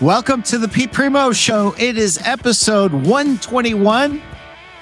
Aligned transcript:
Welcome 0.00 0.42
to 0.42 0.58
the 0.58 0.68
Pete 0.68 0.92
Primeau 0.92 1.32
Show. 1.32 1.74
It 1.78 1.96
is 1.96 2.18
episode 2.22 2.92
121, 2.92 4.20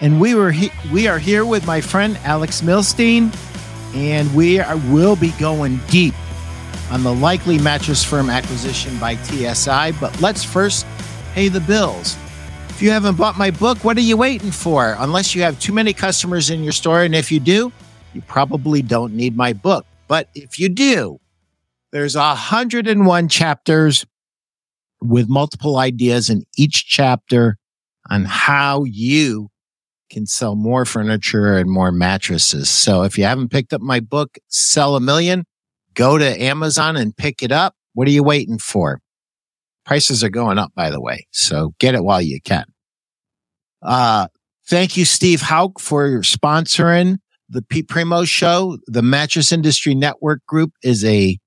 and 0.00 0.20
we 0.20 0.34
were 0.34 0.50
he- 0.50 0.72
we 0.92 1.06
are 1.06 1.20
here 1.20 1.46
with 1.46 1.64
my 1.68 1.80
friend 1.80 2.18
Alex 2.24 2.62
Milstein, 2.62 3.32
and 3.94 4.34
we 4.34 4.58
are, 4.58 4.76
will 4.90 5.14
be 5.14 5.30
going 5.32 5.78
deep 5.88 6.14
on 6.90 7.04
the 7.04 7.14
likely 7.14 7.58
mattress 7.58 8.02
firm 8.02 8.28
acquisition 8.28 8.98
by 8.98 9.14
TSI. 9.14 9.92
But 10.00 10.20
let's 10.20 10.42
first 10.42 10.84
pay 11.32 11.46
the 11.46 11.60
bills. 11.60 12.16
If 12.70 12.82
you 12.82 12.90
haven't 12.90 13.14
bought 13.14 13.38
my 13.38 13.52
book, 13.52 13.84
what 13.84 13.96
are 13.96 14.00
you 14.00 14.16
waiting 14.16 14.50
for? 14.50 14.96
Unless 14.98 15.32
you 15.32 15.42
have 15.42 15.60
too 15.60 15.72
many 15.72 15.92
customers 15.92 16.50
in 16.50 16.64
your 16.64 16.72
store, 16.72 17.04
and 17.04 17.14
if 17.14 17.30
you 17.30 17.38
do, 17.38 17.70
you 18.14 18.20
probably 18.22 18.82
don't 18.82 19.14
need 19.14 19.36
my 19.36 19.52
book. 19.52 19.86
But 20.08 20.28
if 20.34 20.58
you 20.58 20.68
do, 20.68 21.20
there's 21.92 22.16
101 22.16 23.28
chapters 23.28 24.04
with 25.04 25.28
multiple 25.28 25.76
ideas 25.76 26.30
in 26.30 26.44
each 26.56 26.86
chapter 26.86 27.56
on 28.10 28.24
how 28.24 28.84
you 28.84 29.48
can 30.10 30.26
sell 30.26 30.54
more 30.54 30.84
furniture 30.84 31.56
and 31.56 31.70
more 31.70 31.92
mattresses. 31.92 32.68
So 32.70 33.02
if 33.02 33.18
you 33.18 33.24
haven't 33.24 33.50
picked 33.50 33.72
up 33.72 33.80
my 33.80 34.00
book, 34.00 34.36
Sell 34.48 34.96
a 34.96 35.00
Million, 35.00 35.44
go 35.94 36.18
to 36.18 36.42
Amazon 36.42 36.96
and 36.96 37.16
pick 37.16 37.42
it 37.42 37.52
up. 37.52 37.74
What 37.94 38.08
are 38.08 38.12
you 38.12 38.22
waiting 38.22 38.58
for? 38.58 39.00
Prices 39.84 40.24
are 40.24 40.30
going 40.30 40.58
up, 40.58 40.72
by 40.74 40.90
the 40.90 41.00
way. 41.00 41.26
So 41.30 41.74
get 41.78 41.94
it 41.94 42.04
while 42.04 42.22
you 42.22 42.40
can. 42.40 42.64
Uh, 43.82 44.28
thank 44.66 44.96
you, 44.96 45.04
Steve 45.04 45.42
Hauk, 45.42 45.78
for 45.78 46.20
sponsoring 46.20 47.18
the 47.48 47.62
Pete 47.62 47.88
Primeau 47.88 48.24
show. 48.24 48.78
The 48.86 49.02
Mattress 49.02 49.52
Industry 49.52 49.94
Network 49.94 50.44
Group 50.46 50.72
is 50.82 51.04
a 51.04 51.38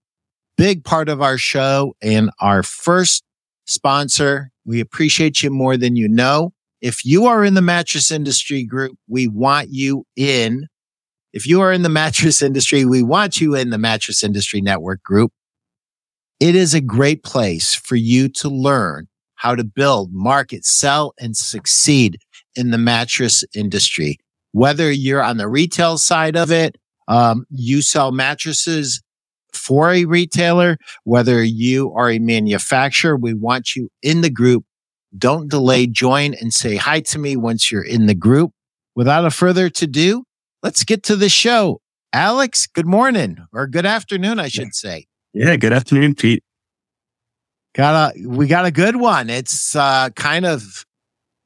big 0.57 0.83
part 0.83 1.09
of 1.09 1.21
our 1.21 1.37
show 1.37 1.95
and 2.01 2.31
our 2.39 2.63
first 2.63 3.23
sponsor. 3.67 4.51
We 4.65 4.79
appreciate 4.79 5.43
you 5.43 5.49
more 5.49 5.77
than 5.77 5.95
you 5.95 6.07
know. 6.07 6.53
If 6.81 7.05
you 7.05 7.25
are 7.25 7.43
in 7.43 7.53
the 7.53 7.61
mattress 7.61 8.11
industry 8.11 8.63
group, 8.63 8.97
we 9.07 9.27
want 9.27 9.69
you 9.71 10.05
in. 10.15 10.67
If 11.33 11.47
you 11.47 11.61
are 11.61 11.71
in 11.71 11.81
the 11.81 11.89
mattress 12.01 12.41
industry, 12.41 12.85
we 12.85 13.03
want 13.03 13.39
you 13.39 13.55
in 13.55 13.69
the 13.69 13.77
mattress 13.77 14.23
industry 14.23 14.61
network 14.61 15.03
group. 15.03 15.31
It 16.39 16.55
is 16.55 16.73
a 16.73 16.81
great 16.81 17.23
place 17.23 17.73
for 17.73 17.95
you 17.95 18.29
to 18.29 18.49
learn 18.49 19.07
how 19.35 19.55
to 19.55 19.63
build, 19.63 20.11
market, 20.11 20.65
sell, 20.65 21.13
and 21.19 21.35
succeed 21.35 22.19
in 22.55 22.71
the 22.71 22.77
mattress 22.77 23.43
industry. 23.55 24.17
Whether 24.51 24.91
you're 24.91 25.23
on 25.23 25.37
the 25.37 25.47
retail 25.47 25.97
side 25.97 26.35
of 26.35 26.51
it, 26.51 26.75
um, 27.07 27.45
you 27.49 27.81
sell 27.81 28.11
mattresses 28.11 29.01
for 29.57 29.91
a 29.91 30.05
retailer, 30.05 30.77
whether 31.03 31.43
you 31.43 31.93
are 31.93 32.09
a 32.09 32.19
manufacturer, 32.19 33.17
we 33.17 33.33
want 33.33 33.75
you 33.75 33.89
in 34.01 34.21
the 34.21 34.29
group. 34.29 34.63
Don't 35.17 35.49
delay, 35.49 35.87
join 35.87 36.33
and 36.33 36.53
say 36.53 36.75
hi 36.75 36.99
to 37.01 37.19
me 37.19 37.35
once 37.35 37.71
you're 37.71 37.83
in 37.83 38.05
the 38.05 38.15
group. 38.15 38.51
Without 38.95 39.25
a 39.25 39.31
further 39.31 39.69
to 39.69 39.87
do, 39.87 40.23
let's 40.63 40.83
get 40.83 41.03
to 41.03 41.15
the 41.15 41.29
show. 41.29 41.81
Alex, 42.13 42.67
good 42.67 42.87
morning 42.87 43.37
or 43.53 43.67
good 43.67 43.85
afternoon, 43.85 44.39
I 44.39 44.47
should 44.47 44.73
say. 44.73 45.07
Yeah, 45.33 45.55
good 45.55 45.73
afternoon, 45.73 46.15
Pete. 46.15 46.43
Got 47.75 48.15
a 48.15 48.27
we 48.27 48.47
got 48.47 48.65
a 48.65 48.71
good 48.71 48.95
one. 48.95 49.29
It's 49.29 49.75
uh, 49.75 50.09
kind 50.15 50.45
of 50.45 50.83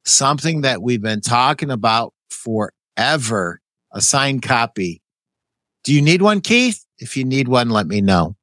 something 0.06 0.62
that 0.62 0.80
we've 0.80 1.02
been 1.02 1.20
talking 1.20 1.70
about 1.70 2.14
forever. 2.30 3.60
A 3.92 4.00
signed 4.00 4.40
copy. 4.40 5.01
Do 5.84 5.92
you 5.92 6.02
need 6.02 6.22
one, 6.22 6.40
Keith? 6.40 6.84
If 6.98 7.16
you 7.16 7.24
need 7.24 7.48
one, 7.48 7.70
let 7.70 7.86
me 7.86 8.00
know. 8.00 8.36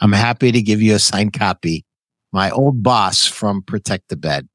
I'm 0.00 0.12
happy 0.12 0.52
to 0.52 0.62
give 0.62 0.80
you 0.80 0.94
a 0.94 0.98
signed 0.98 1.32
copy. 1.32 1.84
My 2.32 2.50
old 2.50 2.82
boss 2.82 3.26
from 3.26 3.62
Protect 3.62 4.08
the 4.08 4.16
Bed 4.16 4.48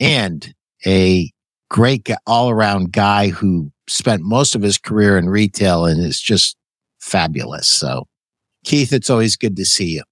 and 0.00 0.54
a 0.86 1.30
great 1.70 2.08
all 2.26 2.50
around 2.50 2.92
guy 2.92 3.28
who 3.28 3.70
spent 3.88 4.22
most 4.22 4.54
of 4.54 4.62
his 4.62 4.78
career 4.78 5.18
in 5.18 5.28
retail 5.28 5.84
and 5.84 6.04
is 6.04 6.20
just 6.20 6.56
fabulous. 7.00 7.68
So 7.68 8.06
Keith, 8.64 8.92
it's 8.92 9.10
always 9.10 9.36
good 9.36 9.56
to 9.56 9.64
see 9.64 9.90
you. 9.90 10.02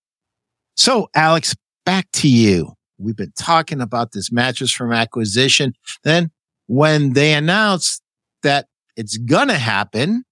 So 0.76 1.08
Alex, 1.14 1.54
back 1.84 2.06
to 2.14 2.28
you. 2.28 2.74
We've 2.98 3.16
been 3.16 3.32
talking 3.38 3.80
about 3.80 4.12
this 4.12 4.30
mattress 4.30 4.72
firm 4.72 4.92
acquisition. 4.92 5.74
Then 6.04 6.30
when 6.66 7.12
they 7.12 7.34
announced 7.34 8.02
that 8.42 8.66
it's 8.96 9.16
going 9.16 9.48
to 9.48 9.58
happen, 9.58 10.24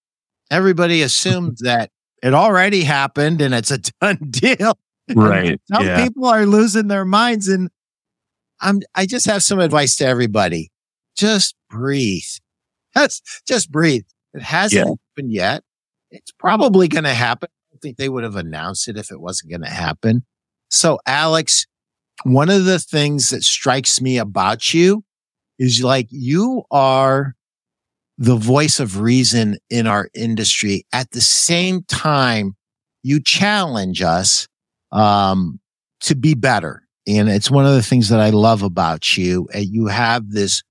everybody 0.54 1.02
assumed 1.02 1.58
that 1.60 1.90
it 2.22 2.32
already 2.34 2.84
happened 2.84 3.40
and 3.40 3.52
it's 3.54 3.70
a 3.70 3.78
done 4.00 4.18
deal. 4.30 4.78
Right. 5.14 5.60
Some 5.72 5.84
yeah. 5.84 6.02
people 6.04 6.26
are 6.26 6.46
losing 6.46 6.88
their 6.88 7.04
minds 7.04 7.48
and 7.48 7.68
I'm 8.60 8.80
I 8.94 9.04
just 9.06 9.26
have 9.26 9.42
some 9.42 9.58
advice 9.58 9.96
to 9.96 10.06
everybody. 10.06 10.70
Just 11.16 11.54
breathe. 11.68 12.22
That's 12.94 13.20
just 13.46 13.70
breathe. 13.70 14.04
It 14.32 14.42
hasn't 14.42 14.86
Yeah. 14.86 14.94
happened 15.16 15.32
yet. 15.32 15.62
It's 16.10 16.32
probably 16.38 16.88
going 16.88 17.04
to 17.04 17.14
happen. 17.14 17.48
I 17.52 17.74
don't 17.74 17.82
think 17.82 17.96
they 17.98 18.08
would 18.08 18.24
have 18.24 18.36
announced 18.36 18.88
it 18.88 18.96
if 18.96 19.10
it 19.10 19.20
wasn't 19.20 19.50
going 19.50 19.62
to 19.62 19.68
happen. 19.68 20.24
So 20.70 20.98
Alex, 21.06 21.66
one 22.22 22.48
of 22.48 22.64
the 22.64 22.78
things 22.78 23.30
that 23.30 23.42
strikes 23.42 24.00
me 24.00 24.16
about 24.18 24.72
you 24.72 25.04
is 25.58 25.82
like 25.82 26.06
you 26.10 26.62
are 26.70 27.34
the 28.18 28.36
voice 28.36 28.80
of 28.80 29.00
reason 29.00 29.58
in 29.70 29.86
our 29.86 30.08
industry. 30.14 30.86
At 30.92 31.10
the 31.10 31.20
same 31.20 31.82
time, 31.82 32.56
you 33.02 33.20
challenge 33.20 34.02
us 34.02 34.48
um, 34.92 35.60
to 36.00 36.14
be 36.14 36.34
better. 36.34 36.82
And 37.06 37.28
it's 37.28 37.50
one 37.50 37.66
of 37.66 37.74
the 37.74 37.82
things 37.82 38.08
that 38.08 38.20
I 38.20 38.30
love 38.30 38.62
about 38.62 39.16
you. 39.16 39.48
You 39.54 39.88
have 39.88 40.30
this 40.30 40.62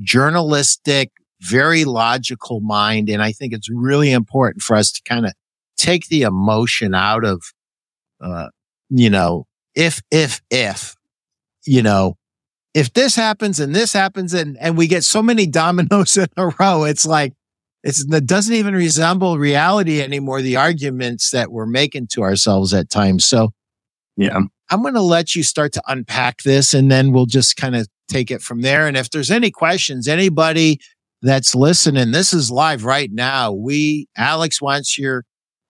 journalistic, 0.00 1.10
very 1.40 1.84
logical 1.84 2.60
mind. 2.60 3.10
And 3.10 3.22
I 3.22 3.32
think 3.32 3.52
it's 3.52 3.68
really 3.70 4.12
important 4.12 4.62
for 4.62 4.76
us 4.76 4.92
to 4.92 5.02
kind 5.06 5.26
of 5.26 5.32
take 5.76 6.06
the 6.06 6.22
emotion 6.22 6.94
out 6.94 7.24
of, 7.24 7.42
uh, 8.22 8.48
you 8.88 9.10
know, 9.10 9.46
if, 9.74 10.00
if, 10.10 10.40
if, 10.50 10.94
you 11.66 11.82
know, 11.82 12.16
if 12.74 12.92
this 12.92 13.14
happens 13.14 13.60
and 13.60 13.74
this 13.74 13.92
happens 13.92 14.32
and, 14.32 14.56
and 14.58 14.76
we 14.76 14.86
get 14.86 15.04
so 15.04 15.22
many 15.22 15.46
dominoes 15.46 16.16
in 16.16 16.28
a 16.36 16.48
row, 16.58 16.84
it's 16.84 17.06
like, 17.06 17.34
it's, 17.82 18.04
it 18.04 18.26
doesn't 18.26 18.54
even 18.54 18.74
resemble 18.74 19.38
reality 19.38 20.00
anymore. 20.00 20.40
The 20.40 20.56
arguments 20.56 21.30
that 21.30 21.50
we're 21.50 21.66
making 21.66 22.06
to 22.08 22.22
ourselves 22.22 22.72
at 22.72 22.90
times. 22.90 23.24
So 23.24 23.52
Yeah. 24.16 24.40
I'm 24.70 24.82
going 24.82 24.94
to 24.94 25.02
let 25.02 25.34
you 25.34 25.42
start 25.42 25.72
to 25.74 25.82
unpack 25.86 26.42
this 26.42 26.72
and 26.72 26.90
then 26.90 27.12
we'll 27.12 27.26
just 27.26 27.56
kind 27.56 27.76
of 27.76 27.88
take 28.08 28.30
it 28.30 28.40
from 28.40 28.62
there. 28.62 28.86
And 28.86 28.96
if 28.96 29.10
there's 29.10 29.30
any 29.30 29.50
questions, 29.50 30.08
anybody 30.08 30.78
that's 31.20 31.54
listening, 31.54 32.12
this 32.12 32.32
is 32.32 32.50
live 32.50 32.84
right 32.84 33.10
now. 33.12 33.52
We, 33.52 34.08
Alex 34.16 34.62
wants 34.62 34.96
your, 34.96 35.24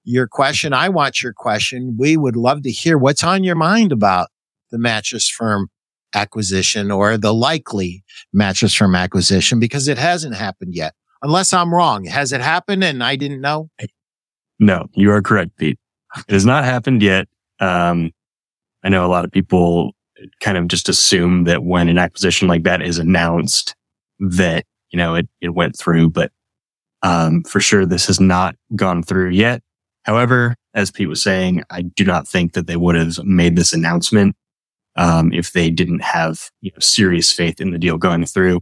your 0.05 0.29
question. 0.29 0.73
I 0.73 0.89
want 0.89 1.23
your 1.23 1.33
question. 1.33 1.97
We 1.99 2.17
would 2.17 2.37
love 2.37 2.62
to 2.62 2.71
hear 2.71 2.97
what's 2.99 3.25
on 3.25 3.43
your 3.43 3.57
mind 3.57 3.91
about 3.91 4.29
the 4.71 4.79
mattress 4.79 5.29
firm 5.29 5.69
acquisition 6.15 6.91
or 6.91 7.17
the 7.17 7.34
likely 7.34 8.05
mattress 8.33 8.75
firm 8.75 8.95
acquisition 8.95 9.59
because 9.59 9.89
it 9.89 9.99
hasn't 9.99 10.34
happened 10.34 10.75
yet. 10.75 10.95
Unless 11.23 11.53
I'm 11.53 11.73
wrong. 11.73 12.05
Has 12.05 12.33
it 12.33 12.41
happened 12.41 12.83
and 12.83 13.03
I 13.03 13.17
didn't 13.17 13.41
know? 13.41 13.71
No, 14.59 14.89
you 14.95 15.11
are 15.12 15.23
correct, 15.23 15.56
Pete. 15.56 15.78
It 16.28 16.33
has 16.33 16.45
not 16.45 16.65
happened 16.65 17.03
yet. 17.03 17.28
Um, 17.61 18.11
I 18.84 18.89
know 18.89 19.06
a 19.06 19.09
lot 19.09 19.25
of 19.25 19.31
people 19.31 19.93
kind 20.41 20.59
of 20.59 20.69
just 20.69 20.89
assume 20.89 21.45
that 21.45 21.62
when 21.62 21.89
an 21.89 21.99
acquisition 21.99 22.49
like 22.49 22.65
that 22.65 22.83
is 22.83 22.99
announced, 22.99 23.77
that, 24.19 24.65
you 24.91 24.97
know, 24.97 25.15
it, 25.15 25.29
it 25.41 25.50
went 25.50 25.77
through, 25.79 26.11
but, 26.11 26.33
um, 27.03 27.43
for 27.44 27.61
sure 27.61 27.87
this 27.87 28.06
has 28.06 28.21
not 28.21 28.56
gone 28.77 29.03
through 29.03 29.31
yet. 29.31 29.62
However, 30.05 30.56
as 30.75 30.91
Pete 30.91 31.09
was 31.09 31.23
saying, 31.23 31.62
I 31.71 31.83
do 31.83 32.05
not 32.05 32.27
think 32.27 32.55
that 32.55 32.67
they 32.67 32.77
would 32.77 32.97
have 32.97 33.25
made 33.25 33.56
this 33.56 33.73
announcement, 33.73 34.34
um, 34.97 35.33
if 35.33 35.53
they 35.53 35.71
didn't 35.71 36.03
have, 36.03 36.50
you 36.61 36.71
know, 36.71 36.79
serious 36.81 37.33
faith 37.33 37.61
in 37.61 37.71
the 37.71 37.79
deal 37.79 37.99
going 37.99 38.25
through. 38.27 38.61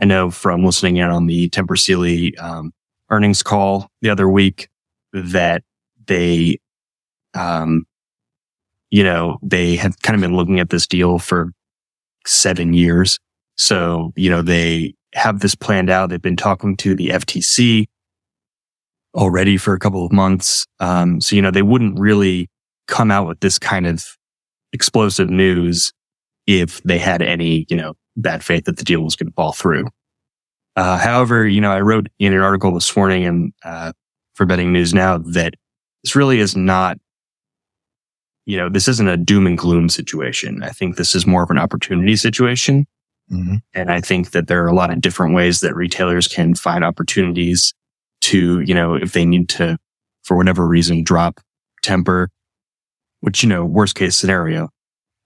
I 0.00 0.04
know 0.04 0.30
from 0.30 0.64
listening 0.64 0.96
in 0.96 1.08
on 1.08 1.26
the 1.26 1.48
Tempur 1.50 1.78
Sealy, 1.78 2.36
um, 2.38 2.72
earnings 3.10 3.42
call 3.42 3.88
the 4.00 4.10
other 4.10 4.28
week 4.28 4.68
that 5.12 5.62
they, 6.06 6.58
um, 7.34 7.84
you 8.90 9.04
know, 9.04 9.38
they 9.42 9.76
had 9.76 10.00
kind 10.02 10.14
of 10.14 10.20
been 10.20 10.36
looking 10.36 10.60
at 10.60 10.70
this 10.70 10.86
deal 10.86 11.18
for 11.18 11.52
seven 12.26 12.72
years. 12.72 13.18
So, 13.56 14.12
you 14.16 14.30
know, 14.30 14.42
they 14.42 14.94
have 15.14 15.40
this 15.40 15.54
planned 15.54 15.90
out. 15.90 16.10
They've 16.10 16.20
been 16.20 16.36
talking 16.36 16.76
to 16.78 16.94
the 16.94 17.08
FTC 17.08 17.86
already 19.14 19.56
for 19.56 19.74
a 19.74 19.78
couple 19.78 20.04
of 20.04 20.12
months. 20.12 20.66
Um, 20.80 21.20
so, 21.20 21.36
you 21.36 21.42
know, 21.42 21.50
they 21.50 21.62
wouldn't 21.62 21.98
really 21.98 22.48
come 22.86 23.10
out 23.10 23.28
with 23.28 23.40
this 23.40 23.58
kind 23.58 23.86
of 23.86 24.16
explosive 24.72 25.30
news 25.30 25.92
if 26.46 26.82
they 26.82 26.98
had 26.98 27.22
any, 27.22 27.66
you 27.68 27.76
know, 27.76 27.94
bad 28.16 28.44
faith 28.44 28.64
that 28.64 28.76
the 28.76 28.84
deal 28.84 29.02
was 29.02 29.16
going 29.16 29.28
to 29.28 29.34
fall 29.34 29.52
through. 29.52 29.86
Uh, 30.76 30.98
however, 30.98 31.46
you 31.46 31.60
know, 31.60 31.70
I 31.70 31.80
wrote 31.80 32.08
in 32.18 32.32
an 32.32 32.40
article 32.40 32.72
this 32.72 32.96
morning 32.96 33.24
and, 33.24 33.52
uh, 33.64 33.92
for 34.34 34.46
Bedding 34.46 34.72
News 34.72 34.94
Now 34.94 35.18
that 35.18 35.54
this 36.02 36.16
really 36.16 36.38
is 36.38 36.56
not 36.56 36.98
you 38.44 38.56
know, 38.56 38.68
this 38.68 38.88
isn't 38.88 39.08
a 39.08 39.16
doom 39.16 39.46
and 39.46 39.56
gloom 39.56 39.88
situation. 39.88 40.62
I 40.62 40.70
think 40.70 40.96
this 40.96 41.14
is 41.14 41.26
more 41.26 41.42
of 41.42 41.50
an 41.50 41.58
opportunity 41.58 42.16
situation. 42.16 42.86
Mm-hmm. 43.30 43.56
And 43.74 43.90
I 43.90 44.00
think 44.00 44.32
that 44.32 44.48
there 44.48 44.64
are 44.64 44.68
a 44.68 44.74
lot 44.74 44.92
of 44.92 45.00
different 45.00 45.34
ways 45.34 45.60
that 45.60 45.76
retailers 45.76 46.26
can 46.26 46.54
find 46.54 46.84
opportunities 46.84 47.72
to, 48.22 48.60
you 48.60 48.74
know, 48.74 48.94
if 48.94 49.12
they 49.12 49.24
need 49.24 49.48
to, 49.50 49.78
for 50.24 50.36
whatever 50.36 50.66
reason, 50.66 51.04
drop 51.04 51.40
Tempur, 51.84 52.28
which, 53.22 53.42
you 53.42 53.48
know, 53.48 53.64
worst 53.64 53.94
case 53.94 54.14
scenario. 54.14 54.68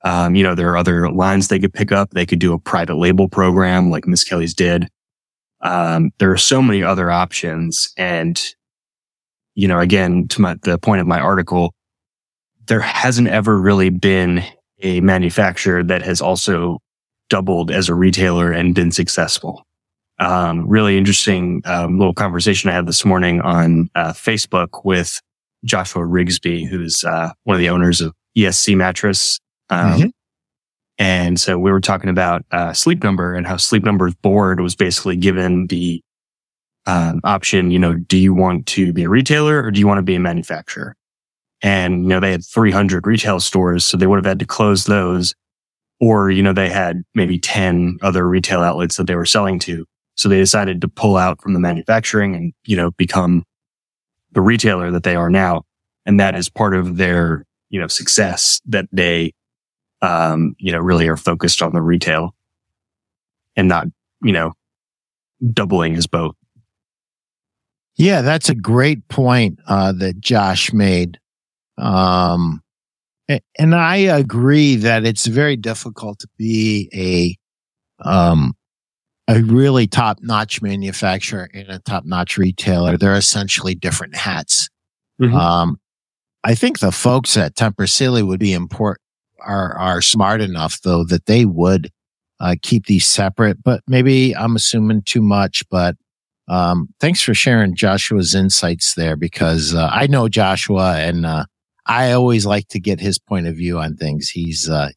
Um, 0.04 0.34
you 0.36 0.44
know, 0.44 0.54
there 0.54 0.70
are 0.70 0.76
other 0.76 1.10
lines 1.10 1.48
they 1.48 1.58
could 1.58 1.74
pick 1.74 1.90
up. 1.90 2.10
They 2.10 2.26
could 2.26 2.38
do 2.38 2.52
a 2.52 2.58
private 2.58 2.94
label 2.96 3.28
program 3.28 3.90
like 3.90 4.06
Miss 4.06 4.22
Kelly's 4.22 4.54
did. 4.54 4.88
Um, 5.62 6.10
there 6.18 6.30
are 6.30 6.36
so 6.36 6.62
many 6.62 6.82
other 6.82 7.10
options. 7.10 7.92
And, 7.96 8.40
you 9.54 9.66
know, 9.66 9.80
again, 9.80 10.28
to 10.28 10.40
my, 10.40 10.56
the 10.62 10.78
point 10.78 11.00
of 11.00 11.06
my 11.06 11.18
article, 11.18 11.74
there 12.66 12.80
hasn't 12.80 13.28
ever 13.28 13.58
really 13.58 13.90
been 13.90 14.44
a 14.80 15.00
manufacturer 15.00 15.82
that 15.82 16.02
has 16.02 16.20
also 16.20 16.78
doubled 17.30 17.70
as 17.70 17.88
a 17.88 17.94
retailer 17.94 18.52
and 18.52 18.74
been 18.74 18.92
successful. 18.92 19.64
Um, 20.18 20.68
really 20.68 20.98
interesting 20.98 21.62
um, 21.64 21.98
little 21.98 22.14
conversation 22.14 22.70
I 22.70 22.74
had 22.74 22.86
this 22.86 23.04
morning 23.04 23.40
on 23.40 23.88
uh, 23.94 24.12
Facebook 24.12 24.84
with 24.84 25.20
Joshua 25.64 26.02
Rigsby, 26.02 26.66
who's 26.66 27.04
uh, 27.04 27.30
one 27.44 27.54
of 27.54 27.60
the 27.60 27.70
owners 27.70 28.00
of 28.00 28.14
ESC 28.36 28.76
Mattress. 28.76 29.40
Um, 29.70 29.92
mm-hmm. 29.92 30.08
And 30.98 31.38
so 31.38 31.58
we 31.58 31.70
were 31.70 31.80
talking 31.80 32.08
about 32.08 32.44
uh, 32.50 32.72
Sleep 32.72 33.02
Number 33.02 33.34
and 33.34 33.46
how 33.46 33.56
Sleep 33.56 33.84
Number's 33.84 34.14
board 34.14 34.60
was 34.60 34.74
basically 34.74 35.16
given 35.16 35.66
the 35.66 36.02
um, 36.86 37.20
option, 37.24 37.70
you 37.70 37.78
know, 37.78 37.94
do 37.94 38.16
you 38.16 38.32
want 38.32 38.66
to 38.66 38.92
be 38.92 39.04
a 39.04 39.08
retailer 39.08 39.62
or 39.62 39.70
do 39.70 39.80
you 39.80 39.86
want 39.86 39.98
to 39.98 40.02
be 40.02 40.14
a 40.14 40.20
manufacturer? 40.20 40.96
And, 41.62 42.02
you 42.02 42.08
know, 42.08 42.20
they 42.20 42.30
had 42.30 42.44
300 42.44 43.06
retail 43.06 43.40
stores, 43.40 43.84
so 43.84 43.96
they 43.96 44.06
would 44.06 44.16
have 44.16 44.26
had 44.26 44.38
to 44.38 44.46
close 44.46 44.84
those. 44.84 45.34
Or, 46.00 46.30
you 46.30 46.42
know, 46.42 46.52
they 46.52 46.68
had 46.68 47.02
maybe 47.14 47.38
10 47.38 47.98
other 48.02 48.28
retail 48.28 48.60
outlets 48.60 48.96
that 48.96 49.06
they 49.06 49.14
were 49.14 49.24
selling 49.24 49.58
to. 49.60 49.86
So 50.14 50.28
they 50.28 50.36
decided 50.36 50.80
to 50.82 50.88
pull 50.88 51.16
out 51.16 51.40
from 51.40 51.54
the 51.54 51.60
manufacturing 51.60 52.34
and, 52.34 52.52
you 52.66 52.76
know, 52.76 52.90
become 52.92 53.44
the 54.36 54.42
retailer 54.42 54.90
that 54.92 55.02
they 55.02 55.16
are 55.16 55.30
now. 55.30 55.64
And 56.04 56.20
that 56.20 56.36
is 56.36 56.48
part 56.48 56.76
of 56.76 56.98
their, 56.98 57.44
you 57.70 57.80
know, 57.80 57.88
success 57.88 58.60
that 58.66 58.86
they, 58.92 59.32
um, 60.02 60.54
you 60.58 60.70
know, 60.70 60.78
really 60.78 61.08
are 61.08 61.16
focused 61.16 61.62
on 61.62 61.72
the 61.72 61.80
retail 61.80 62.34
and 63.56 63.66
not, 63.66 63.88
you 64.22 64.32
know, 64.32 64.52
doubling 65.52 65.94
his 65.94 66.06
boat. 66.06 66.36
Yeah, 67.96 68.20
that's 68.20 68.50
a 68.50 68.54
great 68.54 69.08
point 69.08 69.58
uh, 69.66 69.92
that 69.92 70.20
Josh 70.20 70.70
made. 70.70 71.18
Um, 71.78 72.62
and 73.58 73.74
I 73.74 73.96
agree 73.96 74.76
that 74.76 75.06
it's 75.06 75.26
very 75.26 75.56
difficult 75.56 76.18
to 76.18 76.28
be 76.36 76.90
a, 78.04 78.06
um, 78.06 78.54
a 79.28 79.42
really 79.42 79.86
top 79.86 80.18
notch 80.22 80.62
manufacturer 80.62 81.48
and 81.52 81.68
a 81.68 81.78
top 81.80 82.04
notch 82.04 82.38
retailer. 82.38 82.96
They're 82.96 83.16
essentially 83.16 83.74
different 83.74 84.14
hats. 84.14 84.68
Mm-hmm. 85.20 85.34
Um, 85.34 85.80
I 86.44 86.54
think 86.54 86.78
the 86.78 86.92
folks 86.92 87.36
at 87.36 87.56
Tempur 87.56 87.88
Sealy 87.88 88.22
would 88.22 88.38
be 88.38 88.52
important, 88.52 89.00
are, 89.40 89.76
are 89.76 90.00
smart 90.00 90.40
enough 90.40 90.80
though 90.82 91.04
that 91.04 91.26
they 91.26 91.44
would, 91.44 91.90
uh, 92.38 92.54
keep 92.62 92.86
these 92.86 93.06
separate, 93.06 93.62
but 93.62 93.80
maybe 93.88 94.36
I'm 94.36 94.54
assuming 94.54 95.02
too 95.02 95.22
much, 95.22 95.64
but, 95.70 95.96
um, 96.48 96.88
thanks 97.00 97.20
for 97.20 97.34
sharing 97.34 97.74
Joshua's 97.74 98.34
insights 98.34 98.94
there 98.94 99.16
because, 99.16 99.74
uh, 99.74 99.88
I 99.90 100.06
know 100.06 100.28
Joshua 100.28 100.98
and, 100.98 101.26
uh, 101.26 101.46
I 101.86 102.12
always 102.12 102.46
like 102.46 102.68
to 102.68 102.78
get 102.78 103.00
his 103.00 103.18
point 103.18 103.46
of 103.48 103.56
view 103.56 103.78
on 103.78 103.96
things. 103.96 104.28
He's, 104.28 104.68
uh, 104.68 104.90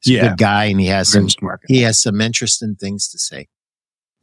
he's 0.00 0.14
yeah. 0.14 0.26
a 0.26 0.28
good 0.30 0.38
guy 0.38 0.64
and 0.66 0.80
he 0.80 0.86
has 0.86 1.10
some, 1.10 1.28
he 1.66 1.82
has 1.82 2.00
some 2.00 2.20
interesting 2.20 2.76
things 2.76 3.08
to 3.08 3.18
say. 3.18 3.48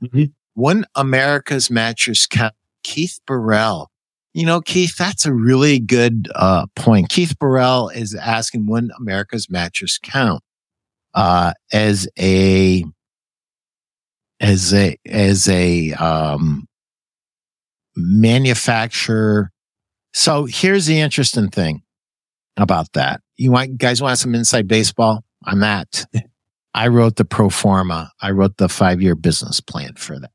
Mm-hmm. 0.04 0.24
One 0.54 0.86
America's 0.96 1.70
mattress 1.70 2.28
count, 2.28 2.54
Keith 2.84 3.20
Burrell. 3.26 3.90
You 4.34 4.46
know, 4.46 4.62
Keith, 4.62 4.96
that's 4.96 5.26
a 5.26 5.34
really 5.34 5.80
good, 5.80 6.30
uh, 6.36 6.68
point. 6.76 7.10
Keith 7.10 7.38
Burrell 7.38 7.90
is 7.90 8.16
asking 8.16 8.68
when 8.68 8.90
America's 8.98 9.50
mattress 9.50 10.00
count, 10.02 10.42
uh, 11.14 11.54
as 11.74 12.08
a, 12.18 12.84
as 14.40 14.74
a, 14.74 14.98
as 15.06 15.50
a, 15.50 15.92
um, 15.94 16.68
manufacturer. 17.96 19.52
So 20.14 20.46
here's 20.46 20.86
the 20.86 21.00
interesting 21.00 21.50
thing 21.50 21.84
about 22.58 22.92
that. 22.94 23.22
You 23.38 23.52
want 23.52 23.78
guys 23.78 24.02
want 24.02 24.20
some 24.20 24.36
inside 24.36 24.68
baseball? 24.68 25.24
I'm 25.46 25.60
that. 25.60 26.06
I 26.74 26.88
wrote 26.88 27.18
the 27.18 27.26
pro 27.26 27.50
forma. 27.50 28.12
I 28.22 28.32
wrote 28.32 28.58
the 28.58 28.70
five 28.70 29.02
year 29.02 29.16
business 29.16 29.60
plan 29.60 29.96
for 29.96 30.20
that. 30.20 30.32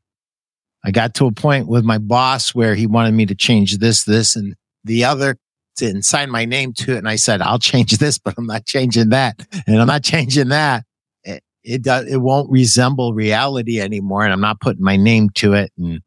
I 0.85 0.91
got 0.91 1.15
to 1.15 1.27
a 1.27 1.33
point 1.33 1.67
with 1.67 1.85
my 1.85 1.99
boss 1.99 2.55
where 2.55 2.75
he 2.75 2.87
wanted 2.87 3.15
me 3.15 3.27
to 3.27 3.35
change 3.35 3.79
this, 3.79 4.05
this, 4.05 4.37
and 4.37 4.55
the 4.85 5.05
other 5.05 5.37
to, 5.77 5.87
and 5.87 6.05
sign 6.05 6.31
my 6.31 6.45
name 6.45 6.73
to 6.75 6.95
it. 6.95 6.99
And 6.99 7.09
I 7.09 7.17
said, 7.17 7.43
I'll 7.43 7.59
change 7.59 7.93
this, 7.99 8.19
but 8.19 8.35
I'm 8.39 8.47
not 8.47 8.67
changing 8.67 9.11
that. 9.11 9.45
And 9.67 9.81
I'm 9.81 9.87
not 9.87 10.05
changing 10.05 10.49
that. 10.49 10.85
It, 11.25 11.43
it 11.65 11.83
does, 11.83 12.07
it 12.07 12.19
won't 12.19 12.51
resemble 12.51 13.15
reality 13.15 13.81
anymore. 13.81 14.23
And 14.25 14.33
I'm 14.33 14.41
not 14.41 14.61
putting 14.61 14.85
my 14.85 14.97
name 14.97 15.31
to 15.37 15.55
it. 15.55 15.73
And, 15.79 16.01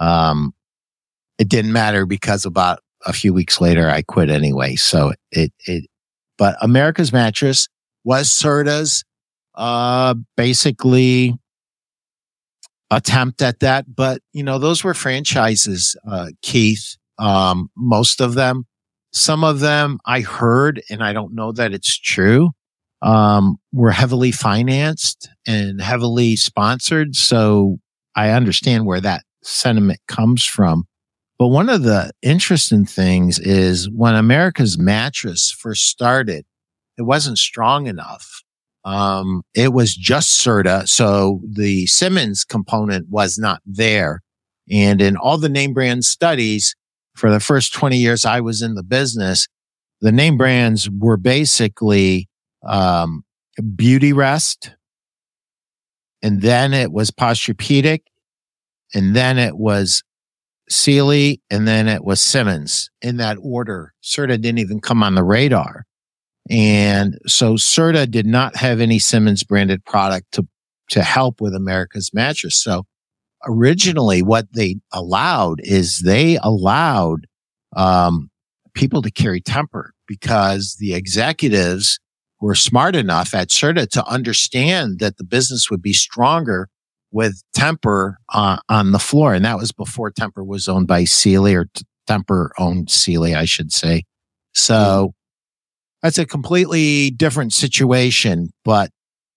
um, 0.00 0.54
it 1.38 1.48
didn't 1.48 1.72
matter 1.72 2.06
because 2.06 2.44
about 2.44 2.80
a 3.04 3.12
few 3.12 3.34
weeks 3.34 3.60
later, 3.60 3.90
I 3.90 4.02
quit 4.02 4.30
anyway. 4.30 4.76
So 4.76 5.12
it, 5.30 5.52
it, 5.66 5.84
but 6.38 6.56
America's 6.62 7.12
Mattress 7.12 7.68
was 8.04 8.28
Serta's, 8.28 9.04
uh, 9.54 10.14
basically 10.36 11.34
attempt 12.90 13.42
at 13.42 13.60
that. 13.60 13.94
But, 13.94 14.20
you 14.32 14.42
know, 14.42 14.58
those 14.58 14.84
were 14.84 14.94
franchises, 14.94 15.96
uh, 16.08 16.28
Keith, 16.42 16.96
um, 17.18 17.70
most 17.76 18.20
of 18.20 18.34
them. 18.34 18.66
Some 19.12 19.44
of 19.44 19.60
them 19.60 19.98
I 20.06 20.20
heard, 20.20 20.82
and 20.88 21.02
I 21.02 21.12
don't 21.12 21.34
know 21.34 21.52
that 21.52 21.72
it's 21.72 21.98
true, 21.98 22.50
um, 23.02 23.56
were 23.72 23.90
heavily 23.90 24.32
financed 24.32 25.28
and 25.46 25.80
heavily 25.80 26.36
sponsored. 26.36 27.14
So 27.14 27.78
I 28.16 28.30
understand 28.30 28.86
where 28.86 29.00
that 29.00 29.24
sentiment 29.42 30.00
comes 30.08 30.44
from. 30.44 30.84
But 31.38 31.48
one 31.48 31.68
of 31.68 31.82
the 31.82 32.12
interesting 32.22 32.86
things 32.86 33.38
is 33.38 33.90
when 33.90 34.14
America's 34.14 34.78
mattress 34.78 35.50
first 35.50 35.88
started, 35.88 36.44
it 36.96 37.02
wasn't 37.02 37.38
strong 37.38 37.86
enough. 37.86 38.41
Um, 38.84 39.42
it 39.54 39.72
was 39.72 39.94
just 39.94 40.40
Serta. 40.40 40.88
So 40.88 41.40
the 41.44 41.86
Simmons 41.86 42.44
component 42.44 43.08
was 43.08 43.38
not 43.38 43.60
there. 43.64 44.22
And 44.70 45.00
in 45.00 45.16
all 45.16 45.38
the 45.38 45.48
name 45.48 45.72
brand 45.72 46.04
studies 46.04 46.74
for 47.14 47.30
the 47.30 47.40
first 47.40 47.72
20 47.74 47.96
years 47.96 48.24
I 48.24 48.40
was 48.40 48.62
in 48.62 48.74
the 48.74 48.82
business, 48.82 49.48
the 50.00 50.12
name 50.12 50.36
brands 50.36 50.90
were 50.90 51.16
basically, 51.16 52.28
um, 52.66 53.24
Beautyrest. 53.60 54.72
And 56.22 56.42
then 56.42 56.72
it 56.72 56.92
was 56.92 57.10
Posturepedic. 57.10 58.00
And 58.94 59.14
then 59.14 59.38
it 59.38 59.56
was 59.56 60.02
Sealy, 60.72 61.40
and 61.50 61.66
then 61.66 61.88
it 61.88 62.04
was 62.04 62.20
Simmons 62.20 62.90
in 63.02 63.16
that 63.18 63.36
order. 63.42 63.94
Serta 64.02 64.40
didn't 64.40 64.58
even 64.58 64.80
come 64.80 65.02
on 65.02 65.14
the 65.14 65.24
radar. 65.24 65.84
And 66.50 67.18
so 67.26 67.54
Serta 67.54 68.10
did 68.10 68.26
not 68.26 68.56
have 68.56 68.80
any 68.80 68.98
Simmons 68.98 69.44
branded 69.44 69.84
product 69.84 70.32
to, 70.32 70.46
to 70.90 71.02
help 71.02 71.40
with 71.40 71.54
America's 71.54 72.10
mattress. 72.12 72.62
So 72.62 72.84
originally 73.46 74.22
what 74.22 74.52
they 74.52 74.76
allowed 74.92 75.60
is 75.62 76.00
they 76.00 76.38
allowed, 76.42 77.26
um, 77.76 78.30
people 78.74 79.02
to 79.02 79.10
carry 79.10 79.40
Tempur 79.40 79.90
because 80.06 80.76
the 80.78 80.94
executives 80.94 81.98
were 82.40 82.54
smart 82.54 82.96
enough 82.96 83.34
at 83.34 83.48
Serta 83.48 83.88
to 83.90 84.04
understand 84.06 84.98
that 84.98 85.16
the 85.16 85.24
business 85.24 85.70
would 85.70 85.82
be 85.82 85.92
stronger 85.92 86.68
with 87.12 87.42
Tempur 87.56 88.14
uh, 88.32 88.56
on 88.68 88.92
the 88.92 88.98
floor. 88.98 89.34
And 89.34 89.44
that 89.44 89.58
was 89.58 89.70
before 89.70 90.10
Tempur 90.10 90.44
was 90.44 90.66
owned 90.68 90.88
by 90.88 91.04
Sealy 91.04 91.54
or 91.54 91.66
T- 91.66 91.84
Tempur 92.08 92.50
owned 92.58 92.90
Sealy, 92.90 93.34
I 93.34 93.44
should 93.44 93.70
say. 93.70 94.04
So 94.54 95.14
that's 96.02 96.18
a 96.18 96.26
completely 96.26 97.10
different 97.10 97.52
situation, 97.52 98.50
but 98.64 98.90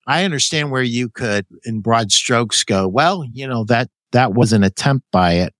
I 0.07 0.23
understand 0.23 0.71
where 0.71 0.83
you 0.83 1.09
could 1.09 1.45
in 1.63 1.81
broad 1.81 2.11
strokes 2.11 2.63
go, 2.63 2.87
well, 2.87 3.25
you 3.31 3.47
know, 3.47 3.63
that, 3.65 3.89
that 4.11 4.33
was 4.33 4.53
an 4.53 4.63
attempt 4.63 5.05
by 5.11 5.33
it, 5.33 5.53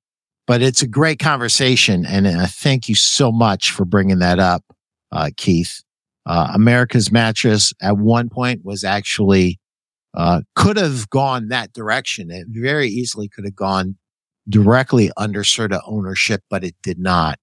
but 0.47 0.62
it's 0.62 0.81
a 0.81 0.88
great 0.88 1.19
conversation. 1.19 2.05
And 2.05 2.27
I 2.27 2.45
thank 2.45 2.88
you 2.89 2.95
so 2.95 3.31
much 3.31 3.71
for 3.71 3.85
bringing 3.85 4.19
that 4.19 4.39
up, 4.39 4.63
uh, 5.12 5.29
Keith. 5.38 5.81
Uh, 6.27 6.51
America's 6.55 7.12
mattress 7.12 7.71
at 7.81 7.97
one 7.97 8.29
point 8.29 8.65
was 8.65 8.83
actually 8.83 9.59
uh, 10.15 10.41
could 10.55 10.77
have 10.77 11.09
gone 11.09 11.50
that 11.50 11.74
direction. 11.74 12.31
It 12.31 12.47
very 12.50 12.88
easily 12.88 13.27
could 13.27 13.45
have 13.45 13.55
gone 13.55 13.97
directly 14.50 15.12
under 15.17 15.43
Serta 15.43 15.81
ownership, 15.85 16.41
but 16.50 16.63
it 16.63 16.75
did 16.81 16.97
not. 16.97 17.38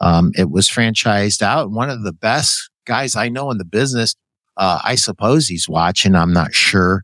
Um, 0.00 0.32
it 0.36 0.50
was 0.50 0.68
franchised 0.68 1.40
out. 1.40 1.70
One 1.70 1.88
of 1.88 2.02
the 2.02 2.12
best 2.12 2.70
guys 2.86 3.16
I 3.16 3.28
know 3.28 3.50
in 3.50 3.58
the 3.58 3.64
business. 3.64 4.14
Uh, 4.56 4.80
I 4.82 4.94
suppose 4.94 5.48
he's 5.48 5.68
watching. 5.68 6.14
I'm 6.14 6.32
not 6.32 6.54
sure, 6.54 7.02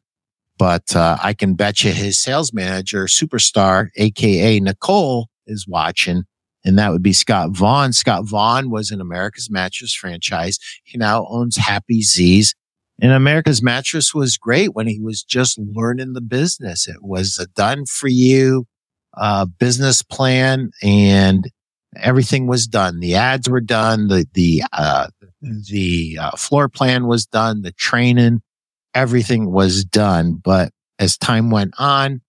but 0.58 0.96
uh, 0.96 1.18
I 1.22 1.34
can 1.34 1.54
bet 1.54 1.84
you 1.84 1.92
his 1.92 2.18
sales 2.18 2.52
manager, 2.52 3.04
superstar, 3.04 3.88
aka 3.96 4.58
Nicole, 4.60 5.28
is 5.46 5.66
watching. 5.68 6.24
And 6.64 6.78
that 6.78 6.92
would 6.92 7.02
be 7.02 7.12
Scott 7.12 7.50
Vaughn. 7.50 7.92
Scott 7.92 8.24
Vaughn 8.24 8.70
was 8.70 8.90
in 8.90 9.00
America's 9.00 9.50
Mattress 9.50 9.94
franchise. 9.94 10.58
He 10.84 10.96
now 10.96 11.26
owns 11.28 11.56
Happy 11.56 12.02
Z's. 12.02 12.54
And 13.00 13.10
America's 13.10 13.62
Mattress 13.62 14.14
was 14.14 14.38
great 14.38 14.74
when 14.74 14.86
he 14.86 15.00
was 15.00 15.24
just 15.24 15.58
learning 15.58 16.12
the 16.12 16.20
business. 16.20 16.86
It 16.86 17.02
was 17.02 17.36
a 17.38 17.48
done 17.48 17.84
for 17.86 18.06
you 18.06 18.66
uh, 19.14 19.46
business 19.46 20.02
plan 20.02 20.70
and 20.82 21.50
everything 21.96 22.46
was 22.46 22.66
done. 22.66 23.00
The 23.00 23.14
ads 23.14 23.48
were 23.48 23.60
done. 23.60 24.08
The, 24.08 24.26
the, 24.34 24.62
uh, 24.72 25.08
the 25.42 26.18
uh, 26.20 26.36
floor 26.36 26.68
plan 26.68 27.06
was 27.06 27.26
done. 27.26 27.62
The 27.62 27.72
training, 27.72 28.42
everything 28.94 29.50
was 29.50 29.84
done. 29.84 30.34
But 30.34 30.72
as 30.98 31.18
time 31.18 31.50
went 31.50 31.74
on, 31.78 32.20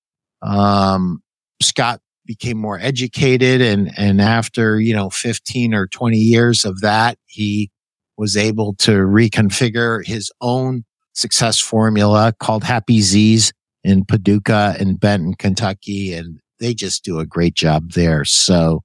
um, 0.42 1.22
Scott 1.62 2.02
became 2.26 2.58
more 2.58 2.80
educated 2.80 3.62
and, 3.62 3.92
and 3.98 4.22
after, 4.22 4.80
you 4.80 4.94
know, 4.94 5.10
15 5.10 5.74
or 5.74 5.88
20 5.88 6.18
years 6.18 6.66
of 6.66 6.82
that, 6.82 7.18
he 7.26 7.70
was 8.18 8.38
able 8.38 8.74
to 8.76 8.92
reconfigure 8.92 10.06
his 10.06 10.32
own 10.40 10.86
success 11.14 11.60
formula 11.60 12.34
called 12.40 12.64
Happy 12.64 13.02
Z's 13.02 13.52
in 13.84 14.06
Paducah 14.06 14.76
and 14.80 15.00
Benton, 15.00 15.34
Kentucky. 15.34 16.14
And 16.14 16.40
they 16.60 16.74
just 16.74 17.04
do 17.04 17.20
a 17.20 17.26
great 17.26 17.56
job 17.56 17.92
there. 17.92 18.24
So 18.24 18.84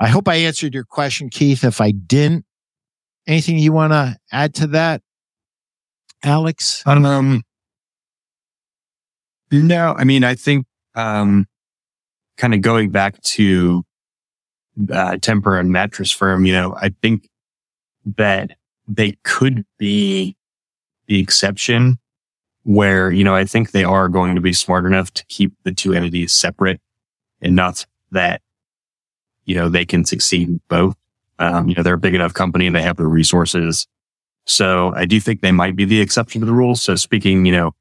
I 0.00 0.08
hope 0.08 0.28
I 0.28 0.36
answered 0.36 0.72
your 0.72 0.84
question, 0.84 1.28
Keith. 1.28 1.62
If 1.62 1.80
I 1.80 1.90
didn't, 1.90 2.46
anything 3.26 3.58
you 3.58 3.72
want 3.72 3.92
to 3.92 4.16
add 4.32 4.54
to 4.54 4.66
that, 4.68 5.02
Alex? 6.22 6.82
Um, 6.86 7.42
no, 9.52 9.94
I 9.98 10.04
mean, 10.04 10.24
I 10.24 10.34
think, 10.34 10.66
um, 10.94 11.46
kind 12.38 12.54
of 12.54 12.62
going 12.62 12.88
back 12.90 13.20
to, 13.22 13.84
uh, 14.90 15.16
Tempur 15.16 15.60
and 15.60 15.70
mattress 15.70 16.10
firm, 16.10 16.46
you 16.46 16.54
know, 16.54 16.74
I 16.80 16.94
think 17.02 17.28
that 18.16 18.52
they 18.88 19.18
could 19.22 19.66
be 19.78 20.34
the 21.06 21.20
exception 21.20 21.98
where, 22.62 23.10
you 23.10 23.24
know, 23.24 23.34
I 23.34 23.44
think 23.44 23.72
they 23.72 23.84
are 23.84 24.08
going 24.08 24.34
to 24.34 24.40
be 24.40 24.54
smart 24.54 24.86
enough 24.86 25.12
to 25.12 25.26
keep 25.26 25.52
the 25.64 25.72
two 25.72 25.92
entities 25.92 26.34
separate 26.34 26.80
and 27.42 27.54
not 27.54 27.84
that, 28.12 28.40
you 29.50 29.56
know, 29.56 29.68
they 29.68 29.84
can 29.84 30.04
succeed 30.04 30.60
both. 30.68 30.94
Um, 31.40 31.68
you 31.68 31.74
know, 31.74 31.82
they're 31.82 31.94
a 31.94 31.98
big 31.98 32.14
enough 32.14 32.34
company 32.34 32.68
and 32.68 32.76
they 32.76 32.82
have 32.82 32.96
the 32.96 33.04
resources. 33.04 33.88
So 34.46 34.94
I 34.94 35.06
do 35.06 35.18
think 35.18 35.40
they 35.40 35.50
might 35.50 35.74
be 35.74 35.84
the 35.84 36.00
exception 36.00 36.40
to 36.40 36.46
the 36.46 36.52
rule. 36.52 36.76
So 36.76 36.94
speaking, 36.94 37.44
you 37.46 37.52
know, 37.52 37.74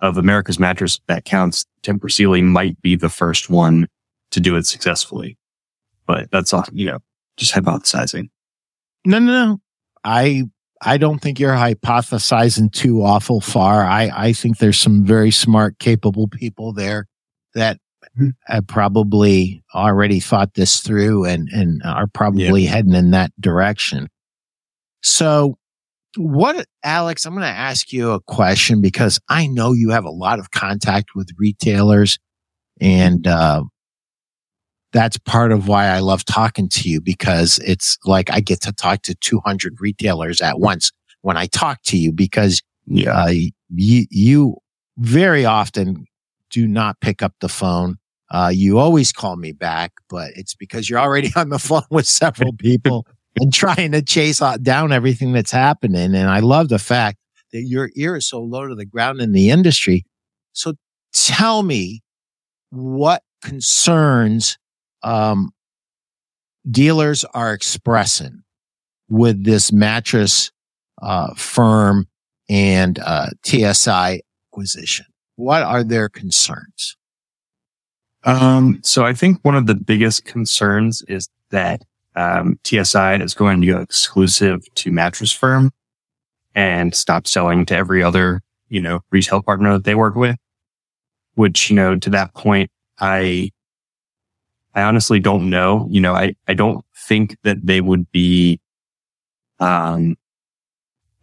of 0.00 0.18
America's 0.18 0.58
mattress 0.58 1.00
that 1.06 1.24
counts, 1.24 1.66
Tempur 1.84 2.10
Sealy 2.10 2.42
might 2.42 2.82
be 2.82 2.96
the 2.96 3.08
first 3.08 3.48
one 3.48 3.86
to 4.32 4.40
do 4.40 4.56
it 4.56 4.66
successfully. 4.66 5.38
But 6.04 6.32
that's 6.32 6.52
all, 6.52 6.64
you 6.72 6.86
know, 6.86 6.98
just 7.36 7.54
hypothesizing. 7.54 8.30
No, 9.06 9.20
no, 9.20 9.32
no. 9.32 9.60
I 10.02 10.42
I 10.82 10.98
don't 10.98 11.20
think 11.20 11.38
you're 11.38 11.54
hypothesizing 11.54 12.72
too 12.72 13.04
awful 13.04 13.40
far. 13.40 13.84
I, 13.84 14.10
I 14.12 14.32
think 14.32 14.58
there's 14.58 14.80
some 14.80 15.04
very 15.04 15.30
smart, 15.30 15.78
capable 15.78 16.26
people 16.26 16.72
there 16.72 17.06
that 17.54 17.78
mm-hmm. 18.18 18.30
have 18.46 18.66
probably 18.66 19.62
already 19.74 20.20
thought 20.20 20.54
this 20.54 20.80
through 20.80 21.24
and, 21.24 21.48
and 21.48 21.82
are 21.84 22.06
probably 22.06 22.62
yeah. 22.62 22.70
heading 22.70 22.94
in 22.94 23.10
that 23.12 23.32
direction. 23.40 24.08
So 25.02 25.58
what, 26.16 26.66
Alex, 26.84 27.24
I'm 27.24 27.32
going 27.32 27.42
to 27.42 27.48
ask 27.48 27.92
you 27.92 28.12
a 28.12 28.20
question 28.20 28.80
because 28.80 29.20
I 29.28 29.46
know 29.46 29.72
you 29.72 29.90
have 29.90 30.04
a 30.04 30.10
lot 30.10 30.38
of 30.38 30.50
contact 30.50 31.10
with 31.14 31.28
retailers 31.38 32.18
and, 32.80 33.26
uh, 33.26 33.64
that's 34.92 35.18
part 35.18 35.50
of 35.50 35.66
why 35.66 35.88
I 35.88 35.98
love 35.98 36.24
talking 36.24 36.68
to 36.68 36.88
you 36.88 37.00
because 37.00 37.58
it's 37.64 37.98
like 38.04 38.30
I 38.30 38.38
get 38.38 38.60
to 38.62 38.72
talk 38.72 39.02
to 39.02 39.14
200 39.16 39.80
retailers 39.80 40.40
at 40.40 40.60
once 40.60 40.92
when 41.22 41.36
I 41.36 41.46
talk 41.46 41.82
to 41.86 41.98
you 41.98 42.12
because 42.12 42.62
yeah. 42.86 43.24
uh, 43.24 43.32
you, 43.74 44.06
you 44.10 44.56
very 44.96 45.44
often 45.44 46.06
do 46.50 46.68
not 46.68 47.00
pick 47.00 47.22
up 47.22 47.34
the 47.40 47.48
phone. 47.48 47.96
Uh, 48.30 48.50
you 48.52 48.78
always 48.78 49.12
call 49.12 49.36
me 49.36 49.52
back, 49.52 49.92
but 50.08 50.30
it's 50.34 50.54
because 50.54 50.88
you're 50.88 50.98
already 50.98 51.30
on 51.36 51.50
the 51.50 51.58
phone 51.58 51.82
with 51.90 52.06
several 52.06 52.52
people 52.52 53.06
and 53.40 53.52
trying 53.52 53.92
to 53.92 54.02
chase 54.02 54.40
down 54.62 54.92
everything 54.92 55.32
that's 55.32 55.50
happening. 55.50 56.14
And 56.14 56.28
I 56.28 56.40
love 56.40 56.68
the 56.68 56.78
fact 56.78 57.18
that 57.52 57.62
your 57.62 57.90
ear 57.96 58.16
is 58.16 58.26
so 58.26 58.40
low 58.40 58.66
to 58.66 58.74
the 58.74 58.86
ground 58.86 59.20
in 59.20 59.32
the 59.32 59.50
industry. 59.50 60.04
So 60.52 60.74
tell 61.12 61.62
me 61.62 62.02
what 62.70 63.22
concerns 63.42 64.58
um, 65.02 65.50
dealers 66.68 67.24
are 67.34 67.52
expressing 67.52 68.42
with 69.08 69.44
this 69.44 69.72
mattress 69.72 70.50
uh, 71.02 71.34
firm 71.34 72.08
and 72.48 72.98
uh, 72.98 73.30
TSI 73.44 74.20
acquisition? 74.48 75.06
What 75.36 75.62
are 75.62 75.84
their 75.84 76.08
concerns? 76.08 76.96
Um, 78.24 78.80
so 78.82 79.04
I 79.04 79.12
think 79.12 79.38
one 79.42 79.54
of 79.54 79.66
the 79.66 79.74
biggest 79.74 80.24
concerns 80.24 81.02
is 81.08 81.28
that 81.50 81.82
um, 82.16 82.58
TSI 82.64 83.16
is 83.16 83.34
going 83.34 83.60
to 83.60 83.66
go 83.66 83.80
exclusive 83.80 84.62
to 84.74 84.90
mattress 84.90 85.30
firm 85.30 85.70
and 86.54 86.94
stop 86.94 87.26
selling 87.26 87.66
to 87.66 87.76
every 87.76 88.02
other, 88.02 88.40
you 88.68 88.80
know, 88.80 89.00
retail 89.10 89.42
partner 89.42 89.74
that 89.74 89.84
they 89.84 89.94
work 89.94 90.14
with. 90.14 90.36
Which, 91.34 91.68
you 91.68 91.76
know, 91.76 91.98
to 91.98 92.10
that 92.10 92.32
point, 92.34 92.70
I 93.00 93.50
I 94.74 94.82
honestly 94.82 95.20
don't 95.20 95.50
know. 95.50 95.86
You 95.90 96.00
know, 96.00 96.14
I, 96.14 96.34
I 96.48 96.54
don't 96.54 96.84
think 96.96 97.36
that 97.42 97.64
they 97.64 97.80
would 97.80 98.10
be, 98.10 98.60
um, 99.60 100.16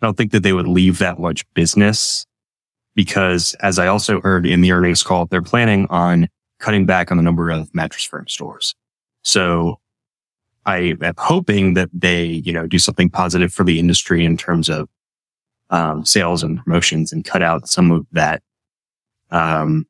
I 0.01 0.05
don't 0.05 0.17
think 0.17 0.31
that 0.31 0.43
they 0.43 0.53
would 0.53 0.67
leave 0.67 0.99
that 0.99 1.19
much 1.19 1.45
business 1.53 2.25
because 2.95 3.53
as 3.61 3.79
I 3.79 3.87
also 3.87 4.21
heard 4.21 4.45
in 4.45 4.61
the 4.61 4.71
earnings 4.71 5.03
call, 5.03 5.25
they're 5.25 5.41
planning 5.41 5.87
on 5.89 6.27
cutting 6.61 6.85
back 6.85 7.11
on 7.11 7.17
the 7.17 7.23
number 7.23 7.49
of 7.49 7.73
mattress 7.73 8.05
firm 8.05 8.27
stores. 8.27 8.73
So 9.23 9.79
I 10.65 10.95
am 11.01 11.15
hoping 11.17 11.73
that 11.73 11.89
they, 11.91 12.23
you 12.23 12.53
know, 12.53 12.67
do 12.67 12.79
something 12.79 13.09
positive 13.09 13.51
for 13.51 13.63
the 13.63 13.79
industry 13.79 14.23
in 14.23 14.37
terms 14.37 14.69
of, 14.69 14.87
um, 15.71 16.05
sales 16.05 16.43
and 16.43 16.63
promotions 16.63 17.11
and 17.11 17.25
cut 17.25 17.41
out 17.41 17.67
some 17.67 17.91
of 17.91 18.05
that, 18.11 18.43
um, 19.31 19.87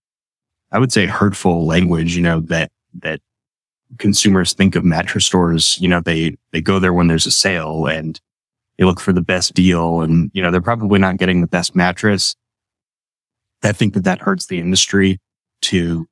I 0.71 0.79
would 0.79 0.91
say 0.91 1.05
hurtful 1.05 1.65
language, 1.65 2.15
you 2.15 2.21
know, 2.21 2.39
that, 2.41 2.71
that 3.01 3.19
consumers 3.97 4.53
think 4.53 4.75
of 4.75 4.85
mattress 4.85 5.25
stores, 5.25 5.77
you 5.81 5.89
know, 5.89 5.99
they, 5.99 6.37
they 6.51 6.61
go 6.61 6.79
there 6.79 6.93
when 6.93 7.07
there's 7.07 7.25
a 7.25 7.31
sale 7.31 7.87
and 7.87 8.19
they 8.77 8.85
look 8.85 8.99
for 8.99 9.11
the 9.11 9.21
best 9.21 9.53
deal 9.53 10.01
and, 10.01 10.31
you 10.33 10.41
know, 10.41 10.51
they're 10.51 10.61
probably 10.61 10.99
not 10.99 11.17
getting 11.17 11.41
the 11.41 11.47
best 11.47 11.75
mattress. 11.75 12.35
I 13.63 13.73
think 13.73 13.93
that 13.95 14.05
that 14.05 14.21
hurts 14.21 14.47
the 14.47 14.59
industry 14.59 15.19
to 15.63 16.07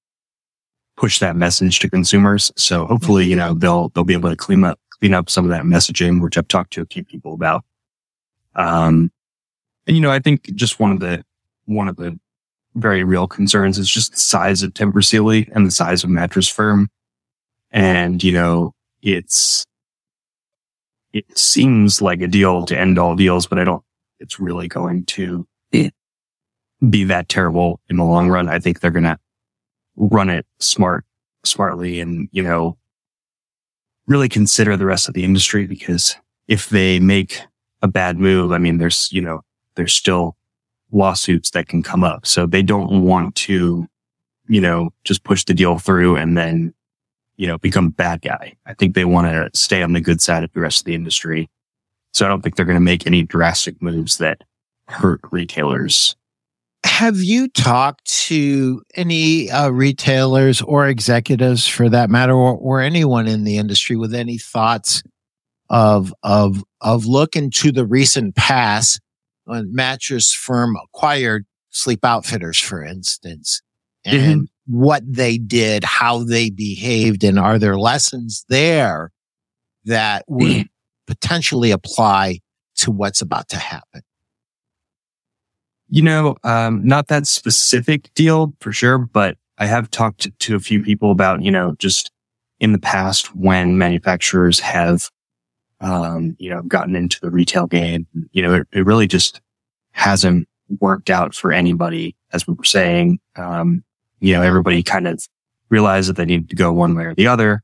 push 0.99 1.19
that 1.19 1.37
message 1.37 1.79
to 1.79 1.89
consumers. 1.89 2.51
So 2.57 2.85
hopefully, 2.85 3.25
you 3.25 3.35
know, 3.35 3.53
they'll, 3.53 3.87
they'll 3.89 4.03
be 4.03 4.13
able 4.13 4.29
to 4.29 4.35
clean 4.35 4.65
up, 4.65 4.77
clean 4.99 5.13
up 5.13 5.29
some 5.29 5.45
of 5.45 5.49
that 5.51 5.63
messaging, 5.63 6.21
which 6.21 6.37
I've 6.37 6.49
talked 6.49 6.73
to 6.73 6.81
a 6.81 6.85
few 6.85 7.05
people 7.05 7.33
about. 7.33 7.63
Um, 8.55 9.09
and, 9.87 9.95
you 9.95 10.01
know, 10.01 10.11
I 10.11 10.19
think 10.19 10.53
just 10.55 10.77
one 10.79 10.91
of 10.91 10.99
the, 10.99 11.23
one 11.65 11.87
of 11.87 11.95
the 11.95 12.19
very 12.75 13.05
real 13.05 13.27
concerns 13.27 13.77
is 13.77 13.89
just 13.89 14.11
the 14.11 14.19
size 14.19 14.61
of 14.61 14.73
Tempur 14.73 15.03
Sealy 15.03 15.49
and 15.53 15.65
the 15.65 15.71
size 15.71 16.03
of 16.03 16.09
mattress 16.09 16.49
firm. 16.49 16.89
And, 17.71 18.21
you 18.21 18.33
know, 18.33 18.73
it's, 19.01 19.65
it 21.13 21.37
seems 21.37 22.01
like 22.01 22.21
a 22.21 22.27
deal 22.27 22.65
to 22.65 22.77
end 22.77 22.99
all 22.99 23.15
deals, 23.15 23.47
but 23.47 23.57
I 23.57 23.63
don't, 23.63 23.83
it's 24.19 24.37
really 24.37 24.67
going 24.67 25.05
to 25.05 25.47
be 25.71 27.03
that 27.05 27.29
terrible 27.29 27.79
in 27.89 27.95
the 27.95 28.03
long 28.03 28.27
run. 28.27 28.49
I 28.49 28.59
think 28.59 28.81
they're 28.81 28.91
going 28.91 29.03
to 29.05 29.17
run 29.99 30.29
it 30.29 30.45
smart, 30.59 31.05
smartly 31.43 31.99
and, 31.99 32.27
you 32.31 32.41
know, 32.41 32.77
really 34.07 34.29
consider 34.29 34.75
the 34.75 34.85
rest 34.85 35.07
of 35.07 35.13
the 35.13 35.23
industry 35.23 35.67
because 35.67 36.15
if 36.47 36.69
they 36.69 36.99
make 36.99 37.41
a 37.81 37.87
bad 37.87 38.17
move, 38.17 38.51
I 38.51 38.57
mean, 38.57 38.79
there's, 38.79 39.11
you 39.11 39.21
know, 39.21 39.41
there's 39.75 39.93
still 39.93 40.35
lawsuits 40.91 41.51
that 41.51 41.67
can 41.67 41.83
come 41.83 42.03
up. 42.03 42.25
So 42.25 42.47
they 42.47 42.63
don't 42.63 43.03
want 43.03 43.35
to, 43.35 43.87
you 44.47 44.61
know, 44.61 44.89
just 45.03 45.23
push 45.23 45.45
the 45.45 45.53
deal 45.53 45.77
through 45.77 46.15
and 46.15 46.35
then 46.35 46.73
you 47.39 47.47
know, 47.47 47.57
become 47.57 47.89
bad 47.89 48.21
guy. 48.21 48.53
I 48.65 48.73
think 48.73 48.95
they 48.95 49.05
want 49.05 49.27
to 49.27 49.49
stay 49.57 49.81
on 49.81 49.93
the 49.93 50.01
good 50.01 50.19
side 50.19 50.43
of 50.43 50.51
the 50.51 50.59
rest 50.59 50.81
of 50.81 50.85
the 50.85 50.93
industry. 50.93 51.49
So 52.11 52.25
I 52.25 52.27
don't 52.27 52.41
think 52.41 52.57
they're 52.57 52.65
going 52.65 52.75
to 52.75 52.81
make 52.81 53.07
any 53.07 53.23
drastic 53.23 53.81
moves 53.81 54.17
that 54.17 54.43
hurt 54.89 55.21
retailers. 55.31 56.17
Have 56.85 57.17
you 57.17 57.47
talked 57.49 58.05
to 58.27 58.81
any 58.95 59.49
uh, 59.49 59.69
retailers 59.69 60.61
or 60.61 60.87
executives 60.87 61.67
for 61.67 61.89
that 61.89 62.09
matter, 62.09 62.33
or, 62.33 62.55
or 62.55 62.81
anyone 62.81 63.27
in 63.27 63.43
the 63.43 63.57
industry 63.57 63.95
with 63.95 64.13
any 64.13 64.37
thoughts 64.37 65.03
of, 65.69 66.13
of, 66.23 66.63
of 66.81 67.05
looking 67.05 67.51
to 67.51 67.71
the 67.71 67.85
recent 67.85 68.35
past 68.35 69.01
when 69.45 69.73
mattress 69.73 70.33
firm 70.33 70.75
acquired 70.83 71.45
sleep 71.69 72.03
outfitters, 72.03 72.59
for 72.59 72.83
instance, 72.83 73.61
and 74.05 74.41
mm-hmm. 74.41 74.77
what 74.79 75.03
they 75.05 75.37
did, 75.37 75.83
how 75.83 76.23
they 76.23 76.49
behaved, 76.49 77.23
and 77.23 77.39
are 77.39 77.59
there 77.59 77.77
lessons 77.77 78.45
there 78.49 79.11
that 79.85 80.23
would 80.27 80.67
potentially 81.07 81.71
apply 81.71 82.39
to 82.75 82.91
what's 82.91 83.21
about 83.21 83.49
to 83.49 83.57
happen? 83.57 84.01
You 85.89 86.03
know, 86.03 86.35
um, 86.43 86.85
not 86.85 87.07
that 87.07 87.25
specific 87.25 88.13
deal 88.13 88.53
for 88.61 88.71
sure, 88.71 88.99
but 88.99 89.37
I 89.57 89.65
have 89.65 89.89
talked 89.89 90.27
to, 90.39 90.55
a 90.55 90.59
few 90.59 90.83
people 90.83 91.11
about, 91.11 91.41
you 91.41 91.51
know, 91.51 91.75
just 91.79 92.11
in 92.59 92.73
the 92.73 92.79
past 92.79 93.35
when 93.35 93.77
manufacturers 93.77 94.59
have, 94.59 95.09
um, 95.81 96.35
you 96.39 96.49
know, 96.49 96.61
gotten 96.63 96.95
into 96.95 97.19
the 97.21 97.31
retail 97.31 97.65
game, 97.65 98.05
you 98.31 98.41
know, 98.41 98.53
it, 98.53 98.67
it 98.71 98.85
really 98.85 99.07
just 99.07 99.41
hasn't 99.91 100.47
worked 100.79 101.09
out 101.09 101.33
for 101.33 101.51
anybody, 101.51 102.15
as 102.33 102.45
we 102.45 102.53
were 102.53 102.63
saying. 102.63 103.19
Um, 103.35 103.83
you 104.19 104.33
know, 104.33 104.41
everybody 104.41 104.83
kind 104.83 105.07
of 105.07 105.25
realized 105.69 106.09
that 106.09 106.17
they 106.17 106.25
needed 106.25 106.49
to 106.49 106.55
go 106.55 106.71
one 106.71 106.95
way 106.95 107.05
or 107.05 107.15
the 107.15 107.27
other. 107.27 107.63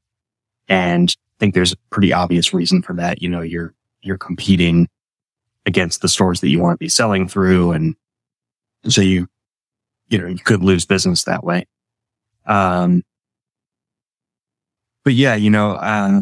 And 0.68 1.10
I 1.10 1.36
think 1.40 1.54
there's 1.54 1.74
a 1.74 1.78
pretty 1.92 2.12
obvious 2.12 2.54
reason 2.54 2.82
for 2.82 2.94
that. 2.94 3.22
You 3.22 3.30
know, 3.30 3.42
you're, 3.42 3.74
you're 4.02 4.18
competing 4.18 4.88
against 5.66 6.02
the 6.02 6.08
stores 6.08 6.42
that 6.42 6.50
you 6.50 6.60
want 6.60 6.76
to 6.76 6.84
be 6.84 6.90
selling 6.90 7.28
through 7.28 7.72
and 7.72 7.96
so 8.88 9.02
you, 9.02 9.28
you 10.08 10.18
know, 10.18 10.28
you 10.28 10.38
could 10.38 10.64
lose 10.64 10.86
business 10.86 11.24
that 11.24 11.44
way. 11.44 11.66
Um, 12.46 13.04
but 15.04 15.14
yeah, 15.14 15.36
you 15.36 15.50
know, 15.50 15.72
uh, 15.72 16.22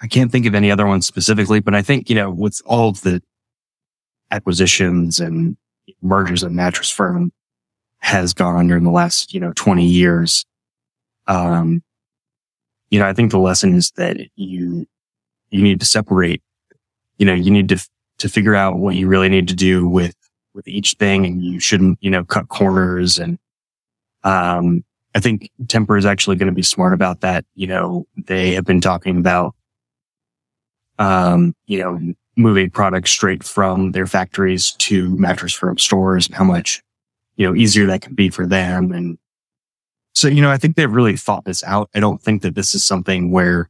I 0.00 0.06
can't 0.06 0.32
think 0.32 0.46
of 0.46 0.54
any 0.54 0.70
other 0.70 0.86
ones 0.86 1.06
specifically, 1.06 1.60
but 1.60 1.74
I 1.74 1.82
think, 1.82 2.10
you 2.10 2.16
know, 2.16 2.30
with 2.30 2.60
all 2.66 2.88
of 2.88 3.02
the 3.02 3.22
acquisitions 4.30 5.20
and 5.20 5.56
mergers 6.00 6.42
of 6.42 6.52
mattress 6.52 6.90
firm 6.90 7.32
has 7.98 8.34
gone 8.34 8.56
under 8.56 8.76
in 8.76 8.84
the 8.84 8.90
last, 8.90 9.32
you 9.32 9.40
know, 9.40 9.52
20 9.54 9.86
years. 9.86 10.44
Um, 11.28 11.82
you 12.90 12.98
know, 12.98 13.06
I 13.06 13.12
think 13.12 13.30
the 13.30 13.38
lesson 13.38 13.74
is 13.74 13.92
that 13.92 14.16
you, 14.34 14.86
you 15.50 15.62
need 15.62 15.80
to 15.80 15.86
separate, 15.86 16.42
you 17.18 17.24
know, 17.24 17.34
you 17.34 17.50
need 17.50 17.68
to, 17.68 17.88
to 18.18 18.28
figure 18.28 18.54
out 18.54 18.78
what 18.78 18.96
you 18.96 19.06
really 19.06 19.28
need 19.28 19.48
to 19.48 19.54
do 19.54 19.88
with 19.88 20.16
with 20.54 20.68
each 20.68 20.94
thing 20.94 21.24
and 21.24 21.42
you 21.42 21.60
shouldn't, 21.60 21.98
you 22.00 22.10
know, 22.10 22.24
cut 22.24 22.48
corners. 22.48 23.18
And, 23.18 23.38
um, 24.24 24.84
I 25.14 25.20
think 25.20 25.50
Tempur 25.64 25.98
is 25.98 26.06
actually 26.06 26.36
going 26.36 26.50
to 26.50 26.54
be 26.54 26.62
smart 26.62 26.94
about 26.94 27.20
that. 27.20 27.44
You 27.54 27.66
know, 27.66 28.06
they 28.16 28.52
have 28.54 28.64
been 28.64 28.80
talking 28.80 29.18
about, 29.18 29.54
um, 30.98 31.54
you 31.66 31.78
know, 31.78 32.14
moving 32.36 32.70
products 32.70 33.10
straight 33.10 33.44
from 33.44 33.92
their 33.92 34.06
factories 34.06 34.72
to 34.72 35.14
mattress 35.16 35.52
firm 35.52 35.78
stores 35.78 36.26
and 36.26 36.34
how 36.34 36.44
much, 36.44 36.82
you 37.36 37.46
know, 37.46 37.54
easier 37.54 37.86
that 37.86 38.00
can 38.00 38.14
be 38.14 38.30
for 38.30 38.46
them. 38.46 38.90
And 38.92 39.18
so, 40.14 40.28
you 40.28 40.40
know, 40.40 40.50
I 40.50 40.56
think 40.56 40.76
they've 40.76 40.90
really 40.90 41.16
thought 41.16 41.44
this 41.44 41.62
out. 41.64 41.90
I 41.94 42.00
don't 42.00 42.22
think 42.22 42.42
that 42.42 42.54
this 42.54 42.74
is 42.74 42.84
something 42.84 43.30
where, 43.30 43.68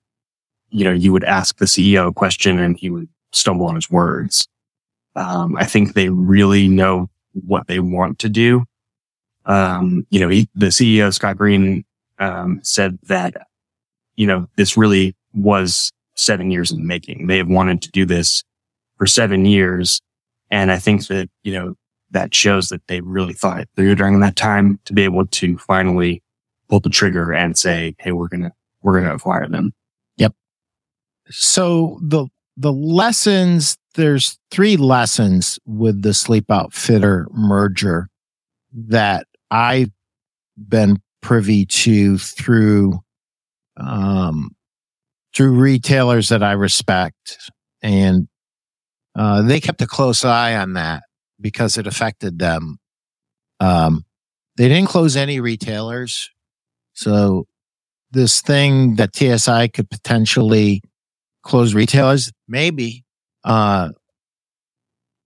you 0.71 0.85
know, 0.85 0.93
you 0.93 1.13
would 1.13 1.25
ask 1.25 1.59
the 1.59 1.65
CEO 1.65 2.09
a 2.09 2.13
question 2.13 2.59
and 2.59 2.77
he 2.77 2.91
would 2.91 3.09
stumble 3.33 3.67
on 3.67 3.75
his 3.75 3.91
words. 3.91 4.47
Um, 5.15 5.57
I 5.57 5.65
think 5.65 5.93
they 5.93 6.09
really 6.09 6.69
know 6.69 7.11
what 7.33 7.67
they 7.67 7.81
want 7.81 8.19
to 8.21 8.29
do. 8.29 8.65
Um, 9.45 10.07
you 10.11 10.21
know, 10.21 10.29
he, 10.29 10.49
the 10.55 10.67
CEO, 10.67 11.13
Scott 11.13 11.37
Green, 11.37 11.85
um, 12.19 12.61
said 12.63 12.99
that, 13.05 13.35
you 14.17 14.27
know, 14.27 14.49
this 14.57 14.77
really 14.77 15.17
was 15.35 15.93
seven 16.15 16.51
years 16.51 16.71
in 16.71 16.79
the 16.79 16.85
making. 16.85 17.27
They 17.27 17.39
have 17.39 17.49
wanted 17.49 17.83
to 17.83 17.91
do 17.91 18.05
this 18.05 18.45
for 18.97 19.07
seven 19.07 19.45
years. 19.45 20.01
And 20.51 20.71
I 20.71 20.79
think 20.79 21.07
that, 21.09 21.29
you 21.43 21.53
know, 21.53 21.75
that 22.11 22.35
shows 22.35 22.69
that 22.69 22.87
they 22.87 23.01
really 23.01 23.33
thought 23.33 23.67
through 23.75 23.95
during 23.95 24.21
that 24.21 24.37
time 24.37 24.79
to 24.85 24.93
be 24.93 25.03
able 25.03 25.27
to 25.27 25.57
finally 25.59 26.23
pull 26.69 26.81
the 26.81 26.91
trigger 26.91 27.33
and 27.33 27.57
say, 27.57 27.95
Hey, 27.99 28.13
we're 28.13 28.29
going 28.29 28.43
to, 28.43 28.53
we're 28.83 28.93
going 28.93 29.09
to 29.09 29.15
acquire 29.15 29.49
them. 29.49 29.73
Yep. 30.19 30.35
So 31.31 31.99
the, 32.03 32.27
the 32.57 32.73
lessons 32.73 33.79
there's 33.95 34.39
three 34.51 34.77
lessons 34.77 35.59
with 35.67 36.03
the 36.03 36.15
Sleep 36.15 36.51
Outfitter 36.51 37.29
merger 37.33 38.09
that 38.73 39.27
I've 39.51 39.91
been 40.57 41.01
privy 41.21 41.67
to 41.67 42.19
through 42.19 43.01
um, 43.77 44.51
through 45.35 45.53
retailers 45.53 46.29
that 46.29 46.43
I 46.43 46.53
respect, 46.53 47.51
and 47.83 48.29
uh, 49.15 49.43
they 49.43 49.61
kept 49.61 49.83
a 49.83 49.87
close 49.87 50.25
eye 50.25 50.55
on 50.55 50.75
that 50.75 51.05
because 51.41 51.79
it 51.79 51.87
affected 51.87 52.39
them. 52.39 52.79
Um, 53.61 54.05
they 54.57 54.69
didn't 54.69 54.89
close 54.89 55.17
any 55.17 55.41
retailers, 55.41 56.31
so 56.93 57.47
this 58.11 58.43
thing 58.43 58.97
that 58.97 59.17
TSI 59.17 59.69
could 59.69 59.89
potentially 59.91 60.83
close 61.43 61.75
retailers, 61.75 62.31
maybe 62.47 63.05
uh, 63.45 63.91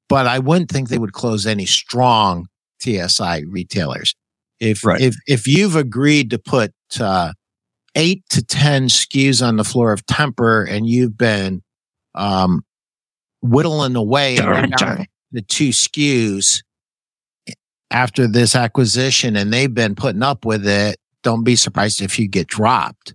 but 0.09 0.27
I 0.27 0.39
wouldn't 0.39 0.71
think 0.71 0.89
they 0.89 0.99
would 0.99 1.13
close 1.13 1.47
any 1.47 1.67
strong 1.67 2.47
TSI 2.81 3.45
retailers. 3.49 4.15
If 4.61 4.85
right. 4.85 5.01
if 5.01 5.17
if 5.27 5.47
you've 5.47 5.77
agreed 5.77 6.31
to 6.31 6.39
put 6.39 6.73
uh, 6.99 7.33
eight 7.95 8.23
to 8.31 8.43
ten 8.43 8.89
SKUs 8.89 9.47
on 9.47 9.57
the 9.57 9.65
floor 9.65 9.93
of 9.93 10.07
Tempur, 10.07 10.67
and 10.71 10.89
you've 10.89 11.19
been 11.19 11.63
um, 12.15 12.65
whittling 13.43 13.97
away 13.97 14.37
the 14.37 15.43
two 15.43 15.71
SKUs 15.71 16.63
after 17.91 18.27
this 18.27 18.57
acquisition, 18.57 19.37
and 19.37 19.53
they've 19.53 19.73
been 19.73 19.95
putting 19.95 20.23
up 20.23 20.45
with 20.45 20.67
it, 20.67 20.97
don't 21.23 21.45
be 21.45 21.57
surprised 21.57 22.01
if 22.01 22.19
you 22.19 22.29
get 22.29 22.47
dropped. 22.47 23.15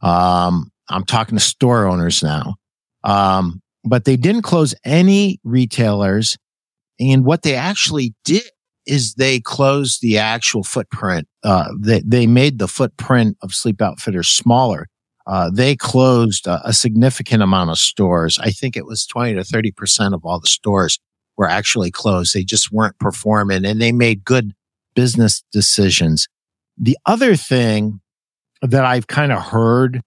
Um, 0.00 0.70
I'm 0.88 1.04
talking 1.04 1.36
to 1.36 1.44
store 1.44 1.86
owners 1.86 2.22
now. 2.22 2.54
Um, 3.04 3.60
but 3.88 4.04
they 4.04 4.16
didn't 4.16 4.42
close 4.42 4.74
any 4.84 5.40
retailers. 5.44 6.36
And 7.00 7.24
what 7.24 7.42
they 7.42 7.54
actually 7.54 8.14
did 8.24 8.42
is 8.86 9.14
they 9.14 9.38
closed 9.38 10.00
the 10.00 10.18
actual 10.18 10.64
footprint. 10.64 11.28
Uh, 11.44 11.68
they, 11.78 12.00
they 12.00 12.26
made 12.26 12.58
the 12.58 12.68
footprint 12.68 13.36
of 13.42 13.54
Sleep 13.54 13.80
Outfitters 13.82 14.28
smaller. 14.28 14.86
Uh, 15.26 15.50
they 15.52 15.76
closed 15.76 16.46
a, 16.46 16.68
a, 16.68 16.72
significant 16.72 17.42
amount 17.42 17.68
of 17.68 17.76
stores. 17.76 18.38
I 18.38 18.50
think 18.50 18.76
it 18.78 18.86
was 18.86 19.06
20 19.06 19.34
to 19.34 19.42
30% 19.42 20.14
of 20.14 20.24
all 20.24 20.40
the 20.40 20.46
stores 20.46 20.98
were 21.36 21.48
actually 21.48 21.90
closed. 21.90 22.34
They 22.34 22.44
just 22.44 22.72
weren't 22.72 22.98
performing 22.98 23.66
and 23.66 23.78
they 23.78 23.92
made 23.92 24.24
good 24.24 24.54
business 24.94 25.44
decisions. 25.52 26.28
The 26.78 26.96
other 27.04 27.36
thing 27.36 28.00
that 28.62 28.86
I've 28.86 29.06
kind 29.06 29.30
of 29.30 29.42
heard 29.42 30.00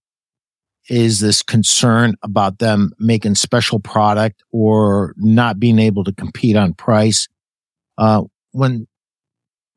is 0.90 1.20
this 1.20 1.44
concern 1.44 2.16
about 2.24 2.60
them 2.60 2.92
making 3.00 3.36
special 3.36 3.80
product 3.80 4.44
or 4.52 5.14
not 5.18 5.60
being 5.60 5.80
able 5.80 6.04
to 6.04 6.14
compete 6.14 6.56
on 6.56 6.74
price. 6.74 7.28
Uh, 7.98 8.24
when 8.52 8.88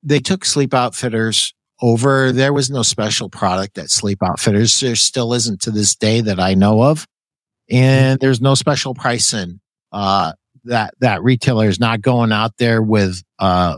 they 0.03 0.19
took 0.19 0.45
Sleep 0.45 0.75
Outfitters 0.75 1.55
over, 1.83 2.33
there 2.33 2.53
was 2.53 2.71
no 2.71 2.83
special 2.83 3.29
product 3.29 3.77
at 3.79 3.91
Sleep 3.91 4.23
Outfitters. 4.23 4.81
There 4.81 4.97
still 4.97 5.35
isn't 5.35 5.61
to 5.63 5.71
this 5.71 5.95
day 5.95 6.21
that 6.23 6.41
I 6.41 6.55
know 6.55 6.83
of. 6.83 7.07
And 7.71 8.19
there's 8.21 8.41
no 8.41 8.55
special 8.55 8.95
pricing. 8.95 9.61
Uh, 9.93 10.33
that, 10.65 10.95
that 11.01 11.23
retailer 11.23 11.69
is 11.69 11.81
not 11.81 12.01
going 12.01 12.33
out 12.33 12.57
there 12.59 12.83
with, 12.83 13.23
uh, 13.39 13.77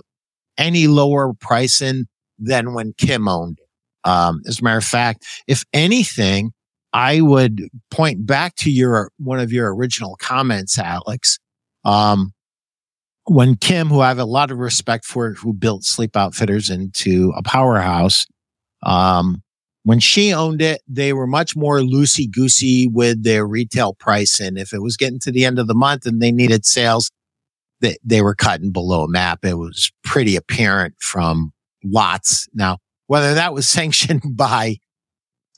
any 0.58 0.86
lower 0.86 1.34
pricing 1.34 2.06
than 2.38 2.74
when 2.74 2.94
Kim 2.96 3.28
owned 3.28 3.58
it. 3.60 4.08
Um, 4.08 4.42
as 4.46 4.60
a 4.60 4.62
matter 4.62 4.78
of 4.78 4.84
fact, 4.84 5.26
if 5.46 5.64
anything, 5.72 6.52
I 6.96 7.20
would 7.20 7.68
point 7.90 8.24
back 8.24 8.56
to 8.56 8.70
your 8.70 9.10
one 9.18 9.38
of 9.38 9.52
your 9.52 9.74
original 9.76 10.16
comments, 10.18 10.78
Alex. 10.78 11.38
Um, 11.84 12.32
when 13.26 13.56
Kim, 13.56 13.88
who 13.88 14.00
I 14.00 14.08
have 14.08 14.18
a 14.18 14.24
lot 14.24 14.50
of 14.50 14.56
respect 14.56 15.04
for, 15.04 15.34
who 15.34 15.52
built 15.52 15.84
Sleep 15.84 16.16
Outfitters 16.16 16.70
into 16.70 17.34
a 17.36 17.42
powerhouse, 17.42 18.24
um, 18.82 19.42
when 19.82 20.00
she 20.00 20.32
owned 20.32 20.62
it, 20.62 20.80
they 20.88 21.12
were 21.12 21.26
much 21.26 21.54
more 21.54 21.80
loosey 21.80 22.30
goosey 22.30 22.88
with 22.88 23.24
their 23.24 23.46
retail 23.46 23.92
price. 23.92 24.40
And 24.40 24.56
if 24.56 24.72
it 24.72 24.80
was 24.80 24.96
getting 24.96 25.20
to 25.20 25.30
the 25.30 25.44
end 25.44 25.58
of 25.58 25.66
the 25.66 25.74
month 25.74 26.06
and 26.06 26.22
they 26.22 26.32
needed 26.32 26.64
sales, 26.64 27.10
they, 27.82 27.98
they 28.02 28.22
were 28.22 28.34
cutting 28.34 28.72
below 28.72 29.06
map. 29.06 29.44
It 29.44 29.58
was 29.58 29.92
pretty 30.02 30.34
apparent 30.34 30.94
from 30.98 31.52
lots. 31.84 32.48
Now, 32.54 32.78
whether 33.06 33.34
that 33.34 33.52
was 33.52 33.68
sanctioned 33.68 34.34
by 34.34 34.78